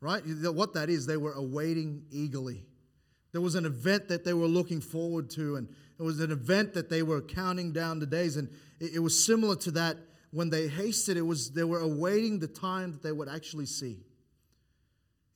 Right? 0.00 0.22
What 0.24 0.72
that 0.74 0.88
is, 0.88 1.04
they 1.04 1.16
were 1.16 1.32
awaiting 1.32 2.04
eagerly. 2.12 2.64
There 3.32 3.40
was 3.40 3.56
an 3.56 3.66
event 3.66 4.06
that 4.06 4.22
they 4.22 4.34
were 4.34 4.46
looking 4.46 4.80
forward 4.80 5.30
to, 5.30 5.56
and 5.56 5.66
it 5.98 6.02
was 6.04 6.20
an 6.20 6.30
event 6.30 6.74
that 6.74 6.88
they 6.88 7.02
were 7.02 7.20
counting 7.20 7.72
down 7.72 7.98
the 7.98 8.06
days. 8.06 8.36
And 8.36 8.48
it, 8.78 8.94
it 8.94 8.98
was 9.00 9.24
similar 9.26 9.56
to 9.56 9.72
that 9.72 9.96
when 10.30 10.48
they 10.48 10.68
hasted, 10.68 11.16
it 11.16 11.22
was 11.22 11.50
they 11.50 11.64
were 11.64 11.80
awaiting 11.80 12.38
the 12.38 12.46
time 12.46 12.92
that 12.92 13.02
they 13.02 13.10
would 13.10 13.28
actually 13.28 13.66
see. 13.66 13.98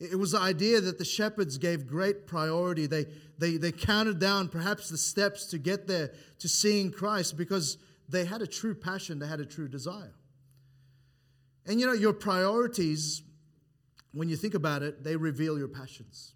It 0.01 0.17
was 0.17 0.31
the 0.31 0.39
idea 0.39 0.81
that 0.81 0.99
the 0.99 1.05
shepherds 1.05 1.59
gave 1.59 1.87
great 1.87 2.27
priority. 2.27 2.87
They, 2.87 3.07
they, 3.37 3.57
they 3.57 3.73
counted 3.73 4.21
down 4.21 4.49
perhaps 4.49 4.89
the 4.89 4.99
steps 4.99 5.47
to 5.47 5.59
get 5.59 5.89
there 5.89 6.13
to 6.39 6.49
seeing 6.49 6.93
Christ 6.93 7.37
because 7.37 7.79
they 8.09 8.25
had 8.25 8.41
a 8.41 8.47
true 8.47 8.75
passion, 8.75 9.19
they 9.19 9.27
had 9.27 9.41
a 9.41 9.47
true 9.47 9.69
desire. 9.69 10.15
And 11.67 11.81
you 11.81 11.87
know, 11.87 11.93
your 11.93 12.13
priorities, 12.13 13.23
when 14.13 14.29
you 14.29 14.37
think 14.37 14.55
about 14.55 14.83
it, 14.83 15.03
they 15.03 15.17
reveal 15.17 15.59
your 15.59 15.69
passions. 15.69 16.35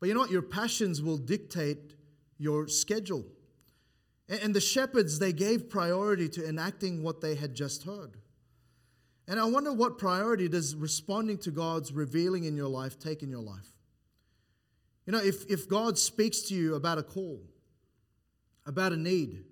But 0.00 0.08
you 0.08 0.14
know 0.14 0.20
what? 0.20 0.30
Your 0.30 0.42
passions 0.42 1.00
will 1.00 1.18
dictate 1.18 1.94
your 2.38 2.66
schedule. 2.66 3.24
And 4.28 4.54
the 4.54 4.60
shepherds, 4.60 5.18
they 5.18 5.32
gave 5.32 5.68
priority 5.68 6.28
to 6.30 6.48
enacting 6.48 7.02
what 7.02 7.20
they 7.20 7.34
had 7.34 7.54
just 7.54 7.84
heard. 7.84 8.16
And 9.32 9.40
I 9.40 9.46
wonder 9.46 9.72
what 9.72 9.96
priority 9.96 10.46
does 10.46 10.74
responding 10.74 11.38
to 11.38 11.50
God's 11.50 11.90
revealing 11.90 12.44
in 12.44 12.54
your 12.54 12.68
life 12.68 12.98
take 12.98 13.22
in 13.22 13.30
your 13.30 13.40
life? 13.40 13.66
You 15.06 15.14
know, 15.14 15.20
if, 15.20 15.50
if 15.50 15.66
God 15.66 15.96
speaks 15.96 16.42
to 16.50 16.54
you 16.54 16.74
about 16.74 16.98
a 16.98 17.02
call, 17.02 17.40
about 18.66 18.92
a 18.92 18.96
need, 18.98 19.42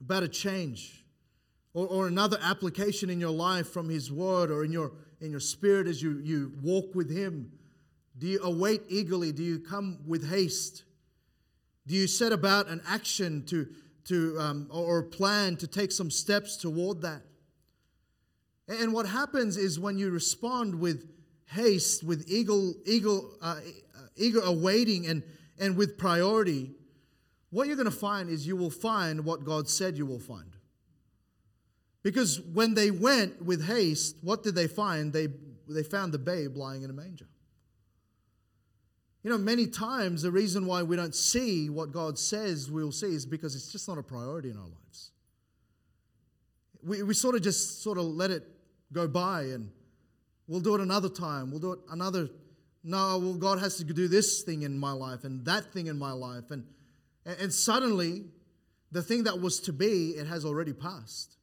about 0.00 0.22
a 0.22 0.28
change, 0.28 1.04
or, 1.74 1.86
or 1.86 2.06
another 2.06 2.38
application 2.40 3.10
in 3.10 3.20
your 3.20 3.32
life 3.32 3.68
from 3.68 3.90
His 3.90 4.10
Word 4.10 4.50
or 4.50 4.64
in 4.64 4.72
your, 4.72 4.92
in 5.20 5.30
your 5.30 5.40
spirit 5.40 5.86
as 5.86 6.02
you, 6.02 6.18
you 6.24 6.54
walk 6.62 6.94
with 6.94 7.14
Him? 7.14 7.52
Do 8.16 8.26
you 8.26 8.40
await 8.42 8.80
eagerly? 8.88 9.30
Do 9.30 9.42
you 9.42 9.58
come 9.58 9.98
with 10.06 10.26
haste? 10.26 10.84
Do 11.86 11.94
you 11.94 12.06
set 12.06 12.32
about 12.32 12.68
an 12.68 12.80
action 12.88 13.44
to, 13.48 13.68
to 14.06 14.40
um, 14.40 14.68
or 14.70 15.00
a 15.00 15.04
plan 15.04 15.58
to 15.58 15.66
take 15.66 15.92
some 15.92 16.10
steps 16.10 16.56
toward 16.56 17.02
that? 17.02 17.20
And 18.68 18.92
what 18.92 19.06
happens 19.06 19.56
is 19.56 19.78
when 19.78 19.98
you 19.98 20.10
respond 20.10 20.74
with 20.74 21.08
haste, 21.46 22.02
with 22.02 22.24
eager, 22.28 22.72
eager, 22.84 23.18
uh, 23.40 23.60
eager 24.16 24.40
awaiting, 24.40 25.06
and, 25.06 25.22
and 25.58 25.76
with 25.76 25.96
priority, 25.96 26.72
what 27.50 27.68
you're 27.68 27.76
going 27.76 27.86
to 27.86 27.90
find 27.90 28.28
is 28.28 28.46
you 28.46 28.56
will 28.56 28.70
find 28.70 29.24
what 29.24 29.44
God 29.44 29.68
said 29.68 29.96
you 29.96 30.06
will 30.06 30.18
find. 30.18 30.56
Because 32.02 32.40
when 32.40 32.74
they 32.74 32.90
went 32.90 33.44
with 33.44 33.66
haste, 33.66 34.16
what 34.22 34.42
did 34.42 34.54
they 34.54 34.66
find? 34.66 35.12
They, 35.12 35.28
they 35.68 35.82
found 35.82 36.12
the 36.12 36.18
babe 36.18 36.56
lying 36.56 36.82
in 36.82 36.90
a 36.90 36.92
manger. 36.92 37.26
You 39.22 39.30
know, 39.30 39.38
many 39.38 39.66
times 39.66 40.22
the 40.22 40.30
reason 40.30 40.66
why 40.66 40.84
we 40.84 40.94
don't 40.94 41.14
see 41.14 41.68
what 41.68 41.90
God 41.90 42.16
says 42.16 42.70
we'll 42.70 42.92
see 42.92 43.14
is 43.14 43.26
because 43.26 43.56
it's 43.56 43.72
just 43.72 43.88
not 43.88 43.98
a 43.98 44.02
priority 44.02 44.50
in 44.50 44.56
our 44.56 44.68
lives. 44.68 45.10
We, 46.84 47.02
we 47.02 47.14
sort 47.14 47.34
of 47.34 47.42
just 47.42 47.82
sort 47.82 47.98
of 47.98 48.04
let 48.04 48.30
it 48.30 48.44
go 48.92 49.08
by 49.08 49.42
and 49.42 49.70
we'll 50.46 50.60
do 50.60 50.74
it 50.74 50.80
another 50.80 51.08
time. 51.08 51.50
We'll 51.50 51.60
do 51.60 51.72
it 51.72 51.80
another. 51.90 52.28
No, 52.84 53.18
well, 53.18 53.34
God 53.34 53.58
has 53.58 53.76
to 53.76 53.84
do 53.84 54.08
this 54.08 54.42
thing 54.42 54.62
in 54.62 54.78
my 54.78 54.92
life 54.92 55.24
and 55.24 55.44
that 55.44 55.72
thing 55.72 55.86
in 55.88 55.98
my 55.98 56.12
life. 56.12 56.50
And, 56.50 56.64
and 57.24 57.52
suddenly, 57.52 58.24
the 58.92 59.02
thing 59.02 59.24
that 59.24 59.40
was 59.40 59.60
to 59.60 59.72
be, 59.72 60.10
it 60.10 60.26
has 60.26 60.44
already 60.44 60.72
passed. 60.72 61.36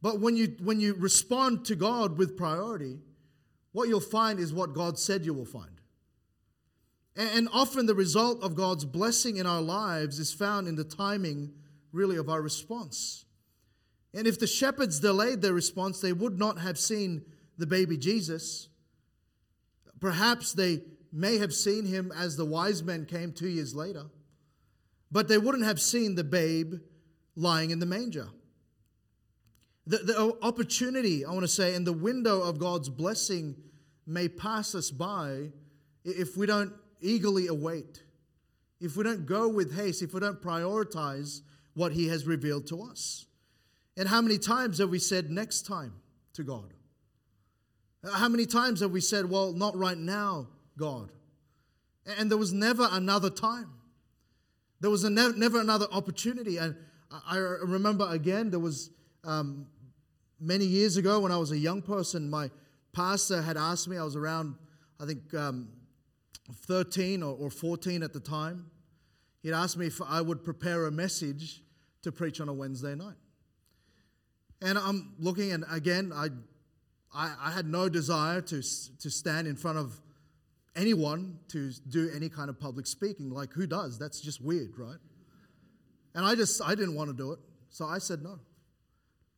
But 0.00 0.20
when 0.20 0.36
you, 0.36 0.56
when 0.62 0.80
you 0.80 0.94
respond 0.94 1.64
to 1.66 1.76
God 1.76 2.18
with 2.18 2.36
priority, 2.36 2.98
what 3.70 3.88
you'll 3.88 4.00
find 4.00 4.40
is 4.40 4.52
what 4.52 4.74
God 4.74 4.98
said 4.98 5.24
you 5.24 5.32
will 5.32 5.44
find. 5.44 5.80
And 7.14 7.48
often 7.52 7.86
the 7.86 7.94
result 7.94 8.42
of 8.42 8.54
God's 8.54 8.84
blessing 8.84 9.36
in 9.36 9.46
our 9.46 9.60
lives 9.60 10.18
is 10.18 10.32
found 10.32 10.66
in 10.66 10.76
the 10.76 10.84
timing, 10.84 11.52
really, 11.92 12.16
of 12.16 12.30
our 12.30 12.40
response. 12.40 13.26
And 14.14 14.26
if 14.26 14.38
the 14.38 14.46
shepherds 14.46 15.00
delayed 15.00 15.40
their 15.40 15.54
response, 15.54 16.00
they 16.00 16.12
would 16.12 16.38
not 16.38 16.58
have 16.58 16.78
seen 16.78 17.22
the 17.58 17.66
baby 17.66 17.96
Jesus. 17.96 18.68
Perhaps 20.00 20.52
they 20.52 20.82
may 21.12 21.38
have 21.38 21.54
seen 21.54 21.84
him 21.86 22.12
as 22.16 22.36
the 22.36 22.44
wise 22.44 22.82
men 22.82 23.06
came 23.06 23.32
two 23.32 23.48
years 23.48 23.74
later, 23.74 24.06
but 25.10 25.28
they 25.28 25.38
wouldn't 25.38 25.64
have 25.64 25.80
seen 25.80 26.14
the 26.14 26.24
babe 26.24 26.74
lying 27.36 27.70
in 27.70 27.78
the 27.78 27.86
manger. 27.86 28.28
The, 29.86 29.98
the 29.98 30.38
opportunity, 30.42 31.24
I 31.24 31.30
want 31.30 31.42
to 31.42 31.48
say, 31.48 31.74
and 31.74 31.86
the 31.86 31.92
window 31.92 32.40
of 32.40 32.58
God's 32.58 32.88
blessing 32.88 33.56
may 34.06 34.28
pass 34.28 34.74
us 34.74 34.90
by 34.90 35.50
if 36.04 36.36
we 36.36 36.46
don't 36.46 36.72
eagerly 37.00 37.48
await, 37.48 38.02
if 38.80 38.96
we 38.96 39.04
don't 39.04 39.26
go 39.26 39.48
with 39.48 39.74
haste, 39.74 40.02
if 40.02 40.14
we 40.14 40.20
don't 40.20 40.40
prioritize 40.40 41.40
what 41.74 41.92
He 41.92 42.08
has 42.08 42.26
revealed 42.26 42.66
to 42.68 42.82
us. 42.82 43.26
And 43.96 44.08
how 44.08 44.22
many 44.22 44.38
times 44.38 44.78
have 44.78 44.90
we 44.90 44.98
said 44.98 45.30
next 45.30 45.66
time 45.66 45.92
to 46.34 46.42
God? 46.42 46.72
How 48.10 48.28
many 48.28 48.46
times 48.46 48.80
have 48.80 48.90
we 48.90 49.00
said, 49.00 49.28
well, 49.28 49.52
not 49.52 49.76
right 49.76 49.98
now, 49.98 50.48
God? 50.76 51.10
And 52.18 52.30
there 52.30 52.38
was 52.38 52.52
never 52.52 52.88
another 52.90 53.30
time. 53.30 53.70
There 54.80 54.90
was 54.90 55.04
ne- 55.04 55.36
never 55.36 55.60
another 55.60 55.86
opportunity. 55.92 56.56
And 56.56 56.74
I 57.10 57.36
remember 57.36 58.08
again, 58.10 58.50
there 58.50 58.58
was 58.58 58.90
um, 59.22 59.66
many 60.40 60.64
years 60.64 60.96
ago 60.96 61.20
when 61.20 61.30
I 61.30 61.36
was 61.36 61.52
a 61.52 61.58
young 61.58 61.82
person, 61.82 62.28
my 62.28 62.50
pastor 62.92 63.40
had 63.40 63.56
asked 63.56 63.86
me, 63.86 63.96
I 63.96 64.04
was 64.04 64.16
around, 64.16 64.56
I 65.00 65.06
think, 65.06 65.32
um, 65.34 65.68
13 66.66 67.22
or, 67.22 67.36
or 67.36 67.50
14 67.50 68.02
at 68.02 68.12
the 68.12 68.20
time, 68.20 68.66
he'd 69.42 69.52
asked 69.52 69.76
me 69.76 69.86
if 69.86 70.02
I 70.02 70.20
would 70.20 70.42
prepare 70.42 70.86
a 70.86 70.90
message 70.90 71.62
to 72.02 72.10
preach 72.10 72.40
on 72.40 72.48
a 72.48 72.52
Wednesday 72.52 72.96
night. 72.96 73.14
And 74.62 74.78
I'm 74.78 75.14
looking, 75.18 75.52
and 75.52 75.64
again, 75.70 76.12
I, 76.14 76.28
I, 77.14 77.34
I, 77.40 77.50
had 77.50 77.66
no 77.66 77.88
desire 77.88 78.40
to, 78.40 78.56
to 78.56 79.10
stand 79.10 79.48
in 79.48 79.56
front 79.56 79.78
of 79.78 80.00
anyone 80.76 81.38
to 81.48 81.72
do 81.88 82.10
any 82.14 82.28
kind 82.28 82.48
of 82.48 82.60
public 82.60 82.86
speaking. 82.86 83.30
Like, 83.30 83.52
who 83.52 83.66
does? 83.66 83.98
That's 83.98 84.20
just 84.20 84.40
weird, 84.40 84.78
right? 84.78 84.98
And 86.14 86.24
I 86.24 86.34
just, 86.36 86.62
I 86.62 86.74
didn't 86.74 86.94
want 86.94 87.10
to 87.10 87.16
do 87.16 87.32
it. 87.32 87.40
So 87.70 87.86
I 87.86 87.98
said 87.98 88.22
no. 88.22 88.38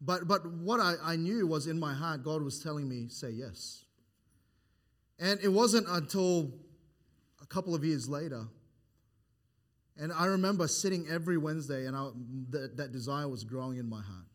But, 0.00 0.28
but 0.28 0.46
what 0.46 0.80
I, 0.80 0.94
I 1.02 1.16
knew 1.16 1.46
was 1.46 1.66
in 1.66 1.78
my 1.78 1.94
heart, 1.94 2.22
God 2.22 2.42
was 2.42 2.62
telling 2.62 2.88
me, 2.88 3.08
say 3.08 3.30
yes. 3.30 3.84
And 5.18 5.40
it 5.42 5.48
wasn't 5.48 5.86
until 5.88 6.52
a 7.42 7.46
couple 7.46 7.74
of 7.74 7.84
years 7.84 8.08
later. 8.08 8.44
And 9.96 10.12
I 10.12 10.26
remember 10.26 10.68
sitting 10.68 11.06
every 11.08 11.38
Wednesday, 11.38 11.86
and 11.86 11.96
I, 11.96 12.08
that, 12.50 12.76
that 12.76 12.92
desire 12.92 13.28
was 13.28 13.44
growing 13.44 13.78
in 13.78 13.88
my 13.88 14.02
heart. 14.02 14.26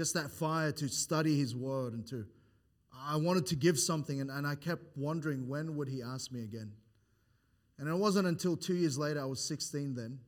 Just 0.00 0.14
that 0.14 0.30
fire 0.30 0.72
to 0.72 0.88
study 0.88 1.36
His 1.36 1.54
Word 1.54 1.92
and 1.92 2.06
to, 2.06 2.24
I 3.06 3.16
wanted 3.16 3.44
to 3.48 3.54
give 3.54 3.78
something, 3.78 4.22
and, 4.22 4.30
and 4.30 4.46
I 4.46 4.54
kept 4.54 4.96
wondering 4.96 5.46
when 5.46 5.76
would 5.76 5.88
He 5.88 6.00
ask 6.02 6.32
me 6.32 6.42
again. 6.42 6.72
And 7.78 7.86
it 7.86 7.94
wasn't 7.94 8.26
until 8.26 8.56
two 8.56 8.72
years 8.76 8.96
later, 8.96 9.20
I 9.20 9.26
was 9.26 9.44
16 9.44 9.94
then. 9.94 10.18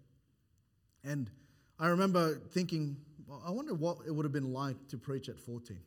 And 1.02 1.30
I 1.78 1.86
remember 1.86 2.34
thinking, 2.50 2.98
I 3.46 3.50
wonder 3.50 3.72
what 3.72 3.96
it 4.06 4.10
would 4.14 4.26
have 4.26 4.32
been 4.34 4.52
like 4.52 4.76
to 4.88 4.98
preach 4.98 5.30
at 5.30 5.38
14. 5.38 5.78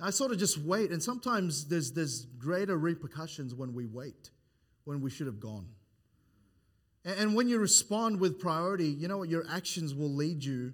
I 0.00 0.10
sort 0.10 0.32
of 0.32 0.38
just 0.40 0.58
wait, 0.58 0.90
and 0.90 1.00
sometimes 1.00 1.68
there's, 1.68 1.92
there's 1.92 2.24
greater 2.36 2.76
repercussions 2.76 3.54
when 3.54 3.74
we 3.74 3.86
wait, 3.86 4.30
when 4.82 5.00
we 5.00 5.10
should 5.10 5.28
have 5.28 5.38
gone. 5.38 5.68
And, 7.04 7.20
and 7.20 7.34
when 7.36 7.46
you 7.46 7.60
respond 7.60 8.18
with 8.18 8.40
priority, 8.40 8.88
you 8.88 9.06
know 9.06 9.18
what? 9.18 9.28
Your 9.28 9.44
actions 9.48 9.94
will 9.94 10.12
lead 10.12 10.42
you 10.42 10.72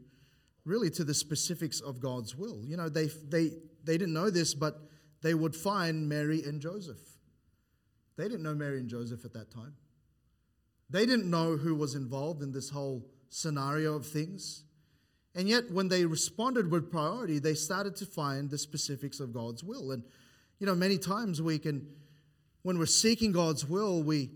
really 0.65 0.91
to 0.91 1.05
the 1.05 1.15
specifics 1.15 1.81
of 1.81 2.01
God's 2.01 2.37
will. 2.37 2.65
You 2.65 2.77
know, 2.77 2.89
they, 2.89 3.07
they, 3.29 3.51
they 3.85 3.99
didn't 3.99 4.15
know 4.15 4.31
this, 4.31 4.55
but 4.55 4.81
they 5.23 5.35
would 5.35 5.55
find 5.55 6.09
Mary 6.09 6.43
and 6.43 6.61
Joseph. 6.61 7.01
They 8.17 8.25
didn't 8.25 8.43
know 8.43 8.55
Mary 8.55 8.79
and 8.79 8.89
Joseph 8.89 9.25
at 9.25 9.33
that 9.33 9.51
time. 9.51 9.75
They 10.91 11.07
didn't 11.07 11.31
know 11.31 11.57
who 11.57 11.75
was 11.75 11.95
involved 11.95 12.43
in 12.43 12.53
this 12.53 12.69
whole 12.69 13.07
scenario 13.31 13.95
of 13.95 14.07
things. 14.07 14.65
And 15.35 15.49
yet, 15.49 15.71
when 15.71 15.89
they 15.89 16.05
responded 16.05 16.71
with 16.71 16.91
priority, 16.91 17.39
they 17.39 17.55
started 17.55 17.97
to 17.97 18.07
find 18.07 18.51
the 18.51 18.59
specifics 18.59 19.19
of 19.19 19.33
God's 19.33 19.65
will. 19.65 19.93
And, 19.93 20.05
you 20.59 20.67
know, 20.67 20.75
many 20.75 20.99
times 20.99 21.41
we 21.41 21.59
can, 21.59 21.87
when 22.63 22.79
we're 22.79 22.85
seeking 22.85 23.33
God's 23.33 23.65
will, 23.65 24.03
we, 24.03 24.31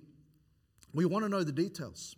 we 0.95 1.05
want 1.05 1.27
to 1.27 1.29
know 1.29 1.45
the 1.45 1.53
details. 1.53 2.17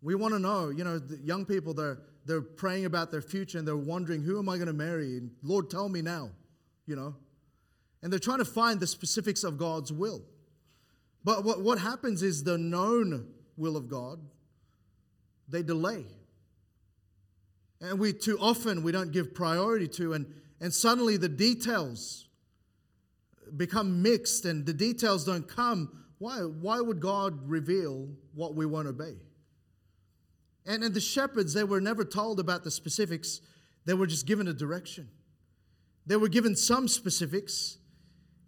We 0.00 0.14
want 0.14 0.34
to 0.34 0.38
know, 0.38 0.68
you 0.68 0.84
know, 0.84 1.00
young 1.24 1.44
people, 1.44 1.74
they're, 1.74 1.98
they're 2.24 2.42
praying 2.42 2.84
about 2.84 3.10
their 3.10 3.22
future 3.22 3.58
and 3.58 3.66
they're 3.66 3.76
wondering, 3.76 4.22
who 4.22 4.38
am 4.38 4.48
I 4.48 4.56
going 4.56 4.68
to 4.68 4.72
marry? 4.72 5.16
And 5.16 5.30
Lord, 5.42 5.70
tell 5.70 5.88
me 5.88 6.02
now, 6.02 6.30
you 6.86 6.96
know. 6.96 7.14
And 8.02 8.12
they're 8.12 8.20
trying 8.20 8.38
to 8.38 8.44
find 8.44 8.80
the 8.80 8.86
specifics 8.86 9.44
of 9.44 9.58
God's 9.58 9.92
will. 9.92 10.22
But 11.22 11.44
what, 11.44 11.62
what 11.62 11.78
happens 11.78 12.22
is 12.22 12.44
the 12.44 12.58
known 12.58 13.28
will 13.56 13.76
of 13.76 13.88
God, 13.88 14.20
they 15.48 15.62
delay 15.62 16.04
and 17.84 17.98
we 17.98 18.12
too 18.12 18.38
often 18.40 18.82
we 18.82 18.92
don't 18.92 19.12
give 19.12 19.34
priority 19.34 19.86
to 19.86 20.14
and 20.14 20.26
and 20.60 20.72
suddenly 20.72 21.16
the 21.16 21.28
details 21.28 22.26
become 23.56 24.02
mixed 24.02 24.44
and 24.44 24.64
the 24.64 24.72
details 24.72 25.24
don't 25.24 25.48
come 25.48 26.04
why 26.18 26.38
why 26.38 26.80
would 26.80 27.00
god 27.00 27.48
reveal 27.48 28.08
what 28.34 28.54
we 28.54 28.66
won't 28.66 28.88
obey 28.88 29.14
and, 30.66 30.82
and 30.82 30.94
the 30.94 31.00
shepherds 31.00 31.54
they 31.54 31.64
were 31.64 31.80
never 31.80 32.04
told 32.04 32.40
about 32.40 32.64
the 32.64 32.70
specifics. 32.70 33.40
They 33.84 33.94
were 33.94 34.06
just 34.06 34.26
given 34.26 34.48
a 34.48 34.52
direction. 34.52 35.08
They 36.06 36.16
were 36.16 36.28
given 36.28 36.56
some 36.56 36.88
specifics. 36.88 37.78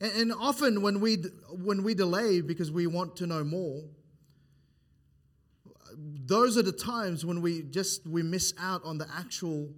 And, 0.00 0.12
and 0.12 0.32
often 0.32 0.82
when 0.82 1.00
we 1.00 1.16
when 1.50 1.82
we 1.82 1.94
delay 1.94 2.40
because 2.40 2.70
we 2.70 2.86
want 2.86 3.16
to 3.16 3.26
know 3.26 3.44
more 3.44 3.82
those 5.98 6.58
are 6.58 6.62
the 6.62 6.72
times 6.72 7.24
when 7.24 7.40
we 7.40 7.62
just 7.62 8.06
we 8.06 8.22
miss 8.22 8.52
out 8.60 8.82
on 8.84 8.98
the 8.98 9.06
actual 9.16 9.70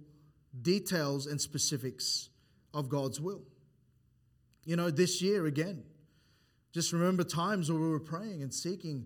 details 0.61 1.27
and 1.27 1.39
specifics 1.39 2.29
of 2.73 2.89
God's 2.89 3.21
will. 3.21 3.43
You 4.65 4.75
know, 4.75 4.89
this 4.89 5.21
year 5.21 5.45
again, 5.45 5.83
just 6.73 6.91
remember 6.91 7.23
times 7.23 7.71
where 7.71 7.79
we 7.79 7.89
were 7.89 7.99
praying 7.99 8.43
and 8.43 8.53
seeking 8.53 9.05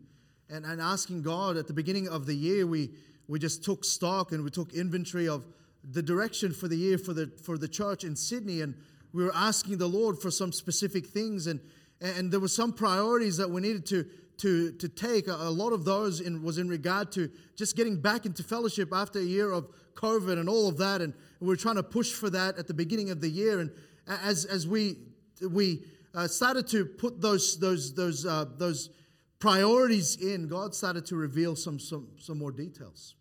and, 0.49 0.65
and 0.65 0.81
asking 0.81 1.21
God 1.21 1.55
at 1.55 1.67
the 1.67 1.73
beginning 1.73 2.07
of 2.07 2.25
the 2.25 2.33
year, 2.33 2.65
we, 2.65 2.91
we 3.33 3.39
just 3.39 3.63
took 3.63 3.83
stock 3.83 4.31
and 4.31 4.43
we 4.43 4.51
took 4.51 4.75
inventory 4.75 5.27
of 5.27 5.43
the 5.89 6.03
direction 6.03 6.53
for 6.53 6.67
the 6.67 6.75
year 6.75 6.99
for 6.99 7.13
the, 7.13 7.31
for 7.41 7.57
the 7.57 7.67
church 7.67 8.03
in 8.03 8.15
Sydney. 8.15 8.61
And 8.61 8.75
we 9.11 9.23
were 9.23 9.33
asking 9.33 9.79
the 9.79 9.87
Lord 9.87 10.19
for 10.19 10.29
some 10.29 10.51
specific 10.51 11.07
things. 11.07 11.47
And, 11.47 11.59
and 11.99 12.31
there 12.31 12.39
were 12.39 12.47
some 12.47 12.71
priorities 12.71 13.35
that 13.37 13.49
we 13.49 13.59
needed 13.61 13.87
to, 13.87 14.05
to, 14.37 14.73
to 14.73 14.87
take. 14.87 15.27
A, 15.27 15.49
lot 15.49 15.73
of 15.73 15.83
those 15.83 16.21
in, 16.21 16.43
was 16.43 16.59
in 16.59 16.69
regard 16.69 17.11
to 17.13 17.27
just 17.55 17.75
getting 17.75 17.99
back 17.99 18.27
into 18.27 18.43
fellowship 18.43 18.89
after 18.93 19.17
a 19.17 19.23
year 19.23 19.51
of 19.51 19.67
COVID 19.95 20.37
and 20.37 20.47
all 20.47 20.69
of 20.69 20.77
that. 20.77 21.01
And 21.01 21.11
we 21.39 21.47
were 21.47 21.55
trying 21.55 21.77
to 21.77 21.83
push 21.83 22.13
for 22.13 22.29
that 22.29 22.59
at 22.59 22.67
the 22.67 22.73
beginning 22.75 23.09
of 23.09 23.19
the 23.19 23.29
year. 23.29 23.61
And 23.61 23.71
as, 24.07 24.45
as 24.45 24.67
we, 24.67 24.97
we 25.41 25.85
uh, 26.13 26.27
started 26.27 26.67
to 26.67 26.85
put 26.85 27.19
those, 27.19 27.57
those, 27.57 27.95
those, 27.95 28.27
uh, 28.27 28.45
those 28.59 28.91
priorities 29.39 30.17
in, 30.17 30.47
God 30.47 30.75
started 30.75 31.07
to 31.07 31.15
reveal 31.15 31.55
some, 31.55 31.79
some, 31.79 32.09
some 32.19 32.37
more 32.37 32.51
details. 32.51 33.15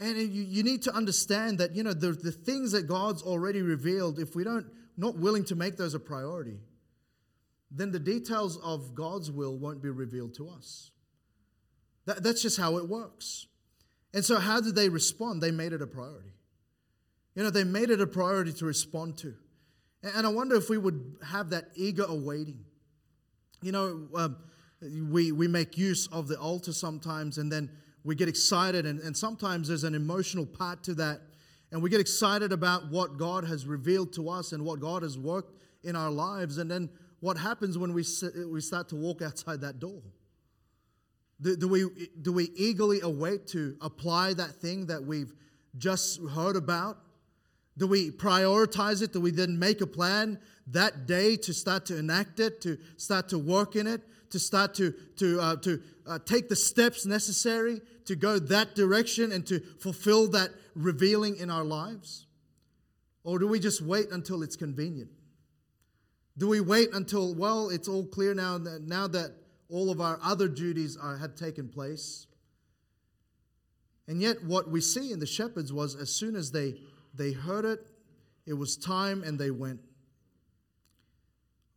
And 0.00 0.18
you, 0.18 0.42
you 0.42 0.62
need 0.62 0.82
to 0.82 0.92
understand 0.92 1.58
that, 1.58 1.74
you 1.74 1.82
know, 1.82 1.92
the, 1.92 2.12
the 2.12 2.32
things 2.32 2.72
that 2.72 2.88
God's 2.88 3.22
already 3.22 3.62
revealed, 3.62 4.18
if 4.18 4.34
we 4.34 4.42
don't, 4.42 4.66
not 4.96 5.16
willing 5.16 5.44
to 5.44 5.54
make 5.54 5.76
those 5.76 5.94
a 5.94 6.00
priority, 6.00 6.58
then 7.70 7.92
the 7.92 8.00
details 8.00 8.56
of 8.58 8.94
God's 8.94 9.30
will 9.30 9.56
won't 9.56 9.82
be 9.82 9.90
revealed 9.90 10.34
to 10.34 10.48
us. 10.48 10.90
That, 12.06 12.22
that's 12.22 12.42
just 12.42 12.58
how 12.58 12.76
it 12.78 12.88
works. 12.88 13.46
And 14.12 14.24
so, 14.24 14.38
how 14.38 14.60
did 14.60 14.74
they 14.74 14.88
respond? 14.88 15.42
They 15.42 15.50
made 15.50 15.72
it 15.72 15.82
a 15.82 15.86
priority. 15.86 16.34
You 17.34 17.42
know, 17.42 17.50
they 17.50 17.64
made 17.64 17.90
it 17.90 18.00
a 18.00 18.06
priority 18.06 18.52
to 18.54 18.64
respond 18.64 19.18
to. 19.18 19.34
And 20.02 20.26
I 20.26 20.30
wonder 20.30 20.54
if 20.54 20.68
we 20.68 20.78
would 20.78 21.16
have 21.24 21.50
that 21.50 21.64
eager 21.74 22.04
awaiting. 22.04 22.64
You 23.62 23.72
know, 23.72 24.08
um, 24.14 24.36
we, 25.10 25.32
we 25.32 25.48
make 25.48 25.78
use 25.78 26.06
of 26.08 26.28
the 26.28 26.38
altar 26.38 26.72
sometimes 26.72 27.38
and 27.38 27.50
then 27.50 27.70
we 28.04 28.14
get 28.14 28.28
excited, 28.28 28.84
and, 28.86 29.00
and 29.00 29.16
sometimes 29.16 29.68
there's 29.68 29.84
an 29.84 29.94
emotional 29.94 30.44
part 30.44 30.82
to 30.84 30.94
that. 30.94 31.20
And 31.72 31.82
we 31.82 31.90
get 31.90 32.00
excited 32.00 32.52
about 32.52 32.90
what 32.90 33.16
God 33.16 33.44
has 33.44 33.66
revealed 33.66 34.12
to 34.12 34.28
us 34.28 34.52
and 34.52 34.64
what 34.64 34.78
God 34.78 35.02
has 35.02 35.18
worked 35.18 35.58
in 35.82 35.96
our 35.96 36.10
lives. 36.10 36.58
And 36.58 36.70
then 36.70 36.88
what 37.20 37.36
happens 37.36 37.76
when 37.78 37.92
we, 37.94 38.04
we 38.48 38.60
start 38.60 38.88
to 38.90 38.94
walk 38.94 39.22
outside 39.22 39.62
that 39.62 39.80
door? 39.80 40.02
Do, 41.40 41.56
do, 41.56 41.66
we, 41.66 41.86
do 42.22 42.32
we 42.32 42.50
eagerly 42.54 43.00
await 43.00 43.48
to 43.48 43.76
apply 43.80 44.34
that 44.34 44.52
thing 44.52 44.86
that 44.86 45.02
we've 45.02 45.32
just 45.76 46.20
heard 46.30 46.54
about? 46.54 46.98
Do 47.76 47.88
we 47.88 48.10
prioritize 48.10 49.02
it? 49.02 49.12
Do 49.12 49.20
we 49.20 49.32
then 49.32 49.58
make 49.58 49.80
a 49.80 49.86
plan 49.86 50.38
that 50.68 51.06
day 51.06 51.36
to 51.38 51.52
start 51.52 51.86
to 51.86 51.98
enact 51.98 52.38
it, 52.38 52.60
to 52.60 52.78
start 52.96 53.28
to 53.30 53.38
work 53.38 53.74
in 53.74 53.86
it, 53.86 54.02
to 54.30 54.38
start 54.38 54.74
to, 54.74 54.92
to, 55.16 55.40
uh, 55.40 55.56
to 55.56 55.82
uh, 56.06 56.18
take 56.24 56.48
the 56.48 56.56
steps 56.56 57.04
necessary 57.04 57.80
to 58.06 58.16
go 58.16 58.38
that 58.38 58.74
direction 58.74 59.32
and 59.32 59.46
to 59.46 59.60
fulfill 59.80 60.28
that 60.28 60.50
revealing 60.74 61.36
in 61.36 61.50
our 61.50 61.64
lives? 61.64 62.26
Or 63.22 63.38
do 63.38 63.48
we 63.48 63.58
just 63.58 63.80
wait 63.80 64.10
until 64.10 64.42
it's 64.42 64.56
convenient? 64.56 65.10
Do 66.36 66.48
we 66.48 66.60
wait 66.60 66.90
until, 66.92 67.34
well, 67.34 67.70
it's 67.70 67.88
all 67.88 68.04
clear 68.04 68.34
now 68.34 68.58
that, 68.58 68.82
now 68.82 69.06
that 69.08 69.32
all 69.68 69.90
of 69.90 70.00
our 70.00 70.18
other 70.22 70.48
duties 70.48 70.96
are, 70.96 71.16
have 71.16 71.34
taken 71.34 71.68
place? 71.68 72.26
And 74.06 74.20
yet, 74.20 74.44
what 74.44 74.70
we 74.70 74.80
see 74.80 75.12
in 75.12 75.20
the 75.20 75.26
shepherds 75.26 75.72
was 75.72 75.94
as 75.94 76.10
soon 76.10 76.36
as 76.36 76.50
they, 76.50 76.74
they 77.14 77.32
heard 77.32 77.64
it, 77.64 77.86
it 78.46 78.52
was 78.52 78.76
time 78.76 79.22
and 79.22 79.38
they 79.38 79.50
went. 79.50 79.80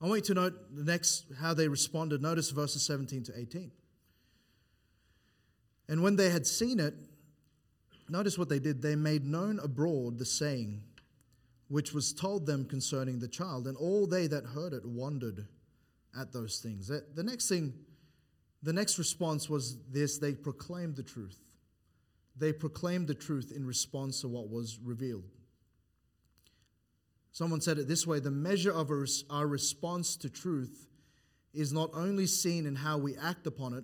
I 0.02 0.08
want 0.08 0.28
you 0.28 0.36
to 0.36 0.42
note 0.42 0.76
the 0.76 0.84
next 0.84 1.26
how 1.40 1.54
they 1.54 1.68
responded. 1.68 2.22
Notice 2.22 2.52
verses 2.52 2.86
17 2.86 3.24
to 3.24 3.40
18. 3.40 3.72
And 5.90 6.04
when 6.04 6.16
they 6.16 6.30
had 6.30 6.46
seen 6.46 6.80
it, 6.80 6.94
notice 8.10 8.38
what 8.38 8.50
they 8.50 8.60
did. 8.60 8.82
They 8.82 8.96
made 8.96 9.26
known 9.26 9.60
abroad 9.60 10.20
the 10.20 10.26
saying 10.26 10.82
which 11.70 11.94
was 11.94 12.14
told 12.14 12.46
them 12.46 12.66
concerning 12.66 13.20
the 13.20 13.28
child. 13.28 13.68
And 13.68 13.76
all 13.78 14.08
they 14.08 14.28
that 14.28 14.46
heard 14.46 14.74
it 14.74 14.86
wondered 14.86 15.48
at 16.18 16.32
those 16.32 16.60
things. 16.60 16.88
The 16.88 17.24
next 17.24 17.50
thing, 17.50 17.74
the 18.64 18.74
next 18.74 18.98
response 18.98 19.50
was 19.50 19.78
this 19.92 20.18
they 20.18 20.34
proclaimed 20.34 20.96
the 20.96 21.04
truth. 21.04 21.40
They 22.38 22.54
proclaimed 22.54 23.08
the 23.08 23.16
truth 23.16 23.52
in 23.56 23.66
response 23.66 24.22
to 24.22 24.28
what 24.28 24.50
was 24.50 24.80
revealed. 24.84 25.26
Someone 27.32 27.62
said 27.62 27.78
it 27.78 27.88
this 27.88 28.08
way 28.08 28.20
the 28.20 28.32
measure 28.32 28.72
of 28.72 28.90
our 29.30 29.48
response 29.48 30.16
to 30.18 30.30
truth 30.30 30.88
is 31.54 31.74
not 31.74 31.90
only 31.94 32.28
seen 32.28 32.66
in 32.66 32.76
how 32.76 32.98
we 32.98 33.16
act 33.18 33.46
upon 33.48 33.74
it, 33.74 33.84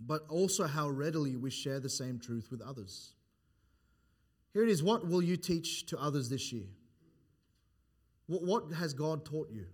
but 0.00 0.22
also 0.28 0.66
how 0.66 0.88
readily 0.88 1.36
we 1.36 1.50
share 1.50 1.80
the 1.80 1.88
same 1.88 2.18
truth 2.18 2.48
with 2.50 2.60
others. 2.60 3.14
Here 4.52 4.62
it 4.62 4.70
is 4.70 4.82
What 4.82 5.06
will 5.06 5.22
you 5.22 5.36
teach 5.36 5.86
to 5.86 5.98
others 5.98 6.28
this 6.28 6.52
year? 6.52 6.66
What, 8.26 8.72
has 8.72 8.94
God 8.94 9.24
taught 9.24 9.50
you? 9.50 9.66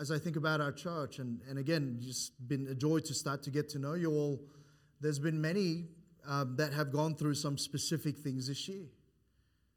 as 0.00 0.10
I 0.10 0.18
think 0.18 0.36
about 0.36 0.60
our 0.60 0.72
church, 0.72 1.18
and, 1.18 1.40
and 1.48 1.58
again, 1.58 1.98
just 2.00 2.32
been 2.48 2.68
a 2.68 2.74
joy 2.74 3.00
to 3.00 3.12
start 3.12 3.42
to 3.42 3.50
get 3.50 3.68
to 3.70 3.78
know 3.78 3.94
you 3.94 4.10
all, 4.12 4.40
there's 5.00 5.18
been 5.18 5.40
many 5.40 5.86
um, 6.26 6.56
that 6.56 6.72
have 6.72 6.92
gone 6.92 7.14
through 7.14 7.34
some 7.34 7.58
specific 7.58 8.16
things 8.18 8.48
this 8.48 8.68
year. 8.68 8.86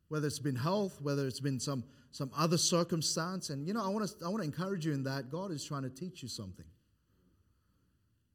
Whether 0.07 0.27
it's 0.27 0.39
been 0.39 0.55
health, 0.55 1.01
whether 1.01 1.27
it's 1.27 1.39
been 1.39 1.59
some, 1.59 1.83
some 2.11 2.31
other 2.37 2.57
circumstance. 2.57 3.49
And, 3.49 3.67
you 3.67 3.73
know, 3.73 3.83
I 3.83 3.89
want 3.89 4.07
to 4.07 4.25
I 4.25 4.29
want 4.29 4.41
to 4.41 4.47
encourage 4.47 4.85
you 4.85 4.93
in 4.93 5.03
that. 5.03 5.29
God 5.29 5.51
is 5.51 5.63
trying 5.63 5.83
to 5.83 5.89
teach 5.89 6.23
you 6.23 6.29
something. 6.29 6.65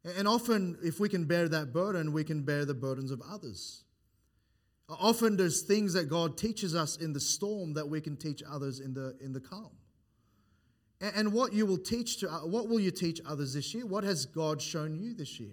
And 0.05 0.29
often, 0.29 0.77
if 0.83 1.01
we 1.01 1.09
can 1.09 1.25
bear 1.25 1.49
that 1.49 1.73
burden, 1.73 2.12
we 2.12 2.25
can 2.25 2.43
bear 2.43 2.64
the 2.64 2.75
burdens 2.75 3.11
of 3.11 3.23
others. 3.31 3.85
Often 4.88 5.37
there's 5.37 5.62
things 5.62 5.95
that 5.95 6.11
God 6.11 6.37
teaches 6.37 6.75
us 6.75 6.99
in 6.99 7.14
the 7.14 7.21
storm 7.21 7.73
that 7.75 7.88
we 7.88 8.03
can 8.03 8.17
teach 8.17 8.43
others 8.49 8.81
in 8.81 8.93
the, 8.93 9.17
in 9.21 9.33
the 9.33 9.40
calm. 9.40 9.71
And 11.01 11.33
what 11.33 11.53
you 11.53 11.67
will 11.67 11.79
teach 11.79 12.19
to, 12.19 12.31
uh, 12.31 12.40
what 12.40 12.69
will 12.69 12.81
you 12.81 12.90
teach 12.90 13.21
others 13.27 13.55
this 13.55 13.75
year? 13.75 13.85
What 13.85 14.05
has 14.05 14.27
God 14.27 14.61
shown 14.62 14.97
you 14.97 15.14
this 15.14 15.40
year? 15.40 15.53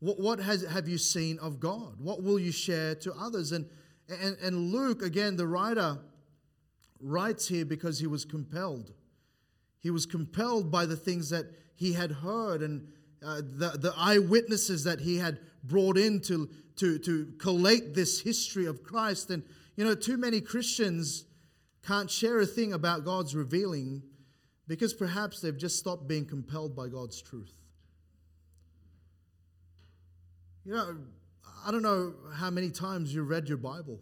What, 0.00 0.20
what 0.20 0.38
has, 0.38 0.62
have 0.62 0.88
you 0.88 0.98
seen 0.98 1.38
of 1.40 1.60
God? 1.60 1.94
What 1.98 2.22
will 2.22 2.38
you 2.38 2.52
share 2.52 2.94
to 2.96 3.12
others? 3.14 3.52
And, 3.52 3.66
and, 4.08 4.36
and 4.42 4.72
Luke, 4.72 5.02
again, 5.02 5.36
the 5.36 5.46
writer, 5.46 5.98
writes 7.00 7.48
here 7.48 7.64
because 7.64 7.98
he 7.98 8.06
was 8.06 8.24
compelled. 8.24 8.92
He 9.80 9.90
was 9.90 10.06
compelled 10.06 10.70
by 10.70 10.86
the 10.86 10.96
things 10.96 11.30
that 11.30 11.46
he 11.74 11.92
had 11.92 12.10
heard 12.10 12.62
and 12.62 12.88
uh, 13.24 13.36
the, 13.36 13.78
the 13.78 13.94
eyewitnesses 13.96 14.84
that 14.84 15.00
he 15.00 15.16
had 15.16 15.38
brought 15.62 15.96
in 15.96 16.20
to, 16.20 16.48
to, 16.76 16.98
to 16.98 17.32
collate 17.38 17.94
this 17.94 18.20
history 18.20 18.66
of 18.66 18.82
Christ. 18.82 19.30
And, 19.30 19.42
you 19.76 19.84
know, 19.84 19.94
too 19.94 20.16
many 20.16 20.40
Christians 20.40 21.24
can't 21.86 22.10
share 22.10 22.40
a 22.40 22.46
thing 22.46 22.72
about 22.72 23.04
God's 23.04 23.34
revealing 23.34 24.02
because 24.66 24.94
perhaps 24.94 25.40
they've 25.40 25.56
just 25.56 25.78
stopped 25.78 26.08
being 26.08 26.26
compelled 26.26 26.74
by 26.74 26.88
God's 26.88 27.20
truth. 27.20 27.52
You 30.64 30.72
know, 30.72 30.96
I 31.66 31.70
don't 31.70 31.82
know 31.82 32.14
how 32.34 32.50
many 32.50 32.70
times 32.70 33.14
you 33.14 33.22
read 33.22 33.48
your 33.48 33.58
Bible, 33.58 34.00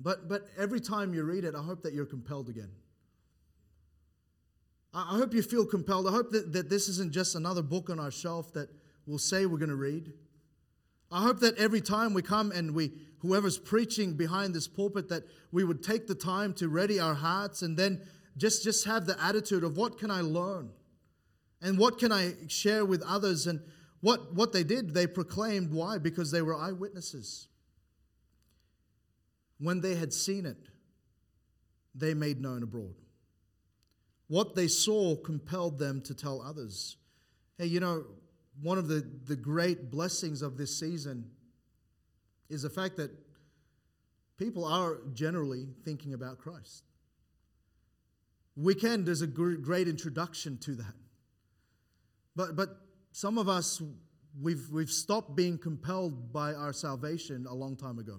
but, 0.00 0.28
but 0.28 0.46
every 0.58 0.80
time 0.80 1.12
you 1.14 1.22
read 1.22 1.44
it, 1.44 1.54
I 1.54 1.62
hope 1.62 1.82
that 1.82 1.92
you're 1.92 2.06
compelled 2.06 2.48
again. 2.48 2.70
I 4.94 5.16
hope 5.16 5.32
you 5.32 5.42
feel 5.42 5.64
compelled. 5.64 6.06
I 6.06 6.10
hope 6.10 6.30
that, 6.32 6.52
that 6.52 6.68
this 6.68 6.88
isn't 6.88 7.12
just 7.12 7.34
another 7.34 7.62
book 7.62 7.88
on 7.88 7.98
our 7.98 8.10
shelf 8.10 8.52
that 8.52 8.68
we'll 9.06 9.18
say 9.18 9.46
we're 9.46 9.58
going 9.58 9.70
to 9.70 9.74
read. 9.74 10.12
I 11.10 11.22
hope 11.22 11.40
that 11.40 11.56
every 11.56 11.80
time 11.80 12.14
we 12.14 12.22
come 12.22 12.52
and 12.52 12.74
we, 12.74 12.92
whoever's 13.18 13.58
preaching 13.58 14.14
behind 14.14 14.54
this 14.54 14.68
pulpit, 14.68 15.08
that 15.08 15.24
we 15.50 15.64
would 15.64 15.82
take 15.82 16.06
the 16.06 16.14
time 16.14 16.52
to 16.54 16.68
ready 16.68 17.00
our 17.00 17.14
hearts 17.14 17.62
and 17.62 17.76
then 17.76 18.02
just, 18.36 18.64
just 18.64 18.86
have 18.86 19.06
the 19.06 19.22
attitude 19.22 19.64
of 19.64 19.76
what 19.76 19.98
can 19.98 20.10
I 20.10 20.20
learn? 20.20 20.70
And 21.60 21.78
what 21.78 21.98
can 21.98 22.12
I 22.12 22.34
share 22.48 22.84
with 22.84 23.02
others? 23.02 23.46
And 23.46 23.60
what, 24.00 24.34
what 24.34 24.52
they 24.52 24.64
did, 24.64 24.94
they 24.94 25.06
proclaimed. 25.06 25.70
Why? 25.70 25.98
Because 25.98 26.30
they 26.30 26.42
were 26.42 26.56
eyewitnesses. 26.56 27.48
When 29.58 29.80
they 29.80 29.94
had 29.94 30.12
seen 30.12 30.44
it, 30.44 30.56
they 31.94 32.14
made 32.14 32.40
known 32.40 32.62
abroad. 32.62 32.94
What 34.32 34.54
they 34.54 34.66
saw 34.66 35.14
compelled 35.14 35.78
them 35.78 36.00
to 36.06 36.14
tell 36.14 36.40
others. 36.40 36.96
Hey, 37.58 37.66
you 37.66 37.80
know, 37.80 38.06
one 38.62 38.78
of 38.78 38.88
the, 38.88 39.06
the 39.26 39.36
great 39.36 39.90
blessings 39.90 40.40
of 40.40 40.56
this 40.56 40.74
season 40.74 41.30
is 42.48 42.62
the 42.62 42.70
fact 42.70 42.96
that 42.96 43.10
people 44.38 44.64
are 44.64 45.00
generally 45.12 45.66
thinking 45.84 46.14
about 46.14 46.38
Christ. 46.38 46.84
Weekend 48.56 49.06
is 49.10 49.20
a 49.20 49.26
great 49.26 49.86
introduction 49.86 50.56
to 50.60 50.76
that. 50.76 50.94
But, 52.34 52.56
but 52.56 52.70
some 53.10 53.36
of 53.36 53.50
us, 53.50 53.82
we've, 54.40 54.66
we've 54.72 54.88
stopped 54.88 55.36
being 55.36 55.58
compelled 55.58 56.32
by 56.32 56.54
our 56.54 56.72
salvation 56.72 57.44
a 57.46 57.54
long 57.54 57.76
time 57.76 57.98
ago. 57.98 58.18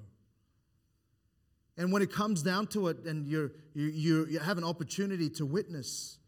And 1.78 1.92
when 1.92 2.02
it 2.02 2.12
comes 2.12 2.44
down 2.44 2.68
to 2.68 2.88
it, 2.90 3.00
and 3.06 3.28
you're, 3.28 3.52
you, 3.74 4.26
you 4.28 4.40
have 4.40 4.58
an 4.58 4.64
opportunity 4.64 5.30
to 5.32 5.46
witness, 5.46 6.20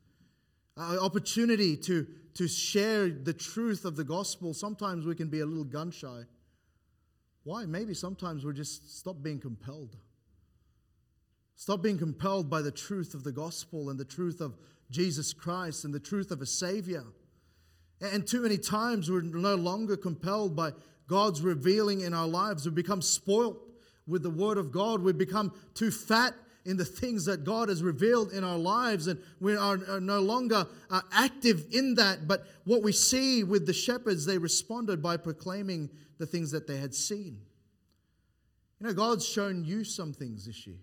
an 0.76 0.98
opportunity 0.98 1.78
to, 1.78 2.08
to 2.34 2.48
share 2.48 3.10
the 3.10 3.34
truth 3.34 3.86
of 3.86 3.96
the 3.96 4.04
gospel, 4.04 4.54
sometimes 4.54 5.06
we 5.06 5.16
can 5.16 5.28
be 5.28 5.42
a 5.42 5.46
little 5.46 5.64
gun 5.64 5.92
shy. 5.92 6.24
Why? 7.44 7.66
Maybe 7.66 7.94
sometimes 7.94 8.44
we're 8.44 8.54
just 8.54 8.98
stop 8.98 9.22
being 9.22 9.40
compelled. 9.40 9.96
Stop 11.56 11.84
being 11.84 11.98
compelled 11.98 12.50
by 12.50 12.62
the 12.62 12.72
truth 12.72 13.14
of 13.14 13.24
the 13.24 13.32
gospel 13.32 13.90
and 13.90 14.00
the 14.00 14.06
truth 14.06 14.42
of 14.42 14.58
Jesus 14.90 15.32
Christ 15.32 15.86
and 15.86 15.94
the 15.94 16.00
truth 16.00 16.32
of 16.32 16.42
a 16.42 16.46
Savior. 16.46 17.04
And 18.02 18.28
too 18.28 18.42
many 18.42 18.58
times 18.58 19.10
we're 19.10 19.22
no 19.22 19.56
longer 19.56 19.96
compelled 19.96 20.56
by 20.56 20.72
God's 21.08 21.42
revealing 21.42 22.02
in 22.02 22.14
our 22.14 22.28
lives. 22.28 22.66
We 22.66 22.72
become 22.72 23.02
spoilt 23.02 23.58
with 24.08 24.24
the 24.24 24.30
Word 24.30 24.58
of 24.58 24.72
God. 24.72 25.02
We 25.02 25.14
become 25.14 25.54
too 25.74 25.92
fat 25.92 26.34
in 26.66 26.78
the 26.78 26.86
things 26.86 27.26
that 27.26 27.44
God 27.44 27.70
has 27.70 27.84
revealed 27.84 28.32
in 28.32 28.44
our 28.44 28.58
lives, 28.58 29.06
and 29.08 29.20
we 29.40 29.56
are, 29.56 29.78
no 30.00 30.20
longer 30.20 30.66
uh, 30.90 31.02
active 31.14 31.66
in 31.72 31.94
that. 31.96 32.28
But 32.28 32.48
what 32.64 32.82
we 32.82 32.92
see 32.92 33.44
with 33.44 33.68
the 33.68 33.74
shepherds, 33.74 34.26
they 34.26 34.40
responded 34.40 35.02
by 35.02 35.18
proclaiming 35.18 35.90
the 36.18 36.26
things 36.26 36.52
that 36.52 36.68
they 36.68 36.78
had 36.78 36.96
seen. 36.96 37.40
You 38.80 38.88
know, 38.88 38.94
God's 38.94 39.28
shown 39.28 39.64
you 39.64 39.84
some 39.84 40.12
things 40.12 40.48
this 40.48 40.66
year. 40.66 40.80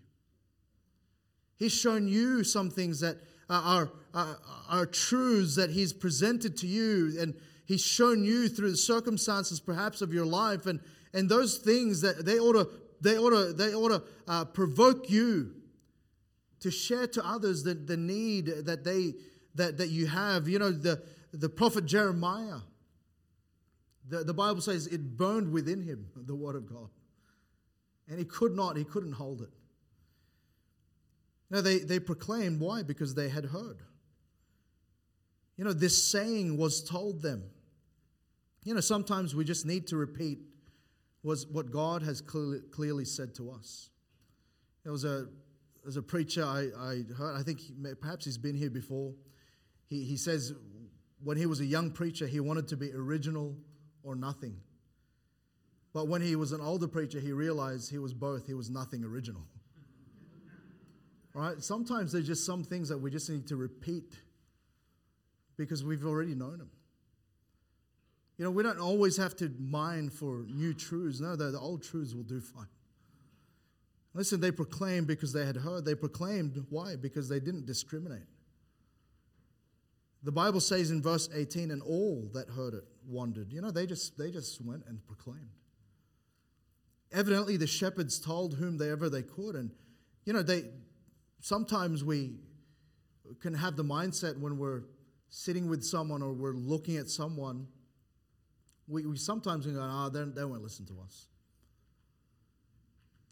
He's 1.58 1.72
shown 1.72 2.08
you 2.08 2.44
some 2.44 2.70
things 2.70 3.00
that 3.00 3.16
are, 3.50 3.90
are, 4.14 4.38
are 4.68 4.86
truths 4.86 5.56
that 5.56 5.70
He's 5.70 5.92
presented 5.92 6.56
to 6.58 6.66
you, 6.66 7.16
and 7.20 7.34
He's 7.66 7.84
shown 7.84 8.24
you 8.24 8.48
through 8.48 8.70
the 8.70 8.76
circumstances, 8.76 9.60
perhaps, 9.60 10.00
of 10.00 10.12
your 10.12 10.26
life, 10.26 10.66
and, 10.66 10.80
and 11.12 11.28
those 11.28 11.58
things 11.58 12.00
that 12.02 12.24
they 12.24 12.38
ought 12.38 12.54
to 12.54 12.68
they 13.02 13.18
ought 13.18 13.30
to, 13.30 13.52
they 13.52 13.74
ought 13.74 13.88
to 13.88 14.02
uh, 14.28 14.44
provoke 14.46 15.10
you 15.10 15.54
to 16.60 16.70
share 16.70 17.06
to 17.08 17.26
others 17.26 17.64
the, 17.64 17.74
the 17.74 17.96
need 17.96 18.46
that 18.46 18.84
they 18.84 19.14
that, 19.56 19.78
that 19.78 19.88
you 19.88 20.06
have. 20.06 20.48
You 20.48 20.58
know, 20.58 20.70
the, 20.70 21.02
the 21.32 21.48
prophet 21.48 21.84
Jeremiah, 21.84 22.60
the, 24.08 24.24
the 24.24 24.32
Bible 24.34 24.60
says 24.60 24.86
it 24.86 25.16
burned 25.16 25.52
within 25.52 25.82
him, 25.82 26.06
the 26.16 26.34
word 26.34 26.56
of 26.56 26.66
God. 26.66 26.88
And 28.08 28.18
he 28.18 28.24
could 28.24 28.54
not, 28.54 28.76
he 28.76 28.84
couldn't 28.84 29.12
hold 29.12 29.42
it. 29.42 29.50
Now 31.50 31.60
they, 31.60 31.78
they 31.78 32.00
proclaimed, 32.00 32.60
why? 32.60 32.82
Because 32.82 33.14
they 33.14 33.28
had 33.28 33.46
heard. 33.46 33.78
You 35.56 35.64
know, 35.64 35.72
this 35.72 36.02
saying 36.02 36.56
was 36.56 36.82
told 36.82 37.20
them. 37.20 37.44
You 38.64 38.74
know, 38.74 38.80
sometimes 38.80 39.34
we 39.34 39.44
just 39.44 39.66
need 39.66 39.86
to 39.88 39.96
repeat 39.96 40.38
was 41.22 41.46
what 41.46 41.70
God 41.70 42.02
has 42.02 42.20
clearly, 42.20 42.60
clearly 42.70 43.04
said 43.04 43.34
to 43.36 43.50
us. 43.50 43.90
There 44.82 44.92
was 44.92 45.04
a 45.04 45.28
as 45.86 45.96
a 45.96 46.02
preacher, 46.02 46.44
I, 46.44 46.68
I 46.78 47.02
heard, 47.16 47.36
I 47.36 47.42
think 47.42 47.60
he, 47.60 47.74
perhaps 48.00 48.24
he's 48.24 48.38
been 48.38 48.54
here 48.54 48.70
before. 48.70 49.14
He, 49.88 50.04
he 50.04 50.16
says 50.16 50.52
when 51.22 51.36
he 51.36 51.46
was 51.46 51.60
a 51.60 51.64
young 51.64 51.90
preacher, 51.90 52.26
he 52.26 52.40
wanted 52.40 52.68
to 52.68 52.76
be 52.76 52.92
original 52.92 53.56
or 54.02 54.14
nothing. 54.14 54.56
But 55.92 56.08
when 56.08 56.22
he 56.22 56.36
was 56.36 56.52
an 56.52 56.60
older 56.60 56.88
preacher, 56.88 57.20
he 57.20 57.32
realized 57.32 57.90
he 57.90 57.98
was 57.98 58.14
both. 58.14 58.46
He 58.46 58.54
was 58.54 58.70
nothing 58.70 59.04
original. 59.04 59.42
right? 61.34 61.60
Sometimes 61.62 62.12
there's 62.12 62.26
just 62.26 62.46
some 62.46 62.64
things 62.64 62.88
that 62.88 62.98
we 62.98 63.10
just 63.10 63.28
need 63.28 63.46
to 63.48 63.56
repeat 63.56 64.14
because 65.56 65.84
we've 65.84 66.06
already 66.06 66.34
known 66.34 66.58
them. 66.58 66.70
You 68.38 68.44
know, 68.44 68.50
we 68.50 68.62
don't 68.62 68.80
always 68.80 69.16
have 69.18 69.36
to 69.36 69.52
mine 69.58 70.10
for 70.10 70.44
new 70.48 70.74
truths. 70.74 71.20
No, 71.20 71.36
the, 71.36 71.50
the 71.50 71.58
old 71.58 71.82
truths 71.82 72.14
will 72.14 72.22
do 72.22 72.40
fine. 72.40 72.66
Listen, 74.14 74.40
they 74.40 74.50
proclaimed 74.50 75.06
because 75.06 75.32
they 75.32 75.44
had 75.44 75.56
heard. 75.56 75.84
They 75.84 75.94
proclaimed 75.94 76.64
why? 76.68 76.96
Because 76.96 77.28
they 77.28 77.40
didn't 77.40 77.66
discriminate. 77.66 78.26
The 80.22 80.32
Bible 80.32 80.60
says 80.60 80.90
in 80.90 81.02
verse 81.02 81.28
18, 81.34 81.70
and 81.70 81.82
all 81.82 82.30
that 82.34 82.48
heard 82.48 82.74
it 82.74 82.84
wondered. 83.06 83.52
You 83.52 83.60
know, 83.60 83.70
they 83.70 83.86
just 83.86 84.16
they 84.18 84.30
just 84.30 84.60
went 84.64 84.84
and 84.86 85.04
proclaimed. 85.06 85.50
Evidently, 87.10 87.56
the 87.56 87.66
shepherds 87.66 88.20
told 88.20 88.54
whomever 88.54 89.08
they 89.08 89.18
ever 89.18 89.22
could, 89.22 89.56
and 89.56 89.70
you 90.24 90.32
know, 90.32 90.42
they 90.42 90.64
sometimes 91.40 92.04
we 92.04 92.34
can 93.40 93.54
have 93.54 93.76
the 93.76 93.84
mindset 93.84 94.38
when 94.38 94.58
we're 94.58 94.82
sitting 95.28 95.68
with 95.68 95.82
someone 95.82 96.22
or 96.22 96.32
we're 96.32 96.54
looking 96.54 96.96
at 96.98 97.08
someone, 97.08 97.66
we, 98.88 99.06
we 99.06 99.16
sometimes 99.16 99.66
go, 99.66 99.78
oh, 99.80 100.08
they, 100.08 100.24
they 100.24 100.44
won't 100.44 100.62
listen 100.62 100.86
to 100.86 100.94
us. 101.04 101.26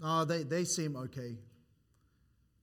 Oh, 0.03 0.25
they, 0.25 0.43
they 0.43 0.65
seem 0.65 0.97
okay. 0.97 1.37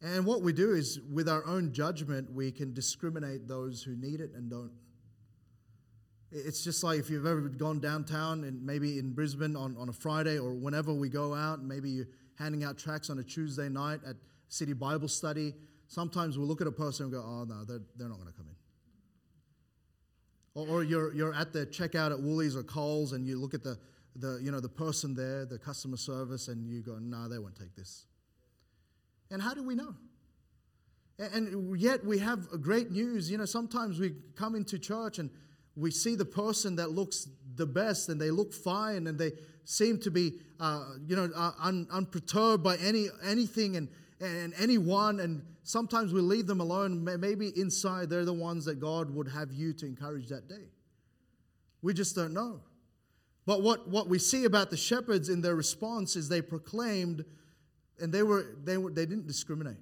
And 0.01 0.25
what 0.25 0.41
we 0.41 0.53
do 0.53 0.73
is, 0.73 0.99
with 1.11 1.27
our 1.27 1.45
own 1.45 1.73
judgment, 1.73 2.31
we 2.31 2.51
can 2.51 2.73
discriminate 2.73 3.47
those 3.47 3.81
who 3.81 3.95
need 3.95 4.21
it 4.21 4.31
and 4.35 4.49
don't. 4.49 4.71
It's 6.31 6.63
just 6.63 6.83
like 6.83 6.99
if 6.99 7.09
you've 7.09 7.25
ever 7.25 7.41
gone 7.41 7.79
downtown 7.79 8.43
and 8.43 8.63
maybe 8.63 8.99
in 8.99 9.13
Brisbane 9.13 9.55
on, 9.55 9.77
on 9.77 9.89
a 9.89 9.93
Friday 9.93 10.37
or 10.37 10.53
whenever 10.53 10.93
we 10.93 11.09
go 11.09 11.33
out, 11.33 11.63
maybe 11.63 11.89
you're 11.89 12.07
handing 12.35 12.63
out 12.63 12.77
tracts 12.77 13.09
on 13.09 13.17
a 13.19 13.23
Tuesday 13.23 13.69
night 13.69 14.01
at 14.05 14.17
City 14.49 14.73
Bible 14.73 15.07
Study. 15.07 15.53
Sometimes 15.87 16.37
we 16.37 16.43
look 16.43 16.59
at 16.61 16.67
a 16.67 16.71
person 16.71 17.05
and 17.05 17.13
go, 17.13 17.23
oh, 17.25 17.45
no, 17.45 17.63
they're, 17.63 17.79
they're 17.95 18.09
not 18.09 18.17
going 18.17 18.27
to 18.27 18.33
come 18.33 18.47
in. 18.49 18.56
Or, 20.57 20.67
or 20.67 20.83
you're, 20.83 21.13
you're 21.13 21.35
at 21.35 21.53
the 21.53 21.67
checkout 21.67 22.11
at 22.11 22.19
Woolies 22.19 22.55
or 22.55 22.63
Coles 22.63 23.13
and 23.13 23.27
you 23.27 23.39
look 23.39 23.53
at 23.53 23.61
the, 23.61 23.77
the, 24.15 24.39
you 24.41 24.51
know, 24.51 24.59
the 24.59 24.67
person 24.67 25.13
there, 25.13 25.45
the 25.45 25.59
customer 25.59 25.97
service, 25.97 26.47
and 26.47 26.67
you 26.67 26.81
go, 26.81 26.97
no, 26.99 27.17
nah, 27.17 27.27
they 27.27 27.37
won't 27.37 27.55
take 27.55 27.75
this. 27.75 28.05
And 29.29 29.39
how 29.39 29.53
do 29.53 29.61
we 29.61 29.75
know? 29.75 29.93
And 31.19 31.79
yet 31.79 32.03
we 32.03 32.17
have 32.17 32.49
great 32.59 32.89
news. 32.89 33.29
You 33.29 33.37
know, 33.37 33.45
sometimes 33.45 33.99
we 33.99 34.15
come 34.35 34.55
into 34.55 34.79
church 34.79 35.19
and 35.19 35.29
we 35.75 35.91
see 35.91 36.15
the 36.15 36.25
person 36.25 36.75
that 36.77 36.89
looks 36.89 37.27
the 37.55 37.67
best 37.67 38.09
and 38.09 38.19
they 38.19 38.31
look 38.31 38.51
fine 38.51 39.05
and 39.05 39.19
they 39.19 39.33
seem 39.63 39.99
to 39.99 40.09
be, 40.09 40.39
uh, 40.59 40.85
you 41.05 41.15
know, 41.15 41.29
uh, 41.35 41.51
un, 41.61 41.87
unperturbed 41.91 42.63
by 42.63 42.77
any 42.77 43.09
anything 43.23 43.75
and, 43.75 43.89
and 44.19 44.53
anyone. 44.57 45.19
And 45.19 45.43
sometimes 45.63 46.13
we 46.13 46.21
leave 46.21 46.47
them 46.47 46.59
alone. 46.59 47.03
Maybe 47.19 47.51
inside 47.55 48.09
they're 48.09 48.25
the 48.25 48.33
ones 48.33 48.65
that 48.65 48.79
God 48.79 49.09
would 49.11 49.27
have 49.27 49.51
you 49.51 49.73
to 49.73 49.85
encourage 49.85 50.27
that 50.29 50.47
day. 50.47 50.69
We 51.81 51.93
just 51.93 52.15
don't 52.15 52.33
know. 52.33 52.61
But 53.45 53.61
what, 53.61 53.87
what 53.87 54.09
we 54.09 54.19
see 54.19 54.43
about 54.43 54.69
the 54.69 54.77
shepherds 54.77 55.29
in 55.29 55.41
their 55.41 55.55
response 55.55 56.17
is 56.17 56.27
they 56.27 56.41
proclaimed, 56.41 57.23
and 57.99 58.11
they, 58.11 58.21
were, 58.21 58.57
they, 58.63 58.77
were, 58.77 58.91
they 58.91 59.05
didn't 59.05 59.25
discriminate. 59.25 59.77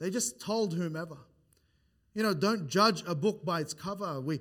They 0.00 0.10
just 0.10 0.40
told 0.40 0.74
whomever. 0.74 1.18
You 2.14 2.24
know, 2.24 2.34
don't 2.34 2.68
judge 2.68 3.04
a 3.06 3.14
book 3.14 3.44
by 3.44 3.60
its 3.60 3.74
cover. 3.74 4.20
We, 4.20 4.40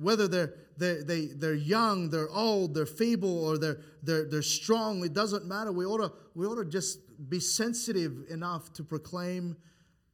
whether 0.00 0.26
they're, 0.26 0.54
they, 0.76 1.02
they, 1.02 1.26
they're 1.26 1.54
young, 1.54 2.10
they're 2.10 2.30
old, 2.30 2.74
they're 2.74 2.84
feeble, 2.86 3.44
or 3.44 3.58
they're, 3.58 3.78
they're, 4.02 4.24
they're 4.24 4.42
strong, 4.42 5.04
it 5.04 5.12
doesn't 5.12 5.46
matter. 5.46 5.70
We 5.70 5.84
ought, 5.84 5.98
to, 5.98 6.12
we 6.34 6.46
ought 6.46 6.56
to 6.56 6.64
just 6.64 6.98
be 7.28 7.40
sensitive 7.40 8.24
enough 8.30 8.72
to 8.74 8.84
proclaim 8.84 9.56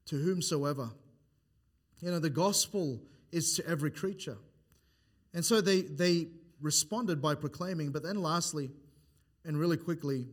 to 0.06 0.16
whomsoever. 0.16 0.90
You 2.00 2.10
know, 2.10 2.18
the 2.18 2.30
gospel 2.30 3.00
is 3.32 3.56
to 3.56 3.66
every 3.66 3.90
creature. 3.90 4.38
And 5.34 5.44
so 5.44 5.60
they, 5.60 5.82
they 5.82 6.28
responded 6.60 7.20
by 7.20 7.34
proclaiming. 7.34 7.90
But 7.90 8.02
then, 8.02 8.22
lastly, 8.22 8.70
and 9.44 9.58
really 9.58 9.76
quickly, 9.76 10.26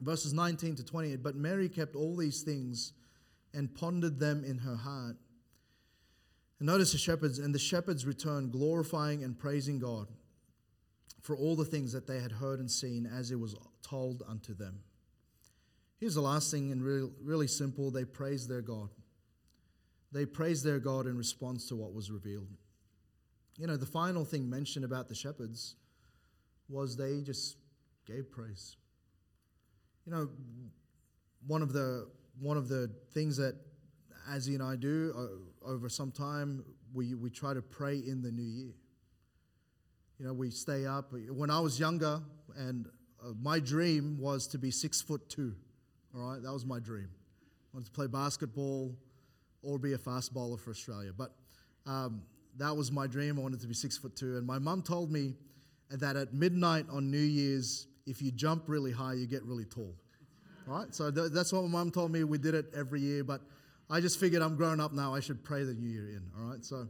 verses 0.00 0.32
19 0.32 0.76
to 0.76 0.84
28 0.84 1.22
But 1.22 1.36
Mary 1.36 1.68
kept 1.68 1.96
all 1.96 2.16
these 2.16 2.42
things 2.42 2.92
and 3.54 3.74
pondered 3.74 4.18
them 4.18 4.44
in 4.44 4.58
her 4.58 4.76
heart. 4.76 5.16
And 6.58 6.66
notice 6.66 6.92
the 6.92 6.98
shepherds, 6.98 7.38
and 7.38 7.54
the 7.54 7.58
shepherds 7.58 8.06
returned, 8.06 8.52
glorifying 8.52 9.24
and 9.24 9.38
praising 9.38 9.78
God 9.78 10.08
for 11.20 11.36
all 11.36 11.56
the 11.56 11.64
things 11.64 11.92
that 11.92 12.06
they 12.06 12.20
had 12.20 12.32
heard 12.32 12.60
and 12.60 12.70
seen 12.70 13.06
as 13.06 13.30
it 13.30 13.38
was 13.38 13.54
told 13.82 14.22
unto 14.28 14.54
them. 14.54 14.80
Here's 15.98 16.14
the 16.14 16.20
last 16.20 16.50
thing, 16.50 16.72
and 16.72 16.82
really, 16.82 17.10
really 17.22 17.46
simple 17.46 17.90
they 17.90 18.04
praised 18.04 18.48
their 18.48 18.62
God. 18.62 18.90
They 20.12 20.26
praised 20.26 20.64
their 20.64 20.78
God 20.78 21.06
in 21.06 21.16
response 21.16 21.68
to 21.68 21.76
what 21.76 21.92
was 21.92 22.10
revealed 22.10 22.48
you 23.58 23.66
know, 23.66 23.76
the 23.76 23.86
final 23.86 24.24
thing 24.24 24.48
mentioned 24.48 24.84
about 24.84 25.08
the 25.08 25.14
shepherds 25.14 25.76
was 26.68 26.96
they 26.96 27.20
just 27.22 27.56
gave 28.06 28.30
praise. 28.30 28.76
You 30.04 30.12
know, 30.12 30.28
one 31.46 31.62
of 31.62 31.72
the 31.72 32.08
one 32.38 32.56
of 32.56 32.68
the 32.68 32.90
things 33.12 33.36
that 33.38 33.56
Azzy 34.30 34.54
and 34.54 34.62
I 34.62 34.76
do 34.76 35.14
uh, 35.16 35.70
over 35.70 35.88
some 35.88 36.10
time, 36.10 36.64
we, 36.92 37.14
we 37.14 37.30
try 37.30 37.54
to 37.54 37.62
pray 37.62 37.96
in 37.96 38.20
the 38.20 38.30
new 38.30 38.42
year. 38.42 38.74
You 40.18 40.26
know, 40.26 40.34
we 40.34 40.50
stay 40.50 40.84
up. 40.84 41.12
When 41.30 41.50
I 41.50 41.60
was 41.60 41.80
younger, 41.80 42.20
and 42.56 42.86
uh, 43.24 43.30
my 43.40 43.58
dream 43.58 44.18
was 44.18 44.46
to 44.48 44.58
be 44.58 44.70
six 44.70 45.00
foot 45.00 45.28
two. 45.30 45.54
All 46.16 46.22
right, 46.22 46.42
that 46.42 46.52
was 46.52 46.64
my 46.64 46.78
dream. 46.78 47.08
I 47.12 47.76
wanted 47.76 47.86
to 47.86 47.92
play 47.92 48.06
basketball 48.06 48.96
or 49.62 49.78
be 49.78 49.92
a 49.92 49.98
fast 49.98 50.32
bowler 50.32 50.56
for 50.56 50.70
Australia. 50.70 51.10
But 51.16 51.32
um, 51.84 52.22
that 52.56 52.74
was 52.74 52.90
my 52.90 53.06
dream. 53.06 53.38
I 53.38 53.42
wanted 53.42 53.60
to 53.60 53.66
be 53.66 53.74
six 53.74 53.98
foot 53.98 54.16
two. 54.16 54.38
And 54.38 54.46
my 54.46 54.58
mum 54.58 54.82
told 54.82 55.12
me 55.12 55.34
that 55.90 56.16
at 56.16 56.32
midnight 56.32 56.86
on 56.90 57.10
New 57.10 57.18
Year's, 57.18 57.86
if 58.06 58.22
you 58.22 58.30
jump 58.30 58.64
really 58.66 58.92
high, 58.92 59.12
you 59.12 59.26
get 59.26 59.42
really 59.44 59.66
tall. 59.66 59.94
Right? 60.66 60.94
So 60.94 61.10
th- 61.10 61.32
that's 61.32 61.52
what 61.52 61.62
my 61.64 61.68
mum 61.68 61.90
told 61.90 62.10
me. 62.12 62.24
We 62.24 62.38
did 62.38 62.54
it 62.54 62.66
every 62.74 63.00
year. 63.00 63.22
But 63.22 63.42
I 63.90 64.00
just 64.00 64.18
figured 64.18 64.40
I'm 64.40 64.56
grown 64.56 64.80
up 64.80 64.94
now. 64.94 65.14
I 65.14 65.20
should 65.20 65.44
pray 65.44 65.64
the 65.64 65.74
New 65.74 65.90
Year 65.90 66.08
in. 66.08 66.22
All 66.38 66.50
right? 66.50 66.64
So, 66.64 66.88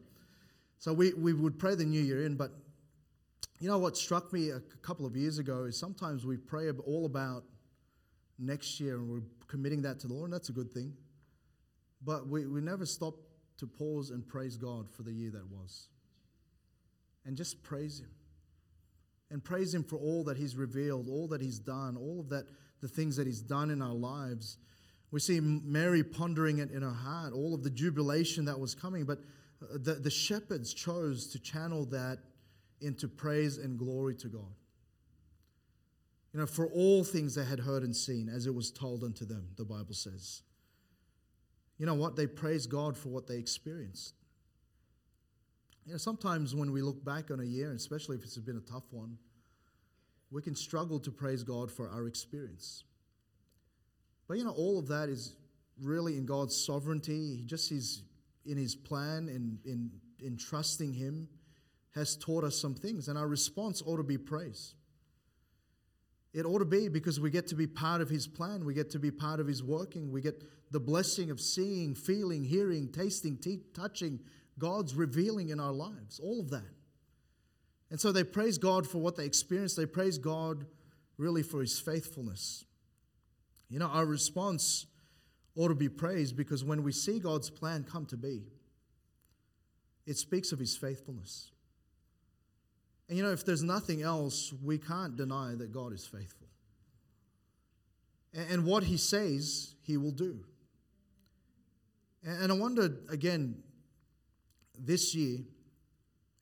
so 0.79 0.93
we, 0.93 1.14
we 1.14 1.33
would 1.33 1.59
pray 1.59 1.74
the 1.74 1.85
New 1.85 2.01
Year 2.01 2.24
in. 2.24 2.37
But 2.37 2.53
you 3.59 3.68
know 3.68 3.79
what 3.79 3.97
struck 3.97 4.33
me 4.33 4.51
a 4.51 4.61
couple 4.83 5.05
of 5.05 5.16
years 5.16 5.39
ago 5.39 5.64
is 5.64 5.77
sometimes 5.77 6.24
we 6.24 6.37
pray 6.37 6.70
all 6.70 7.07
about 7.07 7.43
next 8.39 8.80
year 8.80 8.97
and 8.97 9.09
we're 9.09 9.22
committing 9.49 9.82
that 9.82 10.01
to 10.01 10.09
the 10.09 10.14
Lord, 10.14 10.24
and 10.26 10.32
that's 10.32 10.49
a 10.49 10.53
good 10.53 10.72
thing. 10.72 10.93
But 12.05 12.28
we, 12.28 12.47
we 12.47 12.61
never 12.61 12.87
stop 12.87 13.14
to 13.59 13.66
pause 13.66 14.11
and 14.11 14.26
praise 14.26 14.57
God 14.57 14.89
for 14.91 15.03
the 15.03 15.12
year 15.12 15.30
that 15.30 15.51
was. 15.51 15.89
And 17.24 17.37
just 17.37 17.62
praise 17.62 18.01
Him. 18.01 18.11
And 19.30 19.43
praise 19.43 19.74
Him 19.74 19.82
for 19.82 19.97
all 19.97 20.24
that 20.24 20.37
He's 20.37 20.57
revealed, 20.57 21.09
all 21.09 21.28
that 21.28 21.41
He's 21.41 21.59
done, 21.59 21.97
all 21.97 22.20
of 22.20 22.28
that, 22.28 22.47
the 22.80 22.89
things 22.89 23.16
that 23.16 23.26
He's 23.26 23.41
done 23.41 23.70
in 23.70 23.82
our 23.82 23.95
lives. 23.95 24.59
We 25.11 25.20
see 25.20 25.41
Mary 25.41 26.05
pondering 26.05 26.59
it 26.59 26.70
in 26.70 26.82
her 26.82 26.91
heart, 26.91 27.32
all 27.32 27.55
of 27.55 27.62
the 27.62 27.70
jubilation 27.70 28.45
that 28.45 28.59
was 28.59 28.74
coming. 28.74 29.05
But 29.05 29.18
uh, 29.62 29.78
the, 29.82 29.95
the 29.95 30.11
shepherds 30.11 30.74
chose 30.74 31.28
to 31.28 31.39
channel 31.39 31.87
that 31.87 32.18
into 32.80 33.09
praise 33.09 33.57
and 33.57 33.78
glory 33.78 34.14
to 34.16 34.28
God. 34.28 34.55
You 36.37 36.43
know, 36.43 36.47
for 36.47 36.66
all 36.66 37.03
things 37.03 37.34
they 37.34 37.47
had 37.47 37.61
heard 37.61 37.82
and 37.82 37.97
seen, 37.97 38.28
as 38.28 38.47
it 38.47 38.55
was 38.55 38.70
told 38.70 39.03
unto 39.03 39.24
them, 39.24 39.49
the 39.57 39.64
Bible 39.64 39.95
says. 39.95 40.43
You 41.78 41.87
know 41.87 41.95
what? 41.95 42.14
They 42.14 42.26
praised 42.26 42.68
God 42.68 42.95
for 42.95 43.09
what 43.09 43.26
they 43.26 43.39
experienced. 43.39 44.12
You 45.87 45.93
know, 45.93 45.97
sometimes 45.97 46.55
when 46.55 46.72
we 46.72 46.82
look 46.82 47.03
back 47.03 47.30
on 47.30 47.41
a 47.41 47.45
year, 47.45 47.72
especially 47.72 48.18
if 48.18 48.22
it's 48.22 48.37
been 48.37 48.59
a 48.59 48.70
tough 48.70 48.82
one, 48.91 49.16
we 50.30 50.43
can 50.43 50.55
struggle 50.55 51.01
to 51.01 51.11
praise 51.11 51.43
God 51.43 51.72
for 51.72 51.89
our 51.89 52.07
experience. 52.07 52.84
But 54.28 54.37
you 54.37 54.45
know, 54.45 54.51
all 54.51 54.78
of 54.78 54.89
that 54.89 55.09
is 55.09 55.37
really 55.80 56.18
in 56.18 56.26
God's 56.26 56.55
sovereignty. 56.55 57.37
He 57.37 57.45
just 57.47 57.72
is 57.72 58.03
in 58.45 58.59
His 58.59 58.74
plan, 58.74 59.30
in, 59.30 59.59
in, 59.64 59.91
in 60.20 60.37
trusting 60.37 60.93
Him, 60.93 61.28
has 61.95 62.14
taught 62.14 62.45
us 62.45 62.61
some 62.61 62.74
things, 62.74 63.09
and 63.09 63.16
our 63.16 63.26
response 63.26 63.82
ought 63.87 63.97
to 63.97 64.03
be 64.03 64.18
praise. 64.18 64.74
It 66.37 66.45
ought 66.45 66.59
to 66.59 66.66
be 66.66 66.89
because 66.89 67.18
we 67.18 67.30
get 67.30 67.47
to 67.47 67.55
be 67.55 67.66
part 67.66 68.03
of 68.03 68.11
His 68.11 68.26
plan, 68.26 68.66
we 68.66 68.74
get 68.74 68.91
to 68.91 68.99
be 68.99 69.11
part 69.11 69.41
of 69.41 69.47
His 69.47 69.62
working, 69.62 70.12
we 70.12 70.20
get 70.20 70.45
the 70.70 70.78
blessing 70.78 71.30
of 71.30 71.41
seeing, 71.41 71.95
feeling, 71.95 72.45
hearing, 72.45 72.93
tasting, 72.93 73.39
t- 73.39 73.62
touching, 73.72 74.20
God's 74.59 74.95
revealing 74.95 75.49
in 75.49 75.59
our 75.59 75.72
lives, 75.72 76.20
all 76.22 76.39
of 76.39 76.51
that. 76.51 76.74
And 77.91 77.99
so 77.99 78.12
they 78.12 78.22
praise 78.22 78.59
God 78.59 78.87
for 78.87 78.99
what 78.99 79.16
they 79.16 79.24
experienced, 79.24 79.78
they 79.78 79.87
praise 79.87 80.18
God 80.18 80.66
really 81.16 81.43
for 81.43 81.62
His 81.62 81.80
faithfulness. 81.80 82.66
You 83.70 83.78
know, 83.78 83.87
our 83.87 84.05
response 84.05 84.84
ought 85.57 85.68
to 85.68 85.74
be 85.74 85.89
praised 85.89 86.37
because 86.37 86.62
when 86.62 86.82
we 86.82 86.93
see 86.93 87.18
God's 87.18 87.49
plan 87.49 87.82
come 87.82 88.05
to 88.07 88.18
be, 88.18 88.43
it 90.05 90.18
speaks 90.18 90.53
of 90.53 90.59
his 90.59 90.76
faithfulness. 90.76 91.51
And 93.09 93.17
you 93.17 93.25
know, 93.25 93.31
if 93.31 93.45
there's 93.45 93.63
nothing 93.63 94.03
else, 94.03 94.53
we 94.63 94.79
can't 94.79 95.17
deny 95.17 95.55
that 95.57 95.73
God 95.73 95.93
is 95.93 96.07
faithful. 96.07 96.47
And 98.35 98.67
what 98.67 98.83
he 98.83 98.97
says, 98.97 99.75
he 99.83 99.97
will 99.97 100.11
do. 100.11 100.45
And 102.25 102.51
I 102.51 102.55
wonder 102.55 102.91
again, 103.09 103.63
this 104.79 105.15
year, 105.15 105.39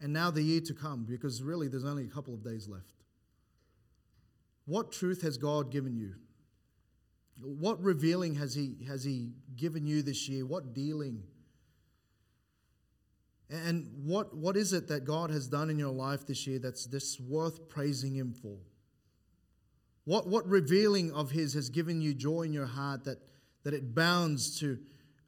and 0.01 0.13
now 0.13 0.31
the 0.31 0.43
year 0.43 0.61
to 0.63 0.75
come, 0.75 1.05
because 1.09 1.43
really 1.43 1.69
there's 1.69 1.85
only 1.85 2.05
a 2.05 2.09
couple 2.09 2.35
of 2.35 2.43
days 2.43 2.69
left. 2.69 2.95
What 4.67 4.93
truth 4.93 5.23
has 5.23 5.37
God 5.37 5.71
given 5.71 5.97
you? 5.97 6.15
What 7.41 7.81
revealing 7.83 8.35
has 8.37 8.55
he, 8.55 8.77
has 8.89 9.05
he 9.05 9.33
given 9.57 9.87
you 9.87 10.03
this 10.03 10.29
year? 10.29 10.47
What 10.47 10.73
dealing? 10.73 11.23
And 13.55 13.91
what, 14.05 14.35
what 14.37 14.57
is 14.57 14.73
it 14.73 14.89
that 14.89 15.05
God 15.05 15.31
has 15.31 15.47
done 15.47 15.71
in 15.71 15.79
your 15.79 15.93
life 15.93 16.27
this 16.27 16.47
year 16.47 16.59
that's 16.59 16.87
this 16.87 17.21
worth 17.21 17.69
praising 17.69 18.15
Him 18.15 18.33
for? 18.33 18.57
What, 20.05 20.27
what 20.27 20.47
revealing 20.47 21.13
of 21.13 21.31
His 21.31 21.55
has 21.55 21.69
given 21.69 22.01
you 22.01 22.15
joy 22.15 22.43
in 22.43 22.53
your 22.53 22.67
heart 22.67 23.05
that, 23.05 23.19
that 23.63 23.75
it 23.75 23.95
bounds 23.95 24.59
to, 24.61 24.79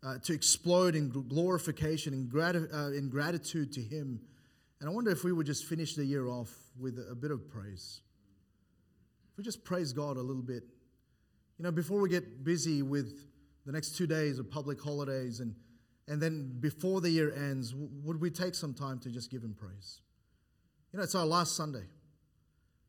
uh, 0.02 0.18
to 0.24 0.32
explode 0.32 0.94
in 0.94 1.10
glorification 1.10 2.12
and 2.14 2.30
grati- 2.30 2.72
uh, 2.72 2.92
in 2.92 3.08
gratitude 3.08 3.72
to 3.74 3.80
Him? 3.80 4.20
And 4.80 4.88
I 4.88 4.92
wonder 4.92 5.10
if 5.10 5.24
we 5.24 5.32
would 5.32 5.46
just 5.46 5.64
finish 5.64 5.94
the 5.94 6.04
year 6.04 6.28
off 6.28 6.52
with 6.78 6.98
a 7.10 7.14
bit 7.14 7.30
of 7.30 7.48
praise. 7.48 8.00
If 9.32 9.38
we 9.38 9.44
just 9.44 9.64
praise 9.64 9.92
God 9.92 10.16
a 10.16 10.22
little 10.22 10.42
bit 10.42 10.64
you 11.58 11.62
know, 11.62 11.72
before 11.72 12.00
we 12.00 12.10
get 12.10 12.44
busy 12.44 12.82
with 12.82 13.26
the 13.64 13.72
next 13.72 13.96
two 13.96 14.06
days 14.06 14.38
of 14.38 14.50
public 14.50 14.80
holidays 14.80 15.40
and, 15.40 15.54
and 16.08 16.20
then 16.20 16.56
before 16.60 17.00
the 17.00 17.10
year 17.10 17.32
ends, 17.34 17.74
would 17.74 18.20
we 18.20 18.30
take 18.30 18.54
some 18.54 18.74
time 18.74 18.98
to 19.00 19.10
just 19.10 19.30
give 19.30 19.42
Him 19.42 19.54
praise? 19.54 20.00
You 20.92 20.98
know, 20.98 21.02
it's 21.02 21.14
our 21.14 21.26
last 21.26 21.56
Sunday. 21.56 21.84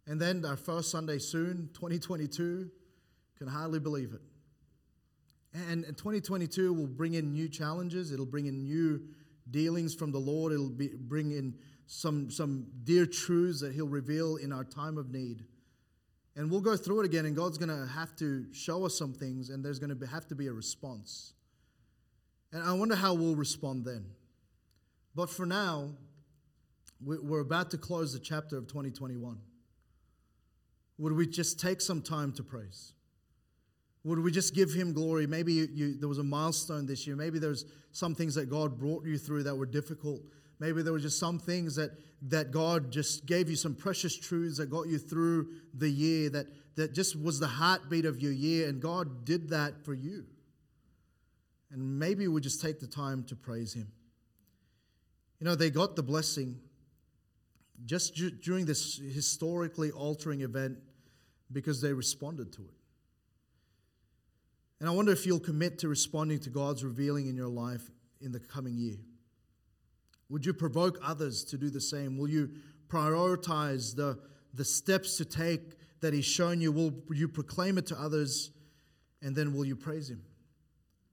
And 0.06 0.22
then 0.22 0.46
our 0.46 0.56
first 0.56 0.92
Sunday 0.92 1.18
soon, 1.18 1.70
2022, 1.74 2.70
can 3.38 3.48
hardly 3.48 3.80
believe 3.80 4.14
it. 4.14 4.22
And 5.54 5.86
2022 5.86 6.74
will 6.74 6.88
bring 6.88 7.16
in 7.16 7.34
new 7.34 7.50
challenges, 7.50 8.12
it'll 8.12 8.26
bring 8.26 8.46
in 8.46 8.64
new 8.64 9.02
dealings 9.50 9.96
from 9.96 10.12
the 10.12 10.20
Lord, 10.20 10.54
it'll 10.54 10.70
be, 10.70 10.90
bring 10.96 11.32
in 11.32 11.56
some, 11.88 12.30
some 12.30 12.68
dear 12.84 13.06
truths 13.06 13.62
that 13.62 13.74
He'll 13.74 13.88
reveal 13.88 14.36
in 14.36 14.52
our 14.52 14.64
time 14.64 14.98
of 14.98 15.10
need. 15.10 15.46
And 16.36 16.52
we'll 16.52 16.62
go 16.62 16.78
through 16.78 17.02
it 17.02 17.06
again, 17.06 17.26
and 17.26 17.36
God's 17.36 17.58
going 17.58 17.70
to 17.70 17.92
have 17.92 18.16
to 18.18 18.46
show 18.54 18.86
us 18.86 18.96
some 18.96 19.14
things, 19.14 19.50
and 19.50 19.66
there's 19.66 19.80
going 19.80 19.98
to 19.98 20.06
have 20.06 20.28
to 20.28 20.36
be 20.36 20.48
a 20.48 20.54
response. 20.54 21.34
And 22.52 22.64
I 22.64 22.74
wonder 22.74 22.96
how 22.96 23.14
we'll 23.14 23.36
respond 23.36 23.86
then. 23.86 24.06
But 25.16 25.30
for 25.30 25.46
now, 25.46 25.90
we're 27.04 27.42
about 27.42 27.72
to 27.72 27.78
close 27.78 28.14
the 28.14 28.20
chapter 28.20 28.58
of 28.58 28.68
2021. 28.68 29.38
Would 31.00 31.14
we 31.14 31.28
just 31.28 31.60
take 31.60 31.82
some 31.82 32.02
time 32.02 32.32
to 32.34 32.44
praise? 32.44 32.94
Would 34.04 34.20
we 34.20 34.32
just 34.32 34.56
give 34.56 34.74
him 34.74 34.94
glory? 34.94 35.28
Maybe 35.28 35.54
you, 35.54 35.68
you, 35.74 35.98
there 36.00 36.08
was 36.08 36.18
a 36.18 36.24
milestone 36.24 36.86
this 36.86 37.06
year. 37.06 37.16
Maybe 37.16 37.40
there's 37.40 37.66
some 37.92 38.16
things 38.16 38.36
that 38.36 38.50
God 38.50 38.80
brought 38.80 39.06
you 39.06 39.18
through 39.18 39.44
that 39.44 39.56
were 39.56 39.66
difficult. 39.66 40.22
Maybe 40.60 40.82
there 40.82 40.94
were 40.94 41.00
just 41.00 41.20
some 41.20 41.38
things 41.38 41.76
that, 41.76 41.92
that 42.30 42.52
God 42.52 42.92
just 42.92 43.26
gave 43.26 43.50
you 43.50 43.56
some 43.56 43.76
precious 43.76 44.18
truths 44.18 44.58
that 44.58 44.70
got 44.70 44.88
you 44.88 44.98
through 44.98 45.50
the 45.74 45.90
year, 45.90 46.30
that, 46.32 46.48
that 46.76 46.94
just 46.94 47.20
was 47.20 47.40
the 47.40 47.48
heartbeat 47.48 48.06
of 48.06 48.22
your 48.22 48.32
year, 48.32 48.70
and 48.70 48.82
God 48.82 49.26
did 49.26 49.50
that 49.50 49.84
for 49.86 49.94
you. 49.94 50.26
And 51.78 52.00
maybe 52.00 52.28
we'll 52.28 52.42
just 52.42 52.60
take 52.60 52.80
the 52.80 52.88
time 52.88 53.24
to 53.26 53.36
praise 53.36 53.74
Him. 53.74 53.88
You 55.40 55.46
know, 55.46 55.54
they 55.54 55.70
got 55.70 55.96
the 55.96 56.02
blessing 56.02 56.60
just 57.86 58.16
ju- 58.16 58.32
during 58.32 58.66
this 58.66 58.98
historically 58.98 59.92
altering 59.92 60.42
event 60.42 60.80
because 61.52 61.80
they 61.80 61.94
responded 61.94 62.52
to 62.54 62.64
it. 62.64 62.74
And 64.80 64.90
I 64.90 64.92
wonder 64.92 65.12
if 65.12 65.28
you'll 65.28 65.40
commit 65.40 65.78
to 65.80 65.88
responding 65.88 66.40
to 66.40 66.50
God's 66.50 66.84
revealing 66.84 67.28
in 67.28 67.36
your 67.36 67.48
life 67.48 67.92
in 68.22 68.32
the 68.32 68.40
coming 68.40 68.76
year. 68.76 68.98
Would 70.30 70.48
you 70.48 70.56
provoke 70.56 70.98
others 71.04 71.44
to 71.46 71.60
do 71.60 71.70
the 71.70 71.80
same? 71.80 72.18
Will 72.18 72.30
you 72.30 72.50
prioritize 72.88 73.96
the, 73.96 74.18
the 74.56 74.66
steps 74.66 75.18
to 75.18 75.26
take 75.26 75.62
that 76.02 76.12
He's 76.12 76.26
shown 76.26 76.60
you? 76.60 76.72
Will 76.72 76.96
you 77.12 77.28
proclaim 77.28 77.78
it 77.78 77.86
to 77.88 78.02
others? 78.02 78.50
And 79.22 79.36
then 79.36 79.54
will 79.54 79.66
you 79.66 79.76
praise 79.76 80.10
Him? 80.10 80.24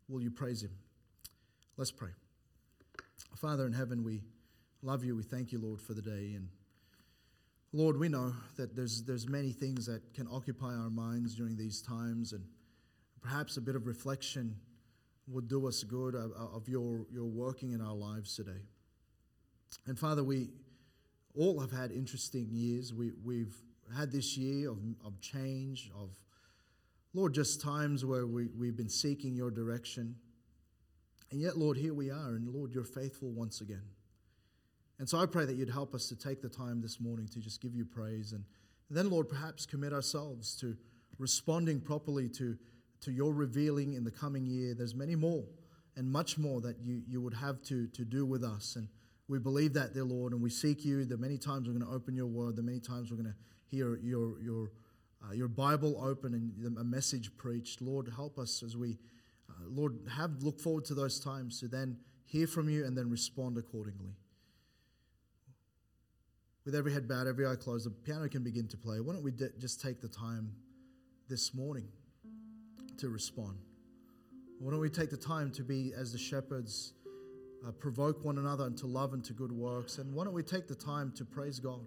Will 0.08 0.22
you 0.22 0.30
praise 0.30 0.62
Him? 0.62 0.72
Let's 1.76 1.90
pray. 1.90 2.10
Father 3.36 3.66
in 3.66 3.72
heaven, 3.72 4.04
we 4.04 4.22
love 4.82 5.04
you. 5.04 5.16
We 5.16 5.22
thank 5.22 5.52
you, 5.52 5.58
Lord, 5.58 5.80
for 5.80 5.92
the 5.92 6.02
day. 6.02 6.32
And 6.34 6.48
Lord, 7.72 7.98
we 7.98 8.08
know 8.08 8.32
that 8.56 8.76
there's, 8.76 9.02
there's 9.02 9.28
many 9.28 9.50
things 9.50 9.86
that 9.86 10.14
can 10.14 10.28
occupy 10.30 10.74
our 10.74 10.90
minds 10.90 11.34
during 11.34 11.56
these 11.56 11.82
times, 11.82 12.32
and 12.32 12.44
perhaps 13.20 13.56
a 13.56 13.60
bit 13.60 13.76
of 13.76 13.86
reflection 13.86 14.56
would 15.26 15.48
do 15.48 15.66
us 15.66 15.82
good 15.82 16.14
of, 16.14 16.32
of 16.32 16.68
your, 16.68 17.06
your 17.10 17.24
working 17.24 17.72
in 17.72 17.80
our 17.80 17.94
lives 17.94 18.36
today. 18.36 18.62
And 19.86 19.98
Father, 19.98 20.22
we 20.22 20.50
all 21.36 21.58
have 21.60 21.72
had 21.72 21.90
interesting 21.90 22.48
years. 22.50 22.94
We, 22.94 23.12
we've 23.24 23.54
had 23.96 24.12
this 24.12 24.36
year 24.36 24.70
of, 24.70 24.78
of 25.04 25.20
change, 25.20 25.90
of, 25.98 26.10
Lord, 27.14 27.32
just 27.32 27.60
times 27.60 28.04
where 28.04 28.26
we, 28.26 28.48
we've 28.58 28.76
been 28.76 28.88
seeking 28.88 29.36
your 29.36 29.50
direction. 29.50 30.16
And 31.30 31.40
yet, 31.40 31.56
Lord, 31.56 31.76
here 31.76 31.94
we 31.94 32.10
are, 32.10 32.34
and 32.34 32.48
Lord, 32.48 32.74
you're 32.74 32.84
faithful 32.84 33.30
once 33.30 33.60
again. 33.60 33.84
And 34.98 35.08
so 35.08 35.18
I 35.18 35.26
pray 35.26 35.44
that 35.44 35.54
you'd 35.54 35.70
help 35.70 35.94
us 35.94 36.08
to 36.08 36.16
take 36.16 36.42
the 36.42 36.48
time 36.48 36.80
this 36.80 37.00
morning 37.00 37.28
to 37.28 37.40
just 37.40 37.60
give 37.60 37.74
you 37.74 37.84
praise. 37.84 38.32
And, 38.32 38.44
then, 38.90 39.10
Lord, 39.10 39.28
perhaps 39.28 39.64
commit 39.66 39.92
ourselves 39.92 40.54
to 40.60 40.76
responding 41.18 41.80
properly 41.80 42.28
to, 42.28 42.56
to 43.00 43.10
your 43.10 43.32
revealing 43.32 43.94
in 43.94 44.04
the 44.04 44.10
coming 44.10 44.46
year. 44.46 44.74
There's 44.74 44.94
many 44.94 45.16
more 45.16 45.44
and 45.96 46.10
much 46.10 46.38
more 46.38 46.60
that 46.60 46.76
you, 46.80 47.02
you 47.08 47.20
would 47.20 47.34
have 47.34 47.62
to, 47.62 47.86
to 47.88 48.04
do 48.04 48.26
with 48.26 48.44
us. 48.44 48.76
And 48.76 48.88
we 49.26 49.38
believe 49.38 49.72
that, 49.74 49.94
dear 49.94 50.04
Lord, 50.04 50.32
and 50.32 50.42
we 50.42 50.50
seek 50.50 50.84
you. 50.84 51.04
The 51.04 51.16
many 51.16 51.38
times 51.38 51.66
we're 51.66 51.74
going 51.74 51.86
to 51.86 51.92
open 51.92 52.14
your 52.14 52.26
word, 52.26 52.56
the 52.56 52.62
many 52.62 52.78
times 52.78 53.10
we're 53.10 53.16
going 53.16 53.32
to 53.32 53.36
hear 53.74 53.96
your, 53.96 54.40
your, 54.40 54.70
uh, 55.28 55.32
your 55.32 55.48
Bible 55.48 56.00
open 56.02 56.34
and 56.34 56.78
a 56.78 56.84
message 56.84 57.36
preached. 57.36 57.80
Lord, 57.80 58.12
help 58.14 58.38
us 58.38 58.62
as 58.62 58.76
we, 58.76 58.98
uh, 59.48 59.52
Lord, 59.68 59.98
have 60.16 60.42
look 60.42 60.60
forward 60.60 60.84
to 60.86 60.94
those 60.94 61.18
times 61.18 61.60
to 61.60 61.68
then 61.68 61.96
hear 62.24 62.46
from 62.46 62.68
you 62.68 62.84
and 62.84 62.96
then 62.96 63.10
respond 63.10 63.56
accordingly. 63.56 64.16
With 66.64 66.74
every 66.74 66.92
head 66.92 67.06
bowed, 67.06 67.26
every 67.26 67.46
eye 67.46 67.56
closed, 67.56 67.86
the 67.86 67.90
piano 67.90 68.28
can 68.28 68.42
begin 68.42 68.68
to 68.68 68.76
play. 68.76 69.00
Why 69.00 69.12
don't 69.12 69.22
we 69.22 69.30
de- 69.30 69.50
just 69.58 69.80
take 69.80 70.00
the 70.00 70.08
time 70.08 70.52
this 71.28 71.54
morning 71.54 71.88
to 72.98 73.08
respond? 73.08 73.58
Why 74.58 74.70
don't 74.70 74.80
we 74.80 74.88
take 74.88 75.10
the 75.10 75.16
time 75.16 75.50
to 75.52 75.62
be 75.62 75.92
as 75.94 76.12
the 76.12 76.18
shepherds? 76.18 76.94
uh, 77.66 77.72
provoke 77.72 78.24
one 78.24 78.38
another 78.38 78.66
into 78.66 78.86
love 78.86 79.12
and 79.12 79.24
to 79.24 79.32
good 79.32 79.52
works. 79.52 79.98
And 79.98 80.12
why 80.14 80.24
don't 80.24 80.34
we 80.34 80.42
take 80.42 80.68
the 80.68 80.74
time 80.74 81.12
to 81.16 81.24
praise 81.24 81.58
God? 81.58 81.86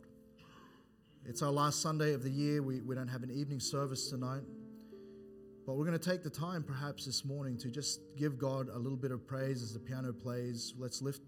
It's 1.30 1.42
our 1.42 1.52
last 1.52 1.82
Sunday 1.82 2.14
of 2.14 2.24
the 2.24 2.30
year. 2.30 2.64
We, 2.64 2.80
we 2.80 2.96
don't 2.96 3.10
have 3.10 3.22
an 3.22 3.32
evening 3.32 3.60
service 3.60 4.10
tonight. 4.10 4.44
But 5.66 5.74
we're 5.74 5.84
going 5.84 6.00
to 6.00 6.10
take 6.10 6.24
the 6.24 6.30
time 6.30 6.64
perhaps 6.64 7.06
this 7.06 7.26
morning 7.26 7.58
to 7.58 7.70
just 7.70 8.00
give 8.16 8.38
God 8.38 8.70
a 8.70 8.80
little 8.80 8.98
bit 8.98 9.12
of 9.12 9.28
praise 9.28 9.62
as 9.62 9.74
the 9.74 9.80
piano 9.80 10.14
plays. 10.14 10.74
Let's 10.78 11.02
lift 11.02 11.20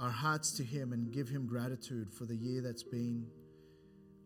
our 0.00 0.10
hearts 0.10 0.50
to 0.56 0.64
Him 0.64 0.92
and 0.92 1.12
give 1.12 1.28
Him 1.28 1.46
gratitude 1.46 2.12
for 2.12 2.24
the 2.24 2.34
year 2.34 2.60
that's 2.60 2.82
been. 2.82 3.24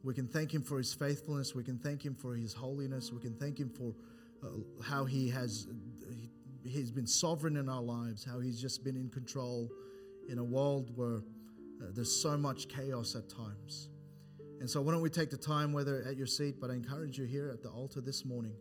We 0.03 0.15
can 0.15 0.27
thank 0.27 0.55
Him 0.55 0.63
for 0.63 0.79
His 0.79 0.95
faithfulness. 0.95 1.55
We 1.55 1.65
can 1.65 1.77
thank 1.77 2.03
Him 2.03 2.15
for 2.15 2.35
His 2.35 2.55
holiness. 2.55 3.13
We 3.13 3.21
can 3.21 3.35
thank 3.35 3.61
Him 3.61 3.69
for 3.69 3.95
uh, 4.43 4.83
how 4.83 5.05
He 5.05 5.29
has 5.29 5.67
he, 6.09 6.31
He's 6.67 6.91
been 6.91 7.07
sovereign 7.07 7.59
in 7.59 7.69
our 7.69 7.83
lives, 7.83 8.25
how 8.25 8.41
He's 8.41 8.59
just 8.59 8.85
been 8.85 8.97
in 8.97 9.11
control 9.11 9.69
in 10.31 10.39
a 10.39 10.45
world 10.45 10.97
where 10.97 11.19
uh, 11.83 11.89
there's 11.93 12.23
so 12.23 12.39
much 12.39 12.69
chaos 12.69 13.15
at 13.15 13.29
times. 13.29 13.91
And 14.63 14.71
so, 14.71 14.81
why 14.81 14.93
don't 14.93 15.03
we 15.03 15.11
take 15.11 15.29
the 15.29 15.37
time, 15.37 15.73
whether 15.73 16.05
at 16.09 16.17
your 16.17 16.29
seat, 16.29 16.61
but 16.61 16.71
I 16.71 16.75
encourage 16.75 17.19
you 17.19 17.25
here 17.25 17.51
at 17.53 17.65
the 17.65 17.69
altar 17.69 18.01
this 18.01 18.25
morning, 18.25 18.55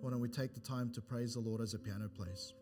why 0.00 0.10
don't 0.10 0.20
we 0.20 0.28
take 0.28 0.54
the 0.54 0.60
time 0.60 0.92
to 0.92 1.00
praise 1.00 1.34
the 1.34 1.40
Lord 1.40 1.60
as 1.60 1.74
a 1.74 1.78
piano 1.80 2.08
plays? 2.08 2.54